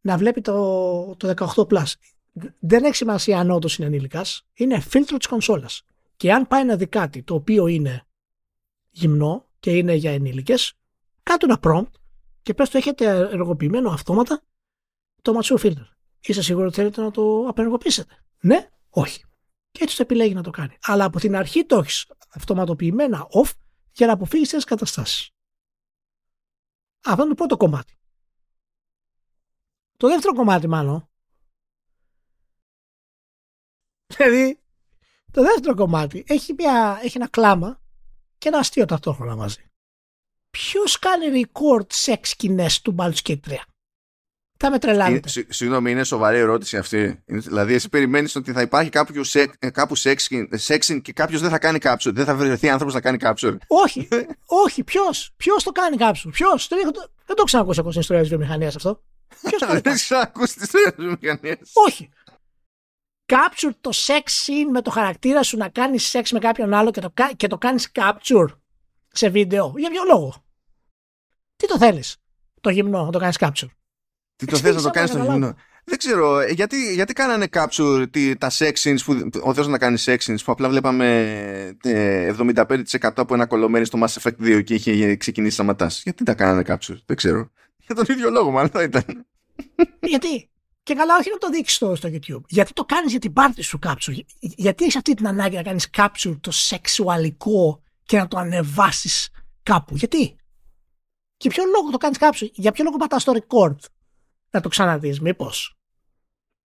[0.00, 1.92] να βλέπει το, το 18 Plus.
[2.58, 4.24] Δεν έχει σημασία αν όντως είναι ενήλικα.
[4.54, 5.84] Είναι φίλτρο της κονσόλας.
[6.16, 8.06] Και αν πάει να δει κάτι το οποίο είναι
[8.90, 10.74] γυμνό και είναι για ενήλικες,
[11.22, 11.92] κάτω ένα prompt
[12.42, 14.42] και πες το έχετε ενεργοποιημένο αυτόματα
[15.22, 15.86] το mature filter.
[16.20, 18.14] Είστε σίγουροι ότι θέλετε να το απενεργοποιήσετε.
[18.40, 19.24] Ναι, όχι.
[19.72, 20.78] Και έτσι το επιλέγει να το κάνει.
[20.82, 23.50] Αλλά από την αρχή το έχεις αυτοματοποιημένα off
[23.92, 25.30] για να αποφύγεις τι καταστάσεις.
[27.04, 27.96] Αυτό είναι το πρώτο κομμάτι.
[29.96, 31.08] Το δεύτερο κομμάτι μάλλον.
[34.06, 34.60] Δηλαδή,
[35.30, 37.82] το δεύτερο κομμάτι έχει, μια, έχει ένα κλάμα
[38.38, 39.66] και ένα αστείο ταυτόχρονα μαζί.
[40.50, 43.56] Ποιος κάνει record σεξ σκηνές του Baldur's Gate 3.
[44.64, 45.28] Θα με τρελάνετε.
[45.48, 47.22] Συγγνώμη, είναι σοβαρή ερώτηση αυτή.
[47.26, 51.58] Δηλαδή, εσύ περιμένεις ότι θα υπάρχει κάποιο σεξ, ε, κάπου σεξ και κάποιος δεν θα
[51.58, 52.12] κάνει capture.
[52.12, 53.56] Δεν θα βρεθεί άνθρωπος να κάνει capture.
[53.66, 54.08] Όχι,
[54.46, 56.30] όχι, ποιος; Ποιος το κάνει capture.
[56.32, 56.78] Ποιος; Δεν,
[57.26, 59.02] δεν το ξανακούσα ακόμα στην ιστορία της βιομηχανίας αυτό.
[59.40, 61.56] Δεν έχει ακούσει τις βιομηχανίε.
[61.72, 62.08] Όχι.
[63.26, 67.00] Capture το sex scene με το χαρακτήρα σου να κάνεις σεξ με κάποιον άλλο και
[67.00, 68.56] το, και το κάνεις capture
[69.08, 69.74] σε βίντεο.
[69.76, 70.44] Για ποιο λόγο;
[71.56, 72.16] Τι το θέλεις;
[72.60, 73.68] Το γυμνό να το κάνεις capture.
[74.46, 75.54] Τι το θες να το κάνεις το γυμνό.
[75.84, 79.78] Δεν ξέρω, ε, γιατί, γιατί κάνανε capture τι, τα sex scenes που ο Θεός να
[79.78, 84.64] κάνει sex scenes που απλά βλέπαμε 75% ε, από ένα κολομένι στο Mass Effect 2
[84.64, 86.02] και είχε ξεκινήσει σταματάς.
[86.02, 87.50] Γιατί τα κάνανε capture, δεν ξέρω.
[87.76, 89.26] Για τον ίδιο λόγο, μάλλον θα ήταν.
[90.00, 90.50] Γιατί;
[90.82, 92.42] Και καλά, όχι να το δείξεις στο, στο YouTube.
[92.48, 94.18] Γιατί το κάνεις για την πάρτι σου capture.
[94.38, 99.28] Γιατί έχεις αυτή την ανάγκη να κάνεις capture το σεξουαλικό και να το ανεβάσεις
[99.62, 99.96] κάπου.
[99.96, 100.36] Γιατί;
[101.36, 103.76] Και ποιο λόγο το κάνεις capture; Για ποιο λόγο πατάς το record;
[104.52, 105.76] Να το ξαναδείς, μήπως.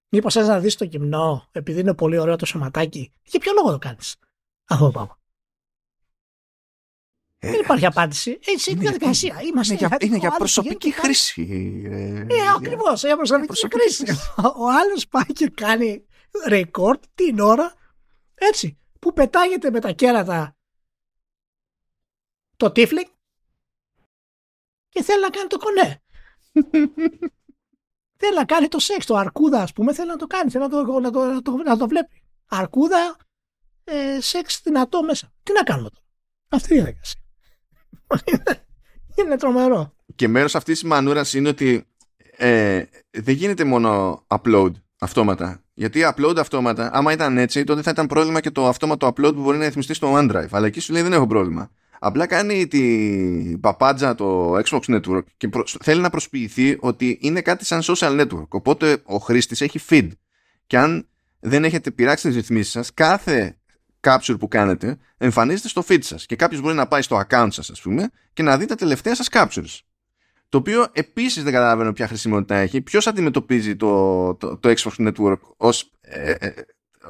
[0.09, 3.13] Μήπως θες να δεις το γυμνό, επειδή είναι πολύ ωραίο το σωματάκι.
[3.23, 4.15] Για ποιο λόγο το κάνεις
[4.67, 5.19] αυτό το πράγμα.
[7.39, 8.39] Ε, δεν υπάρχει απάντηση.
[8.45, 9.41] Έτσι είναι η διαδικασία.
[9.41, 11.81] Είμαστε είναι για, είναι για προσωπική χρήση.
[11.85, 13.03] Ε, ε ακριβώς.
[13.03, 14.05] Για προσωπική χρήση.
[14.37, 16.05] Ο άλλος πάει και κάνει
[16.47, 17.73] ρεκόρτ την ώρα
[18.33, 20.57] έτσι που πετάγεται με τα κέρατα
[22.57, 23.07] το τύφλικ
[24.89, 26.01] και θέλει να κάνει το κονέ.
[28.17, 30.69] θέλει να κάνει το σεξ, το αρκούδα ας πούμε, θέλει να το κάνει, θέλει να
[30.69, 32.21] το, να το, να το, να το βλέπει.
[32.47, 33.17] Αρκούδα,
[33.83, 35.31] ε, σεξ δυνατό μέσα.
[35.43, 36.05] Τι να κάνουμε τώρα;
[36.49, 37.21] Αυτή η διαδικασία.
[39.19, 39.95] είναι τρομερό.
[40.15, 41.85] Και μέρος αυτής της μανούρας είναι ότι
[42.37, 45.61] ε, δεν γίνεται μόνο upload αυτόματα.
[45.73, 49.41] Γιατί upload αυτόματα, άμα ήταν έτσι, τότε θα ήταν πρόβλημα και το αυτόματο upload που
[49.41, 50.47] μπορεί να ρυθμιστεί στο OneDrive.
[50.51, 51.71] Αλλά εκεί σου λέει δεν έχω πρόβλημα.
[51.99, 55.49] Απλά κάνει την παπάντζα το Xbox Network και
[55.81, 58.47] θέλει να προσποιηθεί ότι είναι κάτι σαν social network.
[58.47, 60.09] Οπότε ο χρήστης έχει feed.
[60.67, 61.07] Και αν
[61.39, 63.57] δεν έχετε πειράξει τις ρυθμίσεις σας, κάθε
[63.99, 66.25] capture που κάνετε εμφανίζεται στο feed σας.
[66.25, 69.15] Και κάποιος μπορεί να πάει στο account σας, ας πούμε, και να δει τα τελευταία
[69.15, 69.79] σας captures.
[70.49, 72.81] Το οποίο επίσης δεν καταλαβαίνω ποια χρησιμότητα έχει.
[72.81, 76.53] Ποιος αντιμετωπίζει το, το, το, Xbox Network ως ε, ε,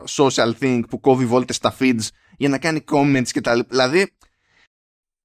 [0.08, 2.08] social thing που κόβει βόλτες στα feeds
[2.38, 3.60] για να κάνει comments κτλ.
[3.68, 4.14] Δηλαδή,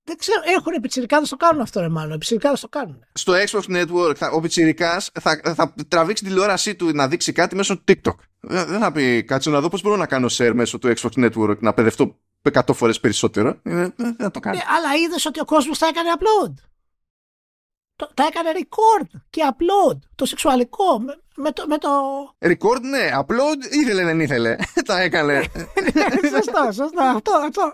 [0.04, 3.04] δεν ξέρω, έχουν πιτσιρικάδες το κάνουν αυτό ρε μάλλον, οι το κάνουν.
[3.12, 7.84] Στο Xbox Network θα, ο πιτσιρικάς θα, θα τραβήξει τηλεόρασή του να δείξει κάτι μέσω
[7.88, 8.14] TikTok.
[8.40, 11.58] Δεν θα πει κάτσε να δω πώς μπορώ να κάνω share μέσω του Xbox Network
[11.58, 12.18] να παιδευτώ
[12.52, 13.60] 100 φορές περισσότερο.
[13.62, 14.56] Δεν θα το κάνει.
[14.56, 16.52] Ναι, αλλά είδες ότι ο κόσμος θα έκανε upload.
[17.96, 19.98] Το, τα έκανε record και upload.
[20.14, 21.88] Το σεξουαλικό με, με, το, με το...
[22.38, 24.56] Record ναι, upload ήθελε δεν ήθελε.
[24.86, 25.42] τα έκανε.
[26.34, 27.10] σωστά, σωστά.
[27.10, 27.72] Αυτό, αυτό.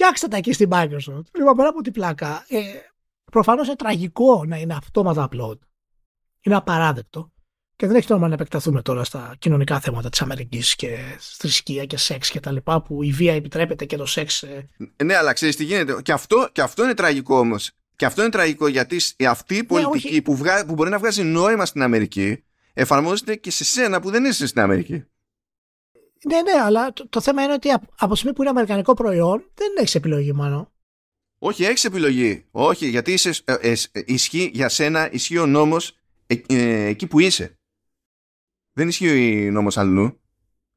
[0.00, 1.24] Φτιάξτε τα εκεί στην Microsoft.
[1.36, 2.60] Λοιπόν, πέρα από την πλάκα, ε,
[3.32, 5.58] προφανώς είναι τραγικό να είναι αυτόματα upload.
[6.40, 7.32] Είναι απαράδεκτο.
[7.76, 11.96] Και δεν έχει νόημα να επεκταθούμε τώρα στα κοινωνικά θέματα της Αμερικής και θρησκεία και
[11.96, 14.42] σεξ και τα λοιπά, που η βία επιτρέπεται και το σεξ.
[14.42, 14.68] Ε...
[15.04, 16.02] Ναι, αλλά ξέρεις τι γίνεται.
[16.02, 17.70] Και αυτό, και αυτό είναι τραγικό όμως.
[17.96, 20.66] Και αυτό είναι τραγικό γιατί αυτή η ναι, πολιτική ναι, που, βγα...
[20.66, 24.60] που μπορεί να βγάζει νόημα στην Αμερική εφαρμόζεται και σε σένα που δεν είσαι στην
[24.60, 25.04] Αμερική.
[26.24, 29.50] Ναι, ναι, αλλά το, το θέμα είναι ότι από τη στιγμή που είναι αμερικανικό προϊόν
[29.54, 30.72] δεν έχεις επιλογή μάλλον.
[31.38, 32.44] Όχι, έχεις επιλογή.
[32.50, 37.58] Όχι, γιατί είσαι, ε, ε, ε, ισχύει για σένα, ισχύει ο νόμος εκεί που είσαι.
[38.72, 40.20] Δεν ισχύει ο νόμος αλλού.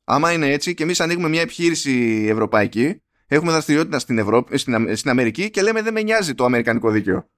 [0.04, 5.10] Άμα είναι έτσι και εμείς ανοίγουμε μια επιχείρηση ευρωπαϊκή, έχουμε δραστηριότητα στην, Ευρώπη, στην, στην
[5.10, 7.30] Αμερική και λέμε δεν με νοιάζει το αμερικανικό δίκαιο.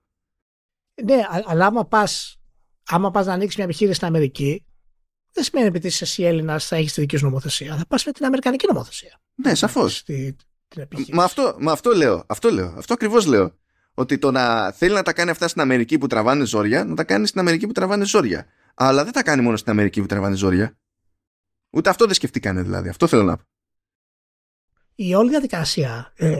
[1.03, 2.39] Ναι, αλλά άμα πας
[2.85, 4.65] άμα πας να ανοίξεις μια επιχείρηση στην Αμερική,
[5.35, 7.75] δεν σημαίνει επειδή είσαι εσύ Έλληνας θα έχεις τη δική σου νομοθεσία.
[7.77, 9.21] Θα πας με την Αμερικανική νομοθεσία.
[9.35, 10.03] Ναι, σαφώς.
[11.11, 12.23] Μα αυτό, μα αυτό λέω.
[12.27, 12.73] Αυτό λέω.
[12.77, 13.57] Αυτό ακριβώς λέω.
[13.93, 17.03] Ότι το να θέλει να τα κάνει αυτά στην Αμερική που τραβάνε ζόρια, να τα
[17.03, 18.45] κάνει στην Αμερική που τραβάνε ζόρια.
[18.75, 20.77] Αλλά δεν τα κάνει μόνο στην Αμερική που τραβάνε ζόρια.
[21.69, 22.89] Ούτε αυτό δεν σκεφτήκανε δηλαδή.
[22.89, 23.43] Αυτό θέλω να πω.
[24.95, 26.35] Η όλη διαδικασία ε,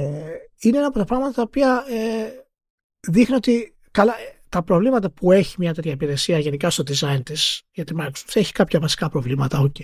[0.60, 2.30] είναι ένα από τα πράγματα τα οποία ε,
[3.00, 4.14] δείχνει ότι καλά,
[4.56, 8.52] τα προβλήματα που έχει μια τέτοια υπηρεσία γενικά στο design της για τη Microsoft έχει
[8.52, 9.80] κάποια βασικά προβλήματα, ok.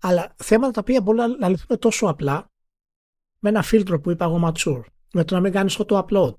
[0.00, 2.50] Αλλά θέματα τα οποία μπορούν να λυθούν τόσο απλά
[3.38, 4.82] με ένα φίλτρο που είπα εγώ mature,
[5.12, 6.34] με το να μην κάνεις το upload.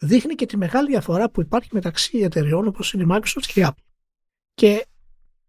[0.00, 3.64] Δείχνει και τη μεγάλη διαφορά που υπάρχει μεταξύ εταιρεών όπως είναι η Microsoft και η
[3.66, 3.84] Apple.
[4.54, 4.86] Και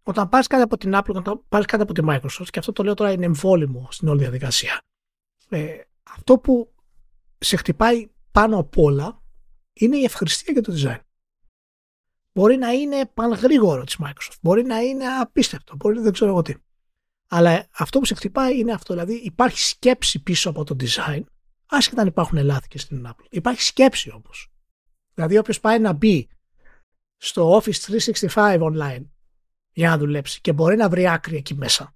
[0.02, 2.82] όταν πάρεις κάτι από την Apple, όταν πάρεις κάτι από τη Microsoft, και αυτό το
[2.82, 4.82] λέω τώρα είναι εμβόλυμο στην όλη διαδικασία,
[5.48, 6.74] ε, αυτό που
[7.38, 9.22] σε χτυπάει πάνω απ' όλα
[9.74, 11.00] είναι η ευχαριστία για το design.
[12.32, 16.42] Μπορεί να είναι πανγρήγορο της Microsoft, μπορεί να είναι απίστευτο, μπορεί να δεν ξέρω εγώ
[16.42, 16.54] τι.
[17.28, 21.22] Αλλά αυτό που σε χτυπάει είναι αυτό, δηλαδή υπάρχει σκέψη πίσω από το design,
[21.66, 23.26] άσχετα αν υπάρχουν λάθη και στην Apple.
[23.30, 24.52] Υπάρχει σκέψη όμως.
[25.14, 26.28] Δηλαδή όποιος πάει να μπει
[27.16, 27.98] στο Office
[28.34, 29.06] 365 online
[29.72, 31.94] για να δουλέψει και μπορεί να βρει άκρη εκεί μέσα,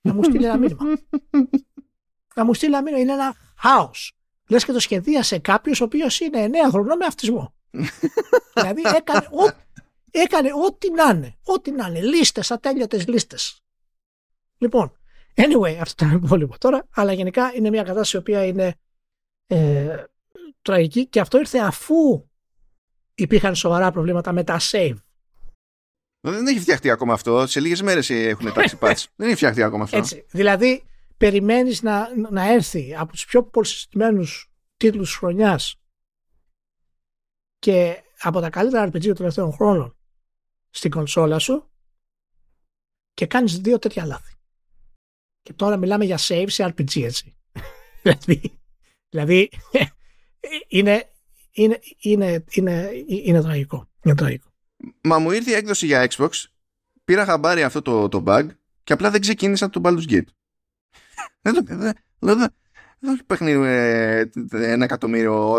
[0.00, 0.82] να μου στείλει ένα μήνυμα.
[2.36, 4.17] να μου στείλει ένα μήνυμα, είναι ένα χάος
[4.48, 7.54] λες και το σχεδίασε κάποιος ο οποίος είναι 9 χρονών με αυτισμό.
[8.54, 9.56] δηλαδή έκανε, ό,
[10.10, 11.36] έκανε ό,τι να είναι.
[11.44, 12.00] Ό,τι να είναι.
[12.00, 13.62] Λίστες, ατέλειωτες λίστες.
[14.58, 14.92] Λοιπόν,
[15.34, 18.74] anyway, αυτό ήταν υπόλοιπο τώρα, αλλά γενικά είναι μια κατάσταση η οποία είναι
[19.46, 20.04] ε,
[20.62, 22.28] τραγική και αυτό ήρθε αφού
[23.14, 24.96] υπήρχαν σοβαρά προβλήματα με τα save.
[26.20, 27.46] Δεν έχει φτιαχτεί ακόμα αυτό.
[27.46, 29.04] Σε λίγες μέρες έχουν τάξει patch.
[29.16, 29.96] Δεν έχει φτιαχτεί ακόμα αυτό.
[29.96, 30.26] Έτσι.
[30.30, 30.82] Δηλαδή,
[31.18, 35.80] περιμένεις να, να έρθει από τους πιο πολυσυστημένους τίτλους χρονιάς
[37.58, 39.96] και από τα καλύτερα RPG των τελευταίων χρόνων
[40.70, 41.70] στην κονσόλα σου
[43.14, 44.34] και κάνεις δύο τέτοια λάθη.
[45.42, 47.36] Και τώρα μιλάμε για save σε RPG έτσι.
[48.02, 48.60] δηλαδή,
[49.08, 49.50] δηλαδή
[50.68, 51.10] είναι,
[51.50, 53.88] είναι, είναι, είναι, είναι τραγικό.
[54.04, 54.48] Είναι τραγικό.
[55.02, 56.30] Μα μου ήρθε η έκδοση για Xbox,
[57.04, 58.48] πήρα χαμπάρι αυτό το, το bug
[58.84, 60.28] και απλά δεν ξεκίνησα το Baldur's Gate.
[63.00, 65.50] Δεν έχει παιχνίδι με ένα εκατομμύριο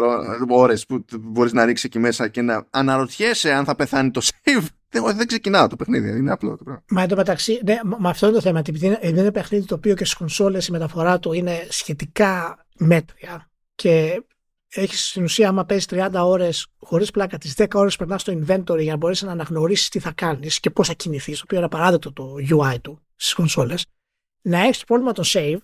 [0.49, 4.65] ώρες που μπορείς να ρίξεις εκεί μέσα και να αναρωτιέσαι αν θα πεθάνει το save.
[4.91, 6.83] Δεν, ξεκινάω το παιχνίδι, είναι απλό το πράγμα.
[6.89, 8.59] Μα εντωμεταξύ, ναι, με αυτό είναι το θέμα.
[8.59, 13.49] Επειδή είναι ένα παιχνίδι το οποίο και στις κονσόλες η μεταφορά του είναι σχετικά μέτρια
[13.75, 14.23] και
[14.69, 18.81] έχεις στην ουσία, άμα παίζεις 30 ώρες χωρίς πλάκα, τις 10 ώρες περνάς στο inventory
[18.81, 21.65] για να μπορέσεις να αναγνωρίσεις τι θα κάνεις και πώς θα κινηθείς, το οποίο είναι
[21.65, 23.85] απαράδεκτο το UI του στις κονσόλες
[24.41, 25.59] να έχεις πρόβλημα το save,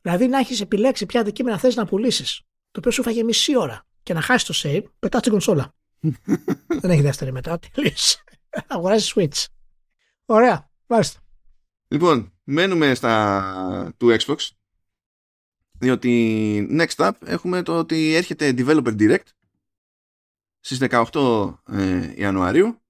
[0.00, 2.40] δηλαδή να έχεις επιλέξει ποια αντικείμενα θες να πουλήσεις,
[2.70, 5.74] το οποίο σου φάγε μισή ώρα και να χάσεις το save, πετάς την κονσόλα.
[6.80, 7.58] Δεν έχει δεύτερη μετά.
[7.58, 8.22] Τελείωσε.
[8.68, 9.44] Αγοράζεις Switch.
[10.24, 10.70] Ωραία.
[10.86, 11.20] Μάλιστα.
[11.88, 14.36] Λοιπόν, μένουμε στα του Xbox
[15.78, 19.26] διότι next up έχουμε το ότι έρχεται Developer Direct
[20.60, 20.78] στις
[21.12, 22.80] 18 ε, Ιανουαρίου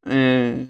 [0.00, 0.66] ε,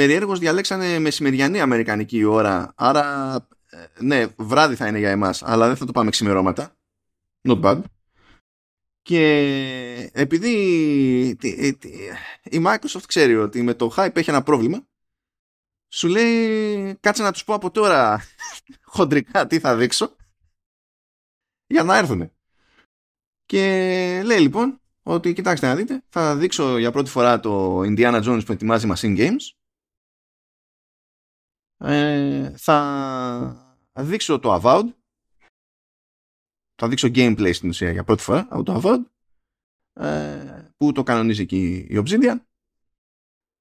[0.00, 3.34] περιέργως διαλέξανε μεσημεριανή αμερικανική ώρα άρα
[3.70, 6.76] ε, ναι βράδυ θα είναι για εμάς αλλά δεν θα το πάμε ξημερώματα.
[7.48, 7.82] Not bad.
[9.02, 10.50] Και επειδή
[12.42, 14.86] η Microsoft ξέρει ότι με το hype έχει ένα πρόβλημα
[15.88, 18.22] σου λέει κάτσε να τους πω από τώρα
[18.94, 20.16] χοντρικά τι θα δείξω
[21.66, 22.32] για να έρθουν.
[23.46, 23.60] Και
[24.24, 28.52] λέει λοιπόν ότι κοιτάξτε να δείτε θα δείξω για πρώτη φορά το Indiana Jones που
[28.52, 29.59] ετοιμάζει Machine Games
[31.80, 34.94] ε, θα δείξω το Avowed.
[36.74, 39.04] Θα δείξω gameplay στην ουσία για πρώτη φορά από το Avowed
[40.04, 42.40] ε, που το κανονίζει εκεί η Obsidian.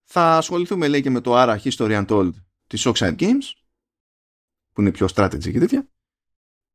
[0.03, 2.31] Θα ασχοληθούμε λέει και με το Ara History Untold
[2.67, 3.53] της Oxide Games
[4.73, 5.89] που είναι πιο strategy και τέτοια.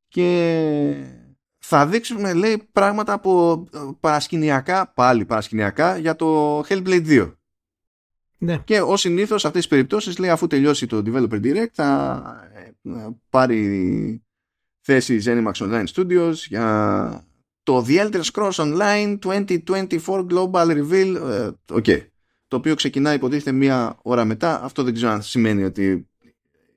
[0.09, 1.25] Και
[1.59, 7.35] θα δείξουμε λέει πράγματα από ε, παρασκηνιακά, πάλι παρασκηνιακά για το Hellblade 2.
[8.45, 8.59] Ναι.
[8.65, 12.23] Και ως συνήθως σε αυτές τις περιπτώσεις λέει αφού τελειώσει το Developer Direct θα
[12.85, 12.91] ε,
[13.31, 14.23] πάρει
[14.81, 17.27] θέση Zenimax Online Studios για
[17.62, 21.16] το The Elder Scrolls Online 2024 Global Reveal.
[21.66, 21.89] Okay.
[21.89, 22.01] Ε,
[22.49, 24.62] το οποίο ξεκινάει υποτίθεται μία ώρα μετά.
[24.62, 26.09] Αυτό δεν ξέρω αν σημαίνει ότι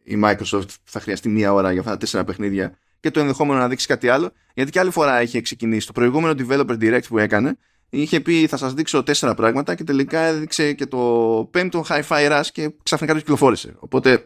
[0.03, 3.67] η Microsoft θα χρειαστεί μία ώρα για αυτά τα τέσσερα παιχνίδια και το ενδεχόμενο να
[3.67, 4.31] δείξει κάτι άλλο.
[4.53, 5.87] Γιατί και άλλη φορά είχε ξεκινήσει.
[5.87, 7.57] Το προηγούμενο Developer Direct που έκανε
[7.89, 12.47] είχε πει θα σας δείξω τέσσερα πράγματα και τελικά έδειξε και το πέμπτο Hi-Fi Rush
[12.51, 13.75] και ξαφνικά το κυκλοφόρησε.
[13.79, 14.25] Οπότε,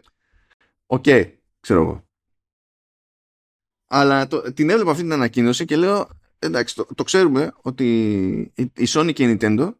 [0.86, 2.06] OK, okay, ξέρω εγώ.
[3.86, 6.08] Αλλά το, την έβλεπα αυτή την ανακοίνωση και λέω
[6.38, 7.86] εντάξει, το, το ξέρουμε ότι
[8.56, 9.74] η Sony και η Nintendo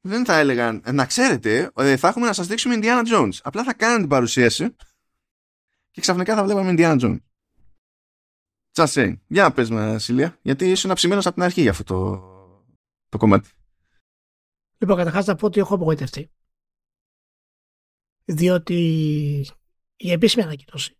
[0.00, 3.74] δεν θα έλεγαν να ξέρετε ε, θα έχουμε να σας δείξουμε Indiana Jones απλά θα
[3.74, 4.76] κάνουν την παρουσίαση
[5.90, 7.18] και ξαφνικά θα βλέπαμε Indiana Jones
[8.76, 9.18] Just saying.
[9.26, 12.33] Για να πες με Σιλία γιατί ήσουν αψημένος από την αρχή για αυτό το,
[13.14, 13.50] το κομμάτι
[14.78, 16.30] Λοιπόν καταρχάς να πω ότι έχω απογοητευτεί
[18.24, 18.76] διότι
[19.96, 20.98] η επίσημη ανακοίνωση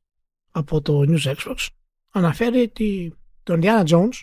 [0.50, 1.66] από το News Xbox
[2.10, 4.22] αναφέρει ότι το Indiana Jones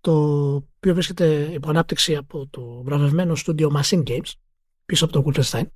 [0.00, 0.12] το
[0.54, 4.32] οποίο βρίσκεται υπό ανάπτυξη από το βραβευμένο στούντιο Machine Games
[4.86, 5.66] πίσω από το Wolfenstein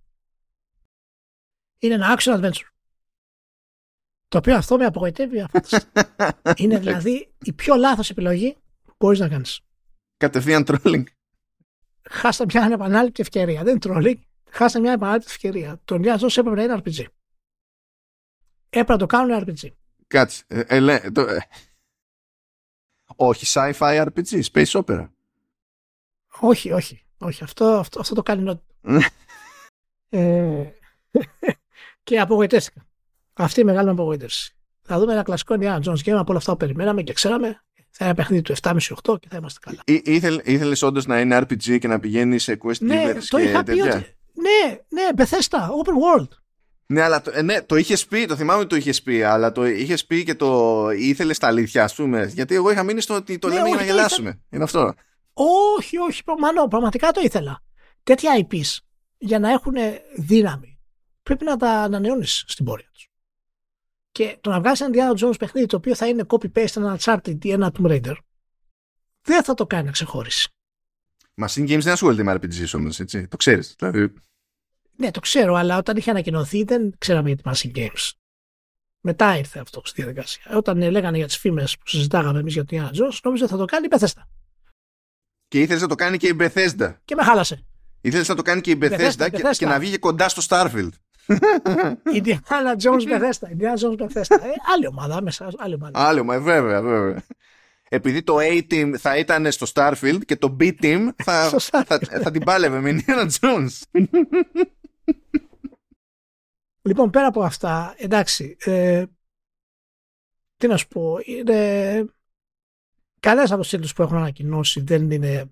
[1.78, 2.68] είναι ένα action adventure.
[4.28, 5.46] Το οποίο αυτό με απογοητεύει.
[6.60, 9.60] είναι δηλαδή η πιο λάθος επιλογή που μπορείς να κάνεις.
[10.20, 11.04] Κατευθείαν trolling.
[12.10, 13.62] Χάσα μια επανάληπτη ευκαιρία.
[13.62, 14.18] Δεν trolling.
[14.50, 15.80] Χάσα μια επανάληπτη ευκαιρία.
[15.84, 17.04] Το Indiana Jones έπρεπε να είναι RPG.
[18.68, 19.68] Έπρεπε να το κάνουν RPG.
[20.06, 20.44] Κάτσε.
[20.48, 21.38] Ε, ε, το, ε,
[23.16, 25.08] όχι sci-fi RPG, space opera.
[26.40, 27.04] Όχι, όχι.
[27.18, 27.42] όχι.
[27.42, 28.60] Αυτό, αυτό, αυτό το κάνει
[30.08, 30.70] ε,
[32.02, 32.86] και απογοητεύτηκα.
[33.32, 34.54] Αυτή η μεγάλη απογοήτευση.
[34.82, 37.62] Θα δούμε ένα κλασικό Indiana Jones game από όλα αυτά που περιμέναμε και ξέραμε.
[38.02, 39.82] Θα είναι παιχνίδι του 7,5-8 και θα είμαστε καλά.
[39.84, 43.42] Ή, ήθελε, ήθελες όντως να είναι RPG και να πηγαίνεις σε quest ναι, το και
[43.42, 46.28] είχα τέτοια; Πει ότι, ναι, ναι, Bethesda, open world.
[46.86, 49.52] Ναι, αλλά το, ε, ναι, το είχες πει, το θυμάμαι ότι το είχες πει, αλλά
[49.52, 52.30] το είχες πει και το ήθελες στα αλήθεια, ας πούμε.
[52.34, 54.28] Γιατί εγώ είχα μείνει στο ότι το ναι, λέμε για να γελάσουμε.
[54.28, 54.44] Ήθελα...
[54.50, 54.94] Είναι αυτό.
[55.76, 57.62] Όχι, όχι, μάλλον πραγματικά το ήθελα.
[58.02, 58.78] Τέτοια IPs
[59.18, 59.74] για να έχουν
[60.16, 60.78] δύναμη
[61.22, 63.09] πρέπει να τα ανανεώνεις στην πορεία τους.
[64.12, 67.44] Και το να βγάλει ένα Diana Jones παιχνίδι το οποίο θα είναι copy-paste ένα Uncharted
[67.44, 68.14] ή ένα Tomb Raider
[69.22, 70.48] δεν θα το κάνει να ξεχωρίσει.
[71.42, 73.28] Machine Games δεν ασχολείται με RPGs όμως, έτσι.
[73.28, 73.74] Το ξέρεις.
[73.78, 74.12] Δηλαδή...
[74.96, 78.10] Ναι, το ξέρω, αλλά όταν είχε ανακοινωθεί δεν ξέραμε για τη Machine Games.
[79.00, 80.42] Μετά ήρθε αυτό στη διαδικασία.
[80.56, 83.64] Όταν λέγανε για τις φήμες που συζητάγαμε εμείς για την Diana Jones, νόμιζα θα το
[83.64, 84.22] κάνει η Bethesda.
[85.48, 86.96] Και ήθελες να το κάνει και η Bethesda.
[87.04, 87.64] Και με χάλασε.
[88.00, 89.56] Ήθελες να το κάνει και η Bethesda, Bethesda, και, Bethesda.
[89.56, 90.90] και να βγει κοντά στο Starfield.
[92.16, 93.48] Indiana Jones Bethesda.
[93.54, 94.38] Indiana Jones Bethesda.
[94.40, 95.50] Ε, άλλη ομάδα μέσα.
[95.58, 96.06] Άλλη ομάδα.
[96.06, 97.22] Άλλη ομάδα, βέβαια, βέβαια.
[97.88, 101.48] Επειδή το A-Team θα ήταν στο Starfield και το B-Team θα,
[101.86, 103.82] θα, θα, την πάλευε με Indiana Jones.
[106.88, 109.04] λοιπόν, πέρα από αυτά, εντάξει, ε,
[110.56, 112.04] τι να σου πω, είναι...
[113.20, 115.50] Κανένας από τους που έχουν ανακοινώσει δεν είναι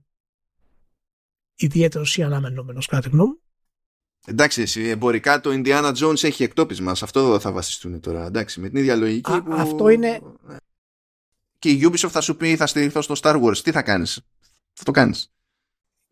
[1.56, 3.40] ιδιαίτερος ή αναμενόμενος, κατά τη γνώμη
[4.26, 6.94] Εντάξει, εσύ, εμπορικά το Indiana Jones έχει εκτόπισμα.
[6.94, 8.26] Σε αυτό θα βασιστούν τώρα.
[8.26, 9.30] Εντάξει, με την ίδια λογική.
[9.30, 10.20] Α, Αυτό είναι.
[11.58, 13.56] Και η Ubisoft θα σου πει θα στηριχθώ στο Star Wars.
[13.56, 14.20] Τι θα κάνεις;
[14.72, 15.32] Θα το κάνεις.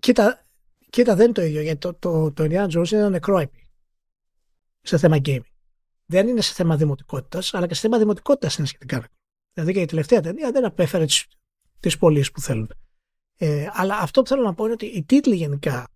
[0.01, 0.45] Κοίτα,
[0.91, 1.61] κοίτα, δεν είναι το ίδιο.
[1.61, 3.59] Γιατί το, το, το Indiana Jones είναι ένα νεκρό IP.
[4.83, 5.41] Σε θέμα gaming.
[6.07, 9.09] Δεν είναι σε θέμα δημοτικότητας, αλλά και σε θέμα δημοτικότητας είναι σχετικά.
[9.53, 11.05] Δηλαδή και η τελευταία ταινία δεν απέφερε
[11.81, 12.70] τις πωλήσει που θέλουν.
[13.39, 15.89] Ε, αλλά αυτό που θέλω να πω είναι ότι οι τίτλοι γενικά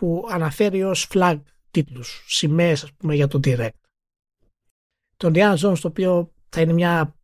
[0.00, 1.40] που αναφέρει ως flag
[1.70, 3.80] τίτλους, σημαίες ας πούμε για το Direct.
[5.16, 7.16] Το Indiana Jones το οποίο θα είναι μια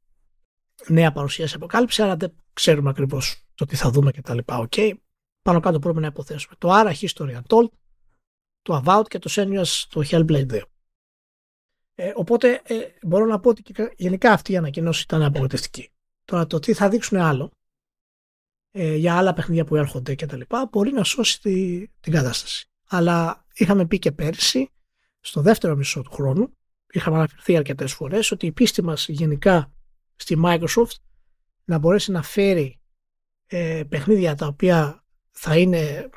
[0.89, 4.69] νέα παρουσίαση αποκάλυψη, αλλά δεν ξέρουμε ακριβώς το τι θα δούμε και τα λοιπά.
[4.69, 4.93] Okay.
[5.43, 6.55] Πάνω κάτω μπορούμε να υποθέσουμε.
[6.59, 7.69] Το Ara History Untold,
[8.63, 10.61] το About και το Senua's το Hellblade 2.
[11.95, 15.93] Ε, οπότε ε, μπορώ να πω ότι και, γενικά αυτή η ανακοίνωση ήταν απογοητευτική.
[16.25, 17.51] Τώρα το τι θα δείξουν άλλο
[18.73, 22.71] ε, για άλλα παιχνίδια που έρχονται και τα λοιπά μπορεί να σώσει τη, την κατάσταση.
[22.89, 24.71] Αλλά είχαμε πει και πέρσι
[25.21, 26.57] στο δεύτερο μισό του χρόνου
[26.93, 29.73] είχαμε αναφερθεί αρκετές φορές ότι η πίστη μας γενικά
[30.17, 30.97] στη Microsoft
[31.65, 32.81] να μπορέσει να φέρει
[33.47, 36.11] ε, παιχνίδια τα οποία θα είναι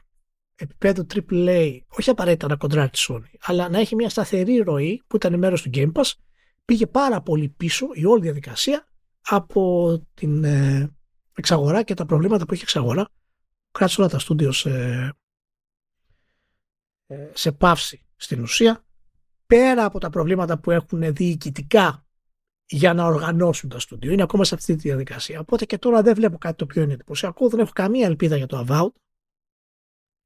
[0.55, 5.15] επίπεδο AAA, όχι απαραίτητα να κοντράρει τη Sony, αλλά να έχει μια σταθερή ροή που
[5.15, 6.11] ήταν μέρος του Game Pass,
[6.65, 8.87] πήγε πάρα πολύ πίσω η όλη διαδικασία
[9.21, 10.94] από την ε,
[11.35, 13.09] εξαγορά και τα προβλήματα που είχε εξαγορά.
[13.71, 14.69] Κράτησε όλα τα στούντιο σε,
[17.07, 18.85] ε, σε παύση στην ουσία,
[19.45, 22.05] πέρα από τα προβλήματα που έχουν διοικητικά
[22.65, 24.11] για να οργανώσουν τα στούντιο.
[24.11, 25.39] Είναι ακόμα σε αυτή τη διαδικασία.
[25.39, 27.49] Οπότε και τώρα δεν βλέπω κάτι το πιο είναι εντυπωσιακό.
[27.49, 28.99] Δεν έχω καμία ελπίδα για το Avowed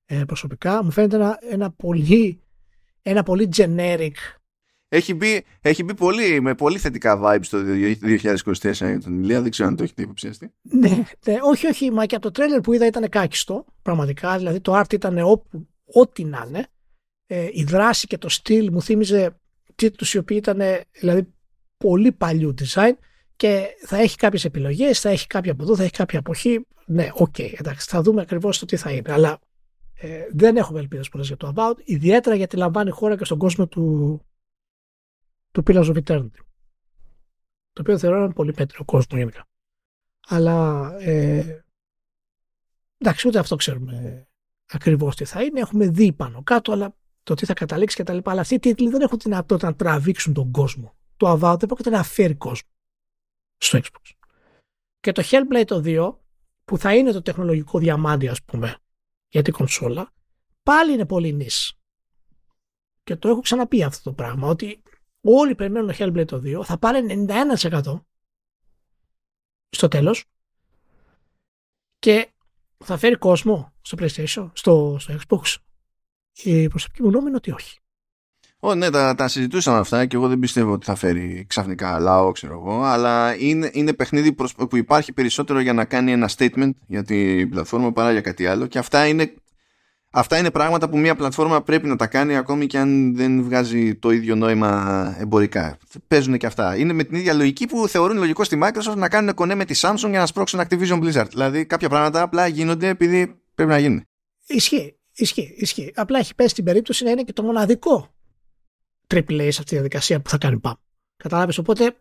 [0.06, 0.84] ε, προσωπικά.
[0.84, 2.44] Μου φαίνεται ένα, ένα, πολύ,
[3.02, 4.16] ένα πολύ generic.
[4.92, 9.42] Έχει μπει, έχει μπει πολύ, με πολύ θετικά vibes το 2024 για τον Ηλία.
[9.42, 10.54] Δεν ξέρω αν το έχετε υποψιαστεί.
[10.62, 11.92] Ναι, ναι, όχι, όχι.
[11.92, 13.66] Μα και από το τρέλερ που είδα ήταν κάκιστο.
[13.82, 14.38] Πραγματικά.
[14.38, 16.68] Δηλαδή το art ήταν όπου, ό,τι να είναι.
[17.26, 19.40] Ε, η δράση και το στυλ μου θύμιζε
[19.76, 20.62] τίτλους οι οποίοι ήταν
[21.00, 21.34] δηλαδή,
[21.78, 22.92] πολύ παλιού design
[23.36, 26.66] και θα έχει κάποιες επιλογές, θα έχει κάποια από εδώ, θα έχει κάποια από εκεί.
[26.86, 29.14] Ναι, OK, okay, εντάξει, θα δούμε ακριβώς το τι θα είναι.
[29.14, 29.40] Αλλά
[29.94, 33.68] ε, δεν έχουμε ελπίδες πολλές για το Avowed, ιδιαίτερα γιατί λαμβάνει χώρα και στον κόσμο
[33.68, 34.22] του,
[35.52, 36.40] του Pillars of Eternity.
[37.74, 39.48] Το οποίο θεωρώ ένα πολύ μέτριο κόσμο γενικά.
[40.28, 41.66] Αλλά ε,
[42.98, 44.28] εντάξει, ούτε αυτό ξέρουμε
[44.66, 45.60] ακριβώς τι θα είναι.
[45.60, 48.32] Έχουμε δει πάνω κάτω, αλλά το τι θα καταλήξει και τα λοιπά.
[48.32, 50.96] Αλλά αυτοί οι τίτλοι δεν έχουν δυνατότητα να τραβήξουν τον κόσμο.
[51.18, 52.70] Το About δεν πρόκειται να φέρει κόσμο
[53.58, 54.12] στο Xbox.
[55.00, 56.18] Και το Hellblade το 2,
[56.66, 58.78] που θα είναι το τεχνολογικό διαμάντι, ας πούμε,
[59.28, 60.14] για την κονσόλα,
[60.64, 61.74] πάλι είναι πολύ νης.
[63.04, 64.82] Και το έχω ξαναπεί αυτό το πράγμα, ότι
[65.22, 68.02] όλοι περιμένουν το Hellblade το 2, θα πάρει 91%
[69.70, 70.26] στο τέλος
[72.00, 72.30] και
[72.78, 75.56] θα φέρει κόσμο στο PlayStation, στο, στο Xbox.
[76.44, 77.80] Η προσωπική μου γνώμη είναι ότι όχι.
[78.60, 82.32] Ω, ναι, τα, τα συζητούσαμε αυτά και εγώ δεν πιστεύω ότι θα φέρει ξαφνικά λαό,
[82.32, 84.34] ξέρω εγώ, αλλά είναι, είναι παιχνίδι
[84.70, 88.68] που υπάρχει περισσότερο για να κάνει ένα statement για την πλατφόρμα παρά για κάτι άλλο
[88.68, 89.34] και αυτά είναι,
[90.12, 93.96] αυτά είναι πράγματα που μια πλατφόρμα πρέπει να τα κάνει ακόμη και αν δεν βγάζει
[93.96, 95.78] το ίδιο νόημα εμπορικά.
[96.08, 96.76] Παίζουν και αυτά.
[96.78, 99.80] Είναι με την ίδια λογική που θεωρούν λογικό στη Microsoft να κάνουν κονέ με τη
[99.82, 101.30] Samsung για να σπρώξουν Activision Blizzard.
[101.30, 104.04] Δηλαδή κάποια πράγματα απλά γίνονται επειδή πρέπει να γίνουν.
[104.46, 104.94] Ισχύει.
[105.14, 105.92] Ισχύει, ισχύει.
[105.96, 108.14] Απλά έχει πέσει την περίπτωση να είναι και το μοναδικό
[109.08, 110.76] AAA σε αυτή τη διαδικασία που θα κάνει πάμε.
[111.18, 111.98] Κατάλαβες; Οπότε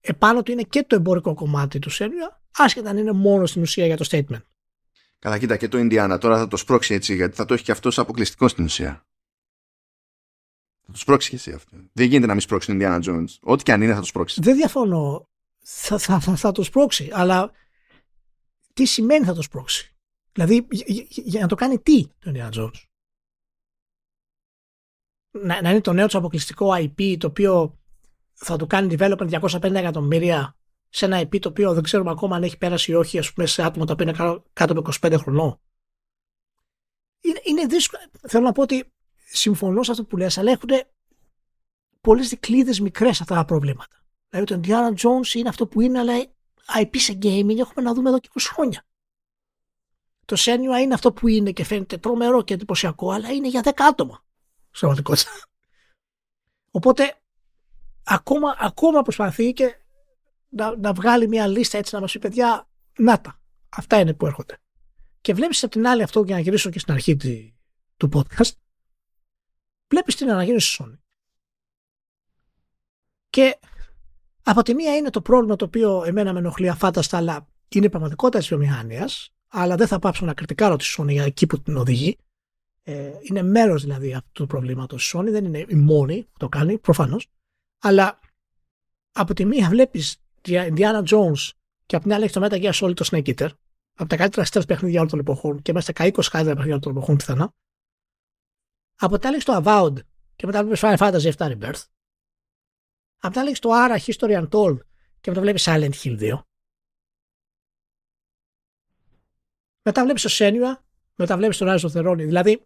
[0.00, 3.86] επάνω του είναι και το εμπορικό κομμάτι του Σέρβια, άσχετα αν είναι μόνο στην ουσία
[3.86, 4.42] για το statement.
[5.24, 7.72] Καλά, κοίτα και το Ινδιάνα τώρα θα το σπρώξει έτσι, γιατί θα το έχει και
[7.72, 9.06] αυτός αποκλειστικό στην ουσία.
[10.86, 11.76] Θα το σπρώξει και εσύ αυτό.
[11.92, 13.38] Δεν γίνεται να μην σπρώξει τον Ινδιάνα Jones.
[13.40, 14.40] Ό,τι και αν είναι θα το σπρώξει.
[14.42, 15.28] Δεν διαφωνώ.
[15.58, 17.10] Θα, θα, θα, θα το σπρώξει.
[17.12, 17.52] Αλλά
[18.72, 19.94] τι σημαίνει θα το σπρώξει;
[20.32, 22.82] Δηλαδή, για, για να το κάνει τι το Ινδιάνα Jones;
[25.30, 27.78] Να, να είναι το νέο του αποκλειστικό IP το οποίο
[28.32, 30.56] θα του κάνει development 250 εκατομμύρια
[30.94, 33.46] σε ένα IP το οποίο δεν ξέρουμε ακόμα αν έχει πέρασει ή όχι ας πούμε,
[33.46, 35.60] σε άτομα τα οποία είναι κάτω από 25 χρονών.
[37.20, 38.02] Είναι, είναι δύσκολο.
[38.28, 40.70] Θέλω να πω ότι συμφωνώ σε αυτό που λες, αλλά έχουν
[42.00, 43.96] πολλές δικλείδες μικρές αυτά τα προβλήματα.
[44.28, 46.24] Δηλαδή το Indiana Jones είναι αυτό που είναι, αλλά
[46.82, 48.86] IP σε gaming έχουμε να δούμε εδώ και 20 χρόνια.
[50.24, 53.70] Το Senua είναι αυτό που είναι και φαίνεται τρομερό και εντυπωσιακό, αλλά είναι για 10
[53.76, 54.24] άτομα
[54.70, 55.30] πραγματικότητα.
[56.70, 57.20] Οπότε
[58.04, 59.78] ακόμα, ακόμα προσπαθεί και
[60.56, 62.68] να, να βγάλει μια λίστα έτσι να μας πει παιδιά
[62.98, 64.58] να τα, αυτά είναι που έρχονται.
[65.20, 67.16] Και βλέπεις από την άλλη αυτό για να γυρίσω και στην αρχή
[67.96, 68.50] του podcast
[69.88, 70.98] βλέπεις την αναγέννηση Sony.
[73.30, 73.58] Και
[74.42, 78.38] από τη μία είναι το πρόβλημα το οποίο εμένα με ενοχλεί αφάνταστα αλλά είναι πραγματικότητα
[78.38, 82.16] της βιομηχανίας αλλά δεν θα πάψω να κριτικάρω τη Sony για εκεί που την οδηγεί
[82.86, 86.48] ε, είναι μέρος δηλαδή αυτού του προβλήματος η Sony, δεν είναι η μόνη που το
[86.48, 87.26] κάνει, προφανώς.
[87.78, 88.18] Αλλά
[89.12, 91.50] από τη μία βλέπεις Indiana Jones
[91.86, 93.48] και από την άλλη έχει το Metal Gear Solid το Snake Eater,
[93.94, 96.80] από τα καλύτερα στέλνες παιχνίδια όλων των εποχών και μέσα στα 20 καλύτερα παιχνίδια όλων
[96.80, 97.54] των εποχών πιθανά.
[98.94, 99.96] Από την άλλη έχει το Avowed
[100.36, 101.82] και μετά βλέπεις Final Fantasy VII Rebirth.
[103.18, 104.78] Από την άλλη έχει το Ara History Untold
[105.20, 106.40] και μετά βλέπεις Silent Hill 2.
[109.82, 110.82] Μετά βλέπεις το Senua,
[111.14, 112.16] μετά βλέπεις το Rise of the Ronin.
[112.16, 112.62] Δηλαδή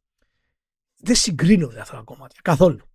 [0.97, 2.87] δεν συγκρίνονται αυτά τα κομμάτια καθόλου.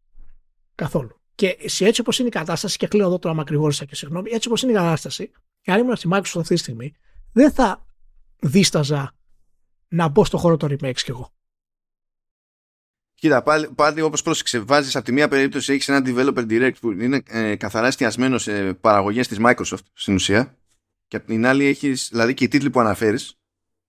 [0.75, 1.22] Καθόλου.
[1.35, 4.47] Και σε έτσι όπως είναι η κατάσταση, και κλείνω εδώ τώρα μακρηγόρησα και συγγνώμη, έτσι
[4.47, 5.31] όπως είναι η κατάσταση,
[5.65, 6.95] αν ήμουν στη Microsoft αυτή τη στιγμή,
[7.31, 7.85] δεν θα
[8.39, 9.15] δίσταζα
[9.87, 11.33] να μπω στο χώρο των remakes κι εγώ.
[13.13, 16.91] Κοίτα, πάλι, πάλι όπως πρόσεξε, βάζεις από τη μία περίπτωση έχεις ένα developer direct που
[16.91, 20.57] είναι ε, καθαρά εστιασμένος σε παραγωγές της Microsoft στην ουσία.
[21.07, 23.39] Και από την άλλη έχεις, δηλαδή και οι τίτλοι που αναφέρεις,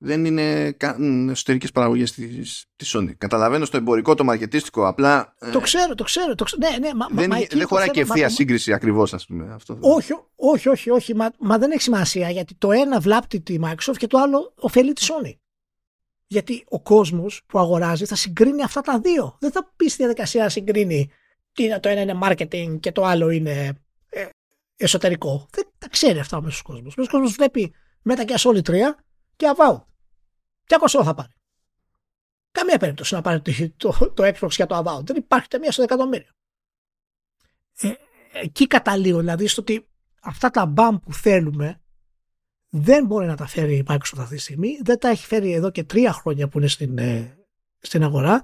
[0.05, 3.13] δεν είναι καν εσωτερικές παραγωγές της Sony.
[3.19, 5.35] Καταλαβαίνω στο εμπορικό, το μαρκετίστικο, απλά.
[5.39, 6.35] Ε, το ξέρω, το ξέρω.
[6.35, 6.69] Το ξέρω.
[6.71, 9.53] Ναι, ναι, μα, δεν, μα, δεν χωράει και ευθεία σύγκριση ακριβώς, ας πούμε.
[9.55, 9.79] Αυτό.
[9.81, 13.97] Όχι, όχι, όχι, όχι μα, μα δεν έχει σημασία γιατί το ένα βλάπτει τη Microsoft
[13.97, 15.33] και το άλλο ωφελεί τη Sony.
[16.27, 19.37] Γιατί ο κόσμος που αγοράζει θα συγκρίνει αυτά τα δύο.
[19.41, 21.11] Δεν θα πει στη διαδικασία να συγκρίνει
[21.53, 23.73] τι το ένα είναι marketing και το άλλο είναι
[24.09, 24.27] ε,
[24.77, 25.49] εσωτερικό.
[25.51, 26.93] Δεν τα ξέρει αυτά ο μέσος κόσμος.
[26.93, 28.75] Ο μέσος κόσμος βλέπει μετά και Sony 3
[29.37, 29.94] και About.
[30.67, 31.33] Τι ευρώ θα πάρει.
[32.51, 35.05] Καμία περίπτωση να πάρει το, το, το Xbox για το About.
[35.05, 36.33] Δεν υπάρχει καμία στο εκατομμύριο.
[37.81, 37.93] Ε,
[38.33, 39.89] εκεί καταλήγω δηλαδή στο ότι
[40.21, 41.81] αυτά τα μπαμ που θέλουμε
[42.69, 44.79] δεν μπορεί να τα φέρει η Microsoft αυτή τη στιγμή.
[44.83, 47.39] Δεν τα έχει φέρει εδώ και τρία χρόνια που είναι στην, ε,
[47.79, 48.43] στην αγορά.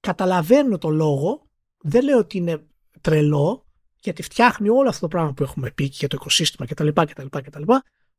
[0.00, 1.48] Καταλαβαίνω το λόγο.
[1.78, 2.66] Δεν λέω ότι είναι
[3.00, 3.66] τρελό
[4.00, 6.88] γιατί φτιάχνει όλο αυτό το πράγμα που έχουμε πει και για το οικοσύστημα κτλ.
[6.88, 7.62] κτλ, κτλ.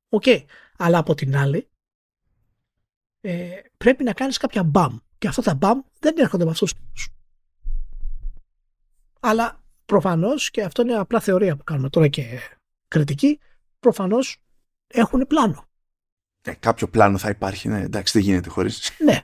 [0.10, 0.24] OK.
[0.26, 0.44] Okay.
[0.78, 1.71] Αλλά από την άλλη
[3.22, 4.98] ε, πρέπει να κάνεις κάποια μπαμ.
[5.18, 7.08] Και αυτά τα μπαμ δεν έρχονται με αυτούς τους
[9.20, 12.40] Αλλά προφανώς, και αυτό είναι απλά θεωρία που κάνουμε τώρα και
[12.88, 13.40] κριτική,
[13.80, 14.38] προφανώς
[14.88, 15.66] έχουν πλάνο.
[16.42, 18.92] Ε, κάποιο πλάνο θα υπάρχει, ναι, εντάξει, δεν γίνεται χωρίς.
[19.00, 19.22] Ναι.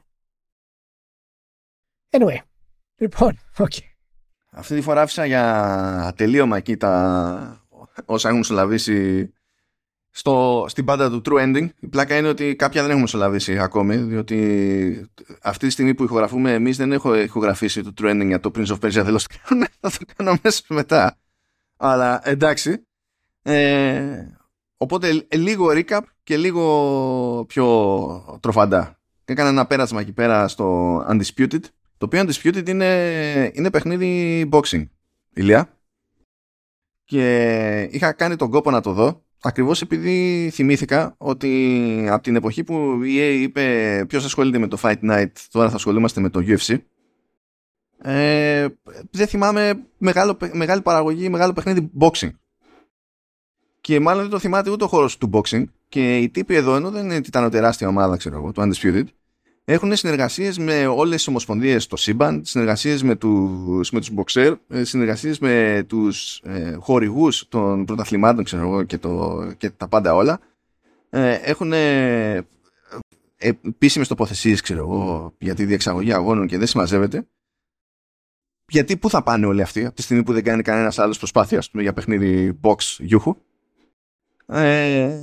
[2.09, 2.37] Anyway,
[2.95, 3.81] λοιπόν, okay.
[4.49, 7.67] Αυτή τη φορά άφησα για τελείωμα εκεί τα
[8.05, 9.31] όσα έχουν συλλαβήσει
[10.17, 11.69] στο, στην πάντα του True Ending.
[11.79, 15.09] Η πλάκα είναι ότι κάποια δεν έχουμε συλλαβήσει ακόμη, διότι
[15.41, 18.65] αυτή τη στιγμή που ηχογραφούμε εμείς δεν έχω ηχογραφήσει το True Ending για το Prince
[18.65, 18.89] of Persia.
[18.89, 19.19] Θέλω
[19.79, 21.17] να το κάνω μέσα μετά.
[21.77, 22.85] Αλλά εντάξει.
[23.41, 24.27] Ε,
[24.77, 28.99] οπότε λίγο recap και λίγο πιο τροφαντά.
[29.25, 31.61] Έκανα ένα πέρασμα εκεί πέρα στο Undisputed.
[31.97, 34.85] Το οποίο Undisputed είναι, είναι παιχνίδι boxing.
[35.33, 35.69] Ηλία.
[37.03, 42.63] Και είχα κάνει τον κόπο να το δω ακριβώς επειδή θυμήθηκα ότι από την εποχή
[42.63, 46.43] που η EA είπε ποιος ασχολείται με το Fight Night τώρα θα ασχολούμαστε με το
[46.47, 46.77] UFC
[48.01, 48.67] ε,
[49.11, 52.29] δεν θυμάμαι μεγάλο, μεγάλη παραγωγή, μεγάλο παιχνίδι boxing.
[53.81, 55.63] Και μάλλον δεν το θυμάται ούτε ο χώρος του boxing.
[55.89, 59.03] Και οι τύποι εδώ ενώ δεν ήταν τεράστια ομάδα ξέρω εγώ, του Undisputed
[59.69, 64.83] έχουν συνεργασίες με όλες τις ομοσπονδίες στο σύμπαν, συνεργασίες με τους, με τους boxer, ε,
[64.83, 70.39] συνεργασίες με τους ε, χορηγούς των πρωταθλημάτων ξέρω εγώ, και, το, και τα πάντα όλα.
[71.09, 72.47] Ε, έχουν ε,
[73.37, 77.27] επίσημες τοποθεσίες ξέρω εγώ, για τη διεξαγωγή αγώνων και δεν συμμαζεύεται.
[78.67, 81.63] Γιατί πού θα πάνε όλοι αυτοί από τη στιγμή που δεν κάνει κανένας άλλος προσπάθεια
[81.71, 83.35] πούμε, για παιχνίδι box γιούχου.
[84.45, 85.19] Ε,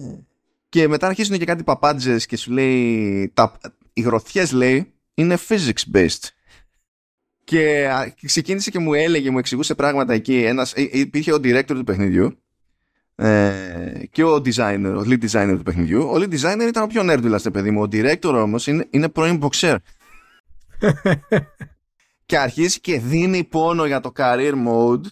[0.69, 3.59] και μετά αρχίζουν και κάτι παπάντζες και σου λέει τα,
[3.95, 6.29] οι γροθιές λέει είναι physics based
[7.45, 7.89] και
[8.27, 12.39] ξεκίνησε και μου έλεγε, μου εξηγούσε πράγματα εκεί ένας, ε, υπήρχε ο director του παιχνιδιού
[13.17, 16.03] ε, και ο designer, ο lead designer του παιχνιδιού.
[16.03, 17.83] Ο lead designer ήταν ο πιο nerd παιδί μου.
[17.83, 19.77] Ο director όμως είναι, είναι πρώην boxer.
[22.27, 25.05] Και αρχίζει και δίνει πόνο για το career mode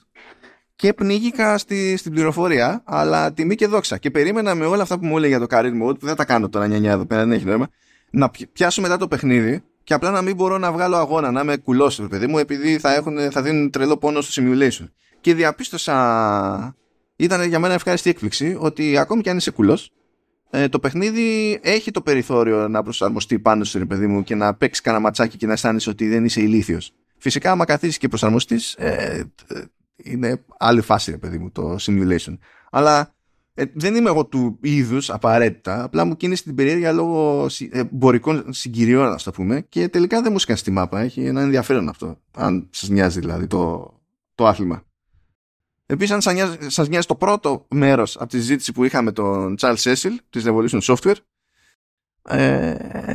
[0.76, 3.98] και πνίγηκα στη, στην πληροφορία, αλλά τιμή και δόξα.
[3.98, 6.24] Και περίμενα με όλα αυτά που μου έλεγε για το career mode, που δεν τα
[6.24, 7.68] κάνω τώρα 9 εδώ πέρα, δεν έχει νόημα,
[8.12, 11.56] να πιάσω μετά το παιχνίδι και απλά να μην μπορώ να βγάλω αγώνα, να είμαι
[11.56, 14.88] κουλός, παιδί μου, επειδή θα, έχουν, θα δίνουν τρελό πόνο στο simulation.
[15.20, 16.76] Και διαπίστωσα,
[17.16, 19.92] ήταν για μένα ευχάριστη έκπληξη, ότι ακόμη και αν είσαι κουλός,
[20.50, 24.82] ε, το παιχνίδι έχει το περιθώριο να προσαρμοστεί πάνω στο παιδί μου και να παίξεις
[24.82, 26.92] κανένα ματσάκι και να αισθάνεσαι ότι δεν είσαι ηλίθιος.
[27.18, 29.24] Φυσικά, άμα καθίσεις και προσαρμοστείς, ε,
[29.96, 32.38] είναι άλλη φάση, παιδί μου, το simulation.
[32.70, 33.14] Αλλά
[33.54, 35.82] ε, δεν είμαι εγώ του είδους απαραίτητα.
[35.82, 39.60] Απλά μου κίνησε την περιέργεια λόγω εμπορικών συγκυριών, ας το πούμε.
[39.68, 41.00] Και τελικά δεν μου σκάσει στη μάπα.
[41.00, 42.20] Έχει ένα ενδιαφέρον αυτό.
[42.36, 43.92] Αν σας νοιάζει δηλαδή το,
[44.34, 44.84] το άθλημα.
[45.86, 49.76] Επίσης, αν σας νοιάζει, νοιάζει το πρώτο μέρος από τη συζήτηση που είχαμε τον Charles
[49.76, 51.16] Cecil της Revolution Software.
[52.22, 53.14] Ε,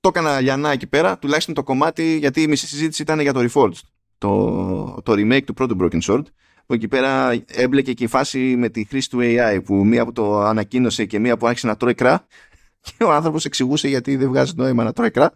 [0.00, 3.48] το έκανα λιανά εκεί πέρα, τουλάχιστον το κομμάτι, γιατί η μισή συζήτηση ήταν για το
[3.50, 3.80] Reforged,
[4.18, 6.24] το, το remake του πρώτου Broken Sword
[6.66, 10.12] που εκεί πέρα έμπλεκε και η φάση με τη χρήση του AI που μία που
[10.12, 12.26] το ανακοίνωσε και μία που άρχισε να τρώει κρά
[12.96, 15.32] και ο άνθρωπος εξηγούσε γιατί δεν βγάζει νόημα να τρώει κρά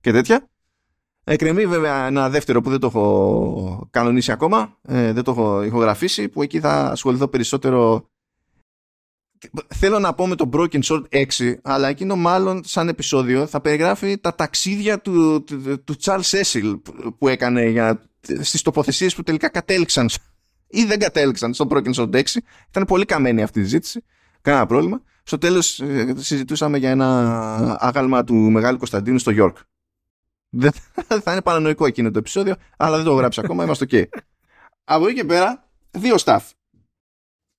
[0.00, 0.46] και τέτοια.
[1.24, 6.28] Εκκρεμεί βέβαια ένα δεύτερο που δεν το έχω κανονίσει ακόμα, ε, δεν το έχω ηχογραφήσει,
[6.28, 8.10] που εκεί θα ασχοληθώ περισσότερο
[9.74, 14.18] θέλω να πω με το Broken Sword 6, αλλά εκείνο μάλλον σαν επεισόδιο θα περιγράφει
[14.18, 16.80] τα ταξίδια του, του, του Charles Cecil
[17.18, 18.02] που έκανε για,
[18.40, 20.08] στις τοποθεσίες που τελικά κατέληξαν
[20.72, 22.22] ή δεν κατέληξαν στο Broken Sword 6.
[22.68, 24.04] Ήταν πολύ καμένη αυτή η ζήτηση.
[24.40, 25.02] Κανένα πρόβλημα.
[25.22, 29.52] Στο τέλος ε, συζητούσαμε για ένα άγαλμα του Μεγάλου Κωνσταντίνου στο York.
[30.48, 30.72] Δεν
[31.22, 34.04] θα είναι παρανοϊκό εκείνο το επεισόδιο, αλλά δεν το γράψει ακόμα, είμαστε ok.
[34.84, 36.40] Από εκεί και πέρα, δύο staff.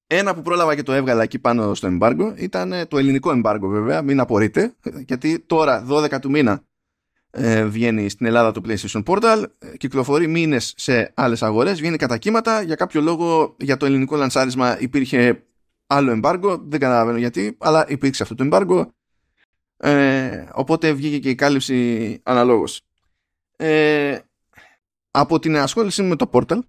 [0.07, 3.67] Ένα που πρόλαβα και το έβγαλα εκεί πάνω στο embargo ήταν ε, το ελληνικό embargo
[3.67, 4.75] βέβαια, μην απορείτε,
[5.05, 6.63] γιατί τώρα 12 του μήνα
[7.35, 12.17] ε, βγαίνει στην Ελλάδα το PlayStation Portal, ε, κυκλοφορεί μήνες σε άλλες αγορές, βγαίνει κατά
[12.17, 15.43] κύματα, για κάποιο λόγο για το ελληνικό λανσάρισμα υπήρχε
[15.87, 18.85] άλλο embargo, δεν καταλαβαίνω γιατί, αλλά υπήρξε αυτό το embargo,
[19.77, 22.81] ε, οπότε βγήκε και η κάλυψη αναλόγως.
[23.55, 24.19] Ε,
[25.11, 26.59] από την ασχόλησή με το Portal,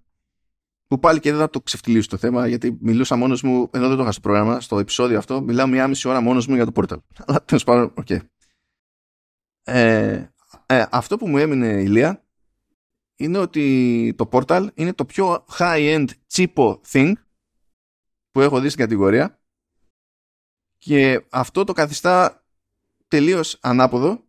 [0.87, 3.97] που πάλι και δεν θα το ξεφτιλίσω το θέμα, γιατί μιλούσα μόνος μου, ενώ δεν
[3.97, 6.71] το είχα στο πρόγραμμα, στο επεισόδιο αυτό, μιλάω μία μισή ώρα μόνος μου για το
[6.75, 6.97] Portal.
[7.25, 8.09] Αλλά τέλος πάντων, οκ.
[9.63, 10.29] Ε,
[10.65, 12.23] ε, αυτό που μου έμεινε Ηλία
[13.15, 17.13] είναι ότι το Portal είναι το πιο high-end cheapo thing
[18.31, 19.39] που έχω δει στην κατηγορία
[20.77, 22.43] και αυτό το καθιστά
[23.07, 24.23] τελείως ανάποδο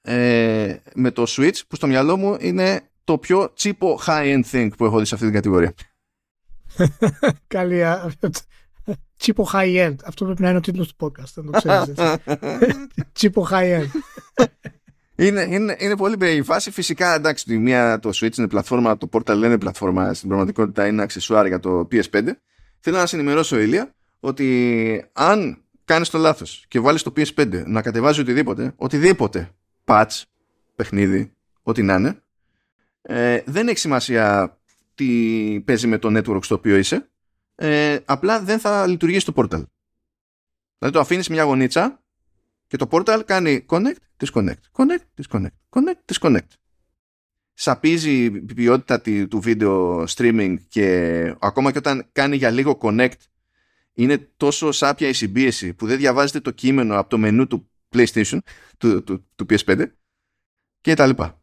[0.00, 4.84] ε, με το Switch που στο μυαλό μου είναι το πιο cheapo high-end thing που
[4.84, 5.74] έχω δει σε αυτή την κατηγορία.
[7.46, 7.82] Καλή.
[9.16, 9.96] Τσίπο high-end.
[10.04, 11.32] Αυτό πρέπει να είναι ο τίτλος του podcast.
[11.34, 12.18] Δεν το ξέρεις.
[13.12, 13.86] Τσίπο high-end.
[15.26, 16.70] Είναι, είναι, είναι πολύ περίεργη φάση.
[16.70, 21.02] Φυσικά, εντάξει, μία το Switch είναι πλατφόρμα, το Portal δεν είναι πλατφόρμα, στην πραγματικότητα είναι
[21.02, 22.28] αξεσουάρ για το PS5.
[22.80, 27.82] Θέλω να σε ενημερώσω, Ηλία, ότι αν κάνεις το λάθος και βάλεις το PS5 να
[27.82, 29.50] κατεβάζει οτιδήποτε, οτιδήποτε,
[29.84, 30.22] patch,
[30.76, 31.32] παιχνίδι,
[31.62, 32.22] ό,τι να είναι,
[33.02, 34.56] ε, δεν έχει σημασία
[34.94, 35.06] τι
[35.64, 37.08] παίζει με το network στο οποίο είσαι,
[37.54, 39.64] ε, απλά δεν θα λειτουργήσει το portal.
[40.78, 42.01] Δηλαδή το αφήνεις μια γωνίτσα
[42.72, 46.48] και το portal κάνει connect, disconnect, connect, disconnect, connect, disconnect.
[47.52, 53.12] Σαπίζει η ποιότητα του βίντεο streaming και ακόμα και όταν κάνει για λίγο connect
[53.92, 58.38] είναι τόσο σάπια η συμπίεση που δεν διαβάζετε το κείμενο από το μενού του PlayStation,
[58.78, 59.86] του, του, του PS5
[60.80, 61.40] και τα λοιπά.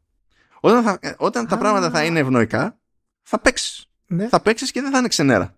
[0.60, 2.80] Όταν, θα, όταν τα πράγματα θα είναι ευνοϊκά,
[3.22, 3.90] θα παίξεις.
[4.08, 4.28] Ναι.
[4.28, 5.58] Θα παίξεις και δεν θα είναι ξενέρα.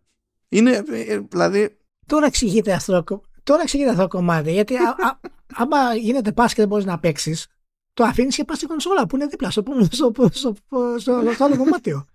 [0.49, 1.77] Είναι, ε, δηλαδή.
[2.06, 3.03] Τώρα εξηγείται αυτό,
[3.52, 4.52] τώρα εξηγείται αυτό το κομμάτι.
[4.52, 5.19] Γιατί α, α,
[5.53, 7.48] άμα γίνεται πα και δεν μπορείς να παίξεις,
[7.94, 10.56] το αφήνεις και πας στην κονσόλα που είναι δίπλα στο, στο, στο, στο,
[10.98, 12.06] στο, στο άλλο δωμάτιο.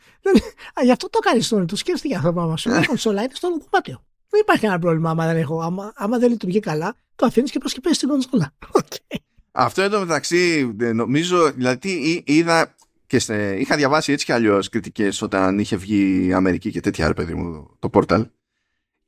[0.84, 2.56] Γι' αυτό το κάνεις στον το σκέφτηκε αυτό το πράγμα.
[2.56, 4.04] Σου η κονσόλα είναι στο άλλο δωμάτιο.
[4.28, 7.58] Δεν υπάρχει κανένα πρόβλημα άμα δεν, έχω, άμα, άμα δεν λειτουργεί καλά, το αφήνεις και
[7.58, 8.52] πας και παίζεις στην κονσόλα.
[8.80, 9.16] Okay.
[9.52, 12.74] Αυτό εδώ μεταξύ, νομίζω, δηλαδή είδα
[13.06, 17.06] και στε, είχα διαβάσει έτσι κι αλλιώς κριτικές όταν είχε βγει η Αμερική και τέτοια,
[17.06, 18.24] ρε παιδί μου, το Portal.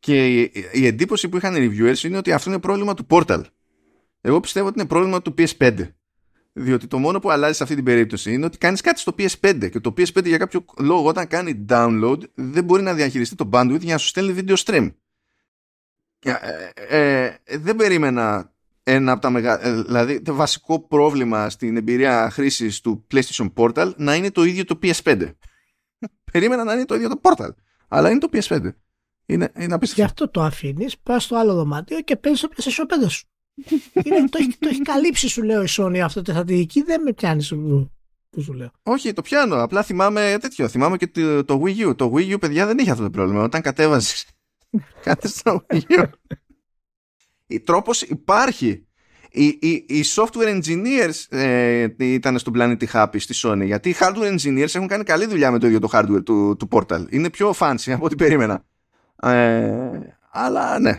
[0.03, 3.43] Και η, η εντύπωση που είχαν οι reviewers είναι ότι αυτό είναι πρόβλημα του Portal.
[4.21, 5.89] Εγώ πιστεύω ότι είναι πρόβλημα του PS5.
[6.53, 9.69] Διότι το μόνο που αλλάζει σε αυτή την περίπτωση είναι ότι κάνεις κάτι στο PS5
[9.71, 13.81] και το PS5 για κάποιο λόγο όταν κάνει download δεν μπορεί να διαχειριστεί το bandwidth
[13.81, 14.93] για να σου στέλνει video stream.
[16.19, 16.35] Ε,
[16.75, 18.53] ε, ε, δεν περίμενα
[18.83, 19.67] ένα από τα μεγα...
[19.67, 24.65] Ε, δηλαδή το βασικό πρόβλημα στην εμπειρία χρήσης του PlayStation Portal να είναι το ίδιο
[24.65, 25.33] το PS5.
[26.33, 27.51] Περίμενα να είναι το ίδιο το Portal,
[27.89, 28.71] αλλά είναι το PS5.
[29.33, 30.03] Είναι, είναι απίστευτο.
[30.03, 33.27] Γι' αυτό το αφήνεις, πας στο άλλο δωμάτιο και παίζει το PlayStation 5 σου.
[34.05, 37.13] είναι, το, έχει, το έχει καλύψει, σου λέω η Sony αυτό το στρατηγική, δεν με
[37.13, 37.91] πιάνει σου,
[38.43, 38.71] σου λέω.
[38.83, 39.63] Όχι, το πιάνω.
[39.63, 40.69] Απλά θυμάμαι τέτοιο.
[40.69, 41.97] Θυμάμαι και το, το Wii U.
[41.97, 43.43] Το Wii U, παιδιά, δεν είχε αυτό το πρόβλημα.
[43.43, 44.27] Όταν κατέβαζες
[45.05, 46.05] κάτι στο Wii U
[47.61, 48.87] τρόπος υπάρχει.
[49.35, 54.39] Οι, οι, οι software engineers ε, ήταν στον πλανήτη Happy στη Sony γιατί οι hardware
[54.39, 57.05] engineers έχουν κάνει καλή δουλειά με το ίδιο το hardware του, του Portal.
[57.11, 58.65] Είναι πιο fancy από ό,τι περίμενα.
[59.23, 60.97] Ε, αλλά ναι.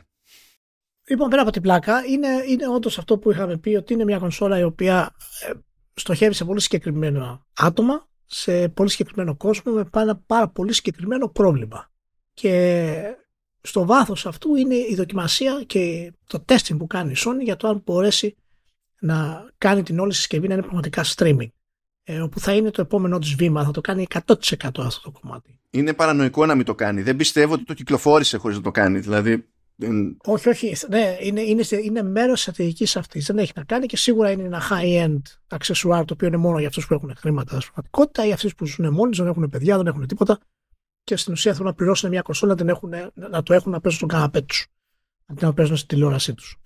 [1.10, 4.20] Λοιπόν, πέρα από την πλάκα, είναι, είναι όντως αυτό που είχαμε πει ότι είναι μια
[4.20, 5.16] κονσόλα η οποία
[5.48, 5.52] ε,
[5.94, 11.92] στοχεύει σε πολύ συγκεκριμένα άτομα, σε πολύ συγκεκριμένο κόσμο με πάρα, πάρα πολύ συγκεκριμένο πρόβλημα.
[12.34, 13.16] Και
[13.62, 17.68] στο βάθος αυτού είναι η δοκιμασία και το testing που κάνει η Sony για το
[17.68, 18.36] αν μπορέσει
[19.00, 21.48] να κάνει την όλη συσκευή να είναι πραγματικά streaming.
[22.04, 24.20] Ε, όπου θα είναι το επόμενό της βήμα, θα το κάνει 100%
[24.78, 25.60] αυτό το κομμάτι.
[25.74, 27.02] Είναι παρανοϊκό να μην το κάνει.
[27.02, 29.00] Δεν πιστεύω ότι το κυκλοφόρησε χωρίς να το κάνει.
[29.00, 29.48] Δηλαδή,
[30.26, 30.76] όχι, όχι.
[30.90, 33.26] Ναι, είναι, είναι, είναι μέρος τη στρατηγικής αυτής.
[33.26, 35.22] Δεν έχει να κάνει και σίγουρα είναι ένα high-end
[35.58, 38.66] accessoire το οποίο είναι μόνο για αυτούς που έχουν χρήματα στην πραγματικότητα ή αυτού που
[38.66, 40.40] ζουν μόνοι, δεν έχουν παιδιά, δεν έχουν τίποτα
[41.04, 44.00] και στην ουσία θέλουν να πληρώσουν μια κονσόλα να, έχουν, να το έχουν να παίζουν
[44.00, 44.68] στον καναπέ τους.
[45.26, 46.60] Αντί να παίζουν στην τηλεόρασή τους,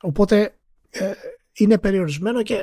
[0.00, 0.58] Οπότε
[0.90, 1.12] ε,
[1.52, 2.54] είναι περιορισμένο και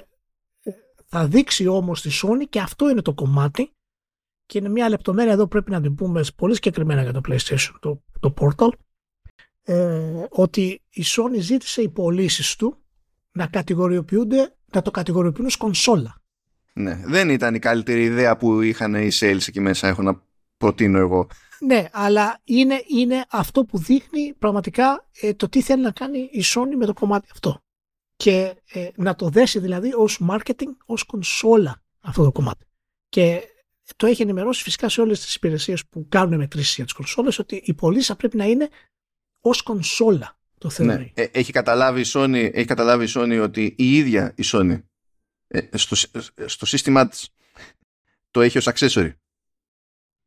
[0.62, 0.72] ε,
[1.06, 3.72] θα δείξει όμως τη Sony και αυτό είναι το κομμάτι
[4.52, 8.04] και είναι μια λεπτομέρεια εδώ πρέπει να την πούμε πολύ συγκεκριμένα για το PlayStation, το,
[8.20, 8.70] το Portal.
[9.64, 12.78] ε, ότι η Sony ζήτησε οι πωλήσεις του
[13.32, 16.22] να κατηγοριοποιούνται, να το κατηγοριοποιούν ως κονσόλα.
[16.74, 20.22] Ναι, δεν ήταν η καλύτερη ιδέα που είχαν οι sales εκεί μέσα, έχω να
[20.58, 21.28] προτείνω εγώ.
[21.60, 26.44] Ναι, αλλά είναι, είναι αυτό που δείχνει πραγματικά ε, το τι θέλει να κάνει η
[26.44, 27.64] Sony με το κομμάτι αυτό.
[28.16, 32.66] Και ε, να το δέσει δηλαδή ως marketing, ως κονσόλα αυτό το κομμάτι.
[33.10, 33.42] Και
[33.96, 37.62] το έχει ενημερώσει φυσικά σε όλες τις υπηρεσίες που κάνουν μετρήσεις για τις κονσόλες ότι
[37.66, 38.70] οι πωλήσει πρέπει να είναι
[39.42, 41.14] ως κονσόλα το θεωρεί.
[41.16, 41.24] Ναι.
[41.24, 44.82] Ε, έχει, καταλάβει η Sony, έχει καταλάβει η Sony ότι η ίδια η Sony
[45.48, 45.96] ε, στο,
[46.46, 47.30] στο σύστημά της
[48.32, 49.12] το έχει ως accessory.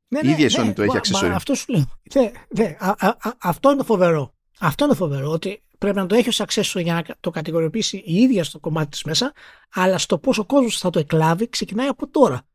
[0.08, 1.30] Ναι, η ίδια η ναι, Sony το έχει accessory.
[1.34, 2.00] αυτό σου λέω.
[2.14, 2.76] Ναι, ναι,
[3.38, 4.34] αυτό είναι φοβερό.
[4.58, 5.30] Αυτό είναι φοβερό.
[5.30, 8.90] Ότι πρέπει να το έχει ως accessory για να το κατηγοριοποιήσει η ίδια στο κομμάτι
[8.90, 9.32] της μέσα,
[9.72, 12.46] αλλά στο πόσο κόσμος θα το εκλάβει ξεκινάει από τώρα.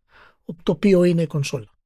[0.63, 1.77] Το οποίο είναι η κονσόλα.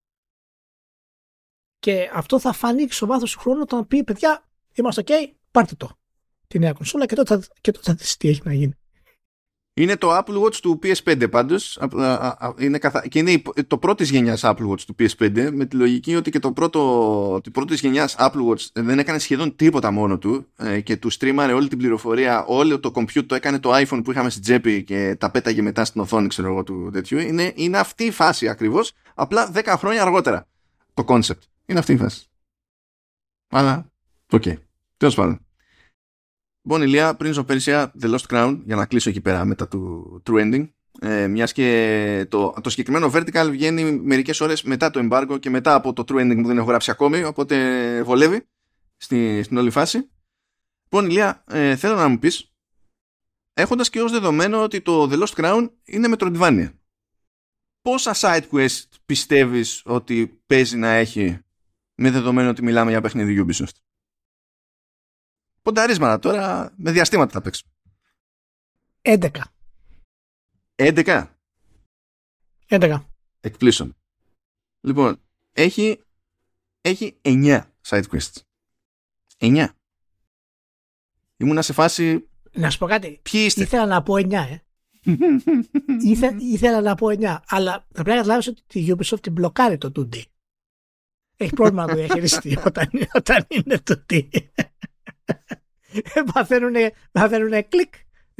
[1.79, 5.11] Και αυτό θα φανεί στο βάθος του χρόνου όταν πει: Παιδιά, είμαστε OK,
[5.51, 5.97] πάρτε το.
[6.47, 8.73] Τη νέα κονσόλα και τότε, και τότε θα δεις τι έχει να γίνει.
[9.75, 11.79] Είναι το Apple Watch του PS5 πάντως.
[12.57, 13.07] Είναι καθα...
[13.07, 16.51] και είναι το πρώτης γενιάς Apple Watch του PS5 με τη λογική ότι και το
[16.51, 21.09] πρώτο τη πρώτης γενιάς Apple Watch δεν έκανε σχεδόν τίποτα μόνο του ε, και του
[21.09, 24.83] στρίμαρε όλη την πληροφορία όλο το compute το έκανε το iPhone που είχαμε στην τσέπη
[24.83, 27.17] και τα πέταγε μετά στην οθόνη ξέρω εγώ του τέτοιου.
[27.17, 30.47] Είναι, είναι αυτή η φάση ακριβώς απλά 10 χρόνια αργότερα
[30.93, 31.41] το concept.
[31.65, 32.27] Είναι αυτή η φάση.
[33.49, 33.91] Αλλά
[34.31, 34.41] OK.
[34.45, 34.55] Okay.
[34.97, 35.42] τέλος πάντων
[36.65, 40.21] Λοιπόν, Ηλία, Prince of Persia, The Lost Crown, για να κλείσω εκεί πέρα μετά του
[40.25, 40.69] True Ending.
[40.99, 45.73] Ε, μιας και το, το συγκεκριμένο Vertical βγαίνει μερικές ώρες μετά το embargo και μετά
[45.73, 48.47] από το True Ending που δεν έχω γράψει ακόμη, οπότε βολεύει
[48.97, 50.09] στη, στην όλη φάση.
[50.83, 52.53] Λοιπόν, Ηλία, ε, θέλω να μου πεις,
[53.53, 56.69] έχοντας και ως δεδομένο ότι το The Lost Crown είναι Metroidvania.
[57.81, 61.39] Πόσα side quest πιστεύεις ότι παίζει να έχει
[61.95, 63.75] με δεδομένο ότι μιλάμε για παιχνίδι Ubisoft;
[65.63, 67.71] Πονταρίσματα τώρα με διαστήματα θα παίξουμε.
[69.01, 69.29] 11.
[70.75, 71.27] 11.
[72.67, 73.05] 11.
[73.39, 73.93] Εκπλήσωμαι.
[74.81, 75.21] Λοιπόν,
[75.51, 76.03] έχει,
[76.81, 78.41] έχει 9 side quests.
[79.37, 79.67] 9.
[81.37, 82.27] Ήμουνα σε φάση...
[82.51, 83.19] Να σου πω κάτι.
[83.21, 84.57] Ποιοι είστε; Ήθελα να πω 9, ε.
[86.11, 89.77] Ήθε, ήθελα να πω 9, αλλά θα πρέπει να καταλάβεις ότι τη Ubisoft την μπλοκάρει
[89.77, 90.21] το 2D.
[91.37, 94.27] Έχει πρόβλημα να το διαχειριστεί όταν, όταν είναι 2D.
[97.13, 97.93] Μαθαίνουνε, κλικ.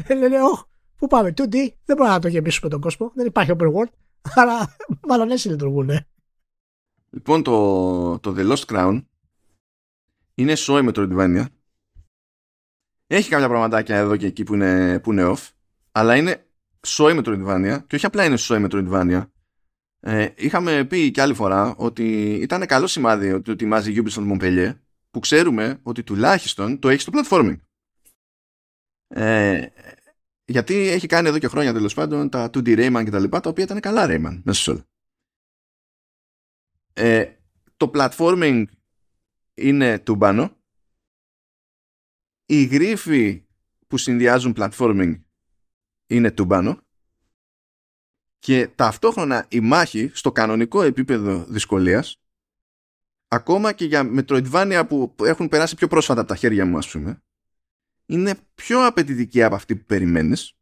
[0.07, 0.63] Λένε, όχι,
[0.97, 1.53] πού πάμε, 2D,
[1.85, 3.91] δεν μπορούμε να το γεμίσουμε τον κόσμο, δεν υπάρχει open world,
[4.35, 4.75] άρα
[5.07, 5.89] μάλλον έτσι λειτουργούν.
[7.09, 9.03] Λοιπόν, το, το The Lost Crown
[10.35, 11.45] είναι σόι με το Metroidvania.
[13.07, 15.49] Έχει κάποια πραγματάκια εδώ και εκεί που είναι, που είναι off,
[15.91, 16.47] αλλά είναι
[16.85, 19.27] σόι με το Metroidvania και όχι απλά είναι σόι με το Metroidvania.
[19.99, 24.73] Ε, είχαμε πει και άλλη φορά ότι ήταν καλό σημάδι ότι ετοιμάζει η Ubisoft Montpellier
[25.13, 27.57] που ξέρουμε ότι τουλάχιστον το έχει στο platforming.
[29.07, 29.67] Ε,
[30.45, 33.49] γιατί έχει κάνει εδώ και χρόνια τέλος πάντων τα 2D Rayman και τα λοιπά, τα
[33.49, 34.85] οποία ήταν καλά Rayman μέσα σε όλα.
[36.93, 37.35] Ε,
[37.77, 38.63] το platforming
[39.53, 40.57] είναι τουμπάνο.
[42.45, 43.45] Οι γρίφοι
[43.87, 45.21] που συνδυάζουν platforming
[46.07, 46.81] είναι τουμπάνο.
[48.39, 52.22] Και ταυτόχρονα η μάχη στο κανονικό επίπεδο δυσκολίας
[53.33, 57.21] ακόμα και για Metroidvania που έχουν περάσει πιο πρόσφατα από τα χέρια μου ας πούμε
[58.05, 60.55] είναι πιο απαιτητική από αυτή που περιμένεις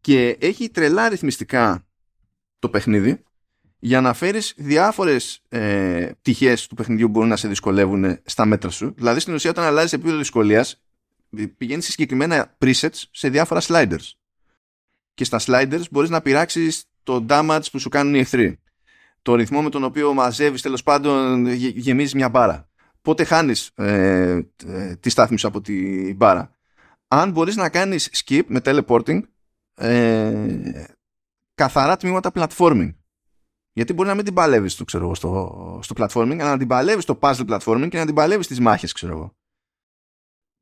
[0.00, 1.86] και έχει τρελά ρυθμιστικά
[2.58, 3.22] το παιχνίδι
[3.78, 8.70] για να φέρεις διάφορες ε, πτυχές του παιχνιδιού που μπορούν να σε δυσκολεύουν στα μέτρα
[8.70, 8.94] σου.
[8.96, 10.82] Δηλαδή στην ουσία όταν αλλάζεις επίπεδο δυσκολίας
[11.56, 14.12] πηγαίνεις σε συγκεκριμένα presets σε διάφορα sliders.
[15.14, 18.58] Και στα sliders μπορείς να πειράξεις το damage που σου κάνουν οι εχθροί
[19.28, 22.68] το ρυθμό με τον οποίο μαζεύεις τέλος πάντων γεμίζεις μια μπάρα.
[23.02, 26.50] Πότε χάνεις ε, ε, τη στάθμη σου από την μπάρα.
[27.08, 29.20] Αν μπορείς να κάνεις skip με teleporting
[29.74, 30.72] ε,
[31.54, 32.94] καθαρά τμήματα platforming.
[33.72, 37.02] Γιατί μπορεί να μην την παλεύεις το, ξέρω, στο, στο platforming, αλλά να την παλεύεις
[37.02, 39.36] στο puzzle platforming και να την παλεύεις στις μάχες, ξέρω εγώ.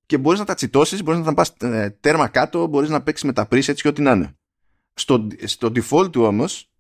[0.07, 3.27] Και μπορείς να τα τσιτώσεις, μπορείς να τα πας ε, τέρμα κάτω, μπορείς να παίξεις
[3.27, 4.37] με τα presets και ό,τι να είναι.
[4.95, 6.71] Στο, στο default του όμως,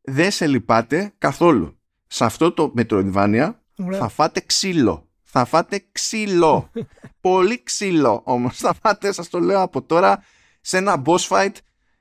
[0.00, 1.78] δεν σε λυπάτε καθόλου.
[2.06, 3.54] Σε αυτό το Metroidvania
[3.92, 5.08] θα φάτε ξύλο.
[5.22, 6.70] Θα φάτε ξύλο.
[7.20, 10.22] Πολύ ξύλο όμως θα φάτε, σας το λέω από τώρα,
[10.60, 11.52] σε ένα boss fight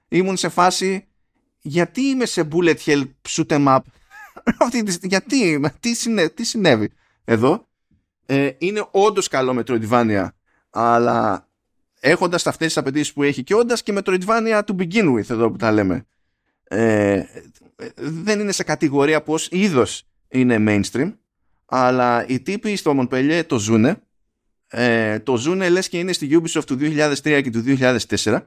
[0.07, 1.07] ήμουν σε φάση
[1.61, 3.79] γιατί είμαι σε bullet hell shoot em up;
[5.01, 6.91] γιατί, τι, συνέ, τι συνέβη
[7.23, 7.67] εδώ;
[8.25, 10.27] Ε, είναι όντως καλό Metroidvania,
[10.69, 11.47] αλλά
[11.99, 15.57] έχοντας αυτές τις απαιτήσεις που έχει και όντας και Metroidvania to begin with εδώ που
[15.57, 16.07] τα λέμε.
[16.71, 17.23] Ε,
[17.95, 21.13] δεν είναι σε κατηγορία πως είδος είναι mainstream
[21.65, 24.01] αλλά οι τύποι στο Montpellier το ζούνε.
[24.67, 28.39] Ε, το ζούνε λες και είναι στη Ubisoft του 2003 και του 2004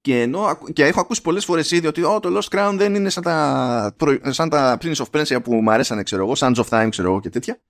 [0.00, 3.10] και, ενώ, και έχω ακούσει πολλές φορές ήδη ότι oh, το Lost Crown δεν είναι
[3.10, 6.88] σαν τα, σαν τα Prince of Persia που μου αρέσανε ξέρω εγώ, Sands of Time
[6.90, 7.60] ξέρω εγώ και τέτοια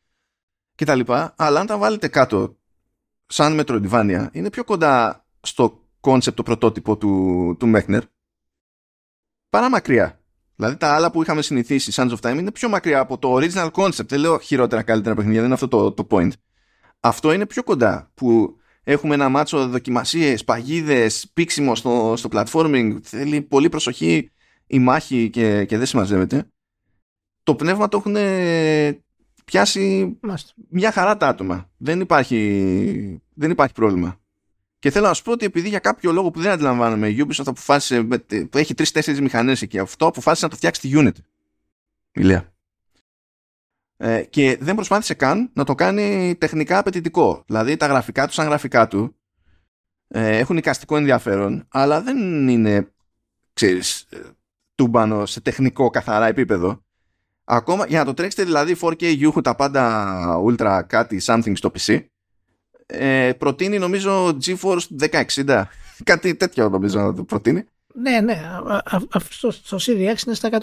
[0.75, 2.57] και τα λοιπά, αλλά αν τα βάλετε κάτω
[3.27, 8.01] σαν Metroidvania είναι πιο κοντά στο concept το πρωτότυπο του, του Mechner
[9.51, 10.21] παρά μακριά.
[10.57, 13.71] Δηλαδή τα άλλα που είχαμε συνηθίσει, Sands of Time, είναι πιο μακριά από το original
[13.71, 14.09] concept.
[14.09, 16.31] Δεν λέω χειρότερα καλύτερα παιχνίδια, δεν είναι αυτό το, το point.
[17.01, 23.43] Αυτό είναι πιο κοντά που έχουμε ένα μάτσο δοκιμασίες, παγίδες, πίξιμο στο, στο platforming, θέλει
[23.43, 24.31] πολύ προσοχή
[24.67, 26.51] η μάχη και, και δεν συμμαζεύεται.
[27.43, 28.17] Το πνεύμα το έχουν
[29.45, 30.17] πιάσει
[30.69, 31.71] μια χαρά τα άτομα.
[31.77, 34.21] Δεν υπάρχει, δεν υπάρχει πρόβλημα.
[34.87, 37.47] Και θέλω να σου πω ότι επειδή για κάποιο λόγο που δεν αντιλαμβάνομαι η Ubisoft
[37.47, 38.03] αποφάσισε,
[38.51, 41.21] που έχει τρει-τέσσερι μηχανές εκεί, αυτό αποφάσισε να το φτιάξει τη Unity.
[42.13, 42.55] Ηλία.
[43.97, 47.43] Ε, και δεν προσπάθησε καν να το κάνει τεχνικά απαιτητικό.
[47.47, 49.17] Δηλαδή τα γραφικά του, σαν γραφικά του,
[50.09, 52.93] ε, έχουν οικαστικό ενδιαφέρον, αλλά δεν είναι,
[53.53, 54.21] ξέρεις, ε,
[54.75, 56.85] τούμπανο σε τεχνικό καθαρά επίπεδο.
[57.45, 62.07] Ακόμα για να το τρέξετε δηλαδή 4K γιούχου τα πάντα ultra κάτι something στο PC,
[62.87, 65.63] ε, προτείνει νομίζω GeForce 1060.
[66.05, 67.65] Κάτι τέτοιο νομίζω να το προτείνει.
[67.95, 68.41] Ναι, ναι.
[69.13, 70.59] Αυτό στο Series X είναι στα 120.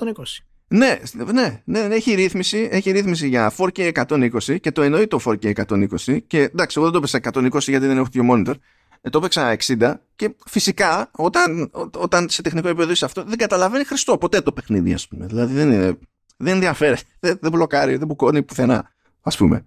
[0.68, 1.00] Ναι,
[1.34, 6.18] ναι, ναι, έχει ρύθμιση, έχει ρύθμιση για 4K 120 και το εννοεί το 4K 120
[6.28, 8.54] και εντάξει, εγώ δεν το έπαιξα 120 γιατί δεν έχω δύο monitor.
[9.02, 13.84] Ε, το έπαιξα 60 και φυσικά όταν, όταν σε τεχνικό επίπεδο είσαι αυτό δεν καταλαβαίνει
[13.84, 15.26] χριστό ποτέ το παιχνίδι ας πούμε.
[15.26, 15.98] Δηλαδή δεν, είναι,
[16.38, 18.92] δεν ενδιαφέρει, δεν, δεν μπλοκάρει, δεν μπουκώνει πουθενά
[19.22, 19.66] ας πούμε.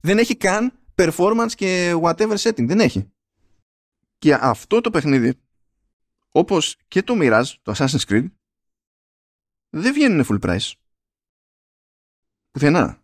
[0.00, 2.66] Δεν έχει καν performance και whatever setting.
[2.66, 3.10] Δεν έχει.
[4.18, 5.40] Και αυτό το παιχνίδι,
[6.30, 8.30] όπως και το Mirage, το Assassin's Creed,
[9.70, 10.72] δεν βγαίνουν full price.
[12.50, 13.02] Πουθενά.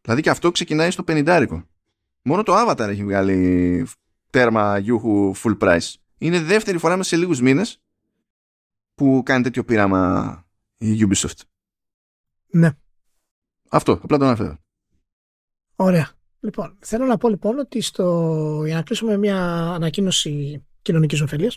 [0.00, 1.62] Δηλαδή και αυτό ξεκινάει στο 50.
[2.22, 3.86] Μόνο το Avatar έχει βγάλει
[4.30, 5.94] τέρμα γιούχου full price.
[6.18, 7.82] Είναι δεύτερη φορά μέσα σε λίγους μήνες
[8.94, 10.44] που κάνει τέτοιο πείραμα
[10.76, 11.40] η Ubisoft.
[12.46, 12.70] Ναι.
[13.70, 14.58] Αυτό, απλά το αναφέρω.
[15.76, 16.15] Ωραία.
[16.46, 18.62] Λοιπόν, θέλω να πω λοιπόν ότι στο...
[18.66, 19.38] για να κλείσουμε μια
[19.70, 21.52] ανακοίνωση κοινωνικής ωφελία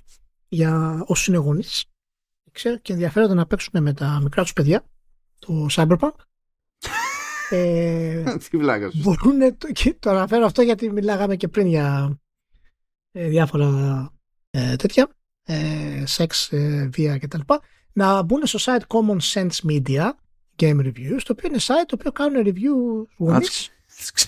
[0.48, 1.86] για όσους είναι γονείς
[2.52, 4.84] και ενδιαφέρονται να παίξουν με τα μικρά τους παιδιά
[5.40, 6.12] το Cyberpunk.
[7.50, 12.20] ε, Τι βλάκας Μπορούν, και το αναφέρω αυτό γιατί μιλάγαμε και πριν για
[13.12, 14.12] ε, διάφορα
[14.50, 15.08] ε, τέτοια,
[15.44, 17.40] ε, σεξ, ε, βία κτλ.
[17.94, 20.10] Να μπουν στο site Common Sense Media
[20.56, 23.72] Game Reviews, το οποίο είναι site το οποίο κάνουν review γονείς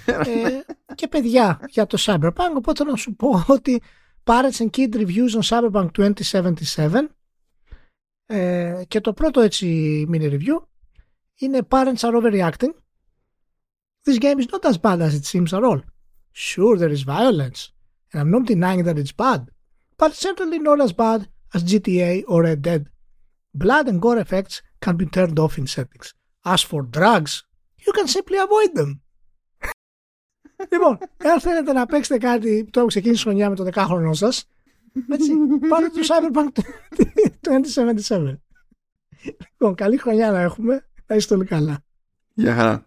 [0.06, 0.60] ε,
[0.96, 2.54] και παιδιά για το Cyberpunk.
[2.56, 3.82] Οπότε να σου πω ότι
[4.24, 6.92] Parents and Kid Reviews on Cyberpunk 2077
[8.26, 10.62] ε, και το πρώτο έτσι mini review
[11.36, 12.74] είναι Parents are overreacting.
[14.04, 15.82] This game is not as bad as it seems at all.
[16.32, 17.60] Sure, there is violence,
[18.12, 19.42] and I'm not denying that it's bad,
[20.00, 21.20] but certainly not as bad
[21.54, 22.84] as GTA or Red Dead.
[23.54, 26.08] Blood and gore effects can be turned off in settings.
[26.54, 27.44] As for drugs,
[27.86, 29.02] you can simply avoid them
[30.70, 34.48] λοιπόν, εάν θέλετε να παίξετε κάτι που το ξεκίνησε χρονιά με το 10χρονο σας,
[35.10, 35.32] έτσι,
[35.70, 36.62] πάρτε το Cyberpunk
[38.08, 38.38] 2077.
[39.52, 40.86] Λοιπόν, καλή χρονιά να έχουμε.
[41.08, 41.84] Να είστε όλοι καλά.
[42.34, 42.86] Γεια χαρά.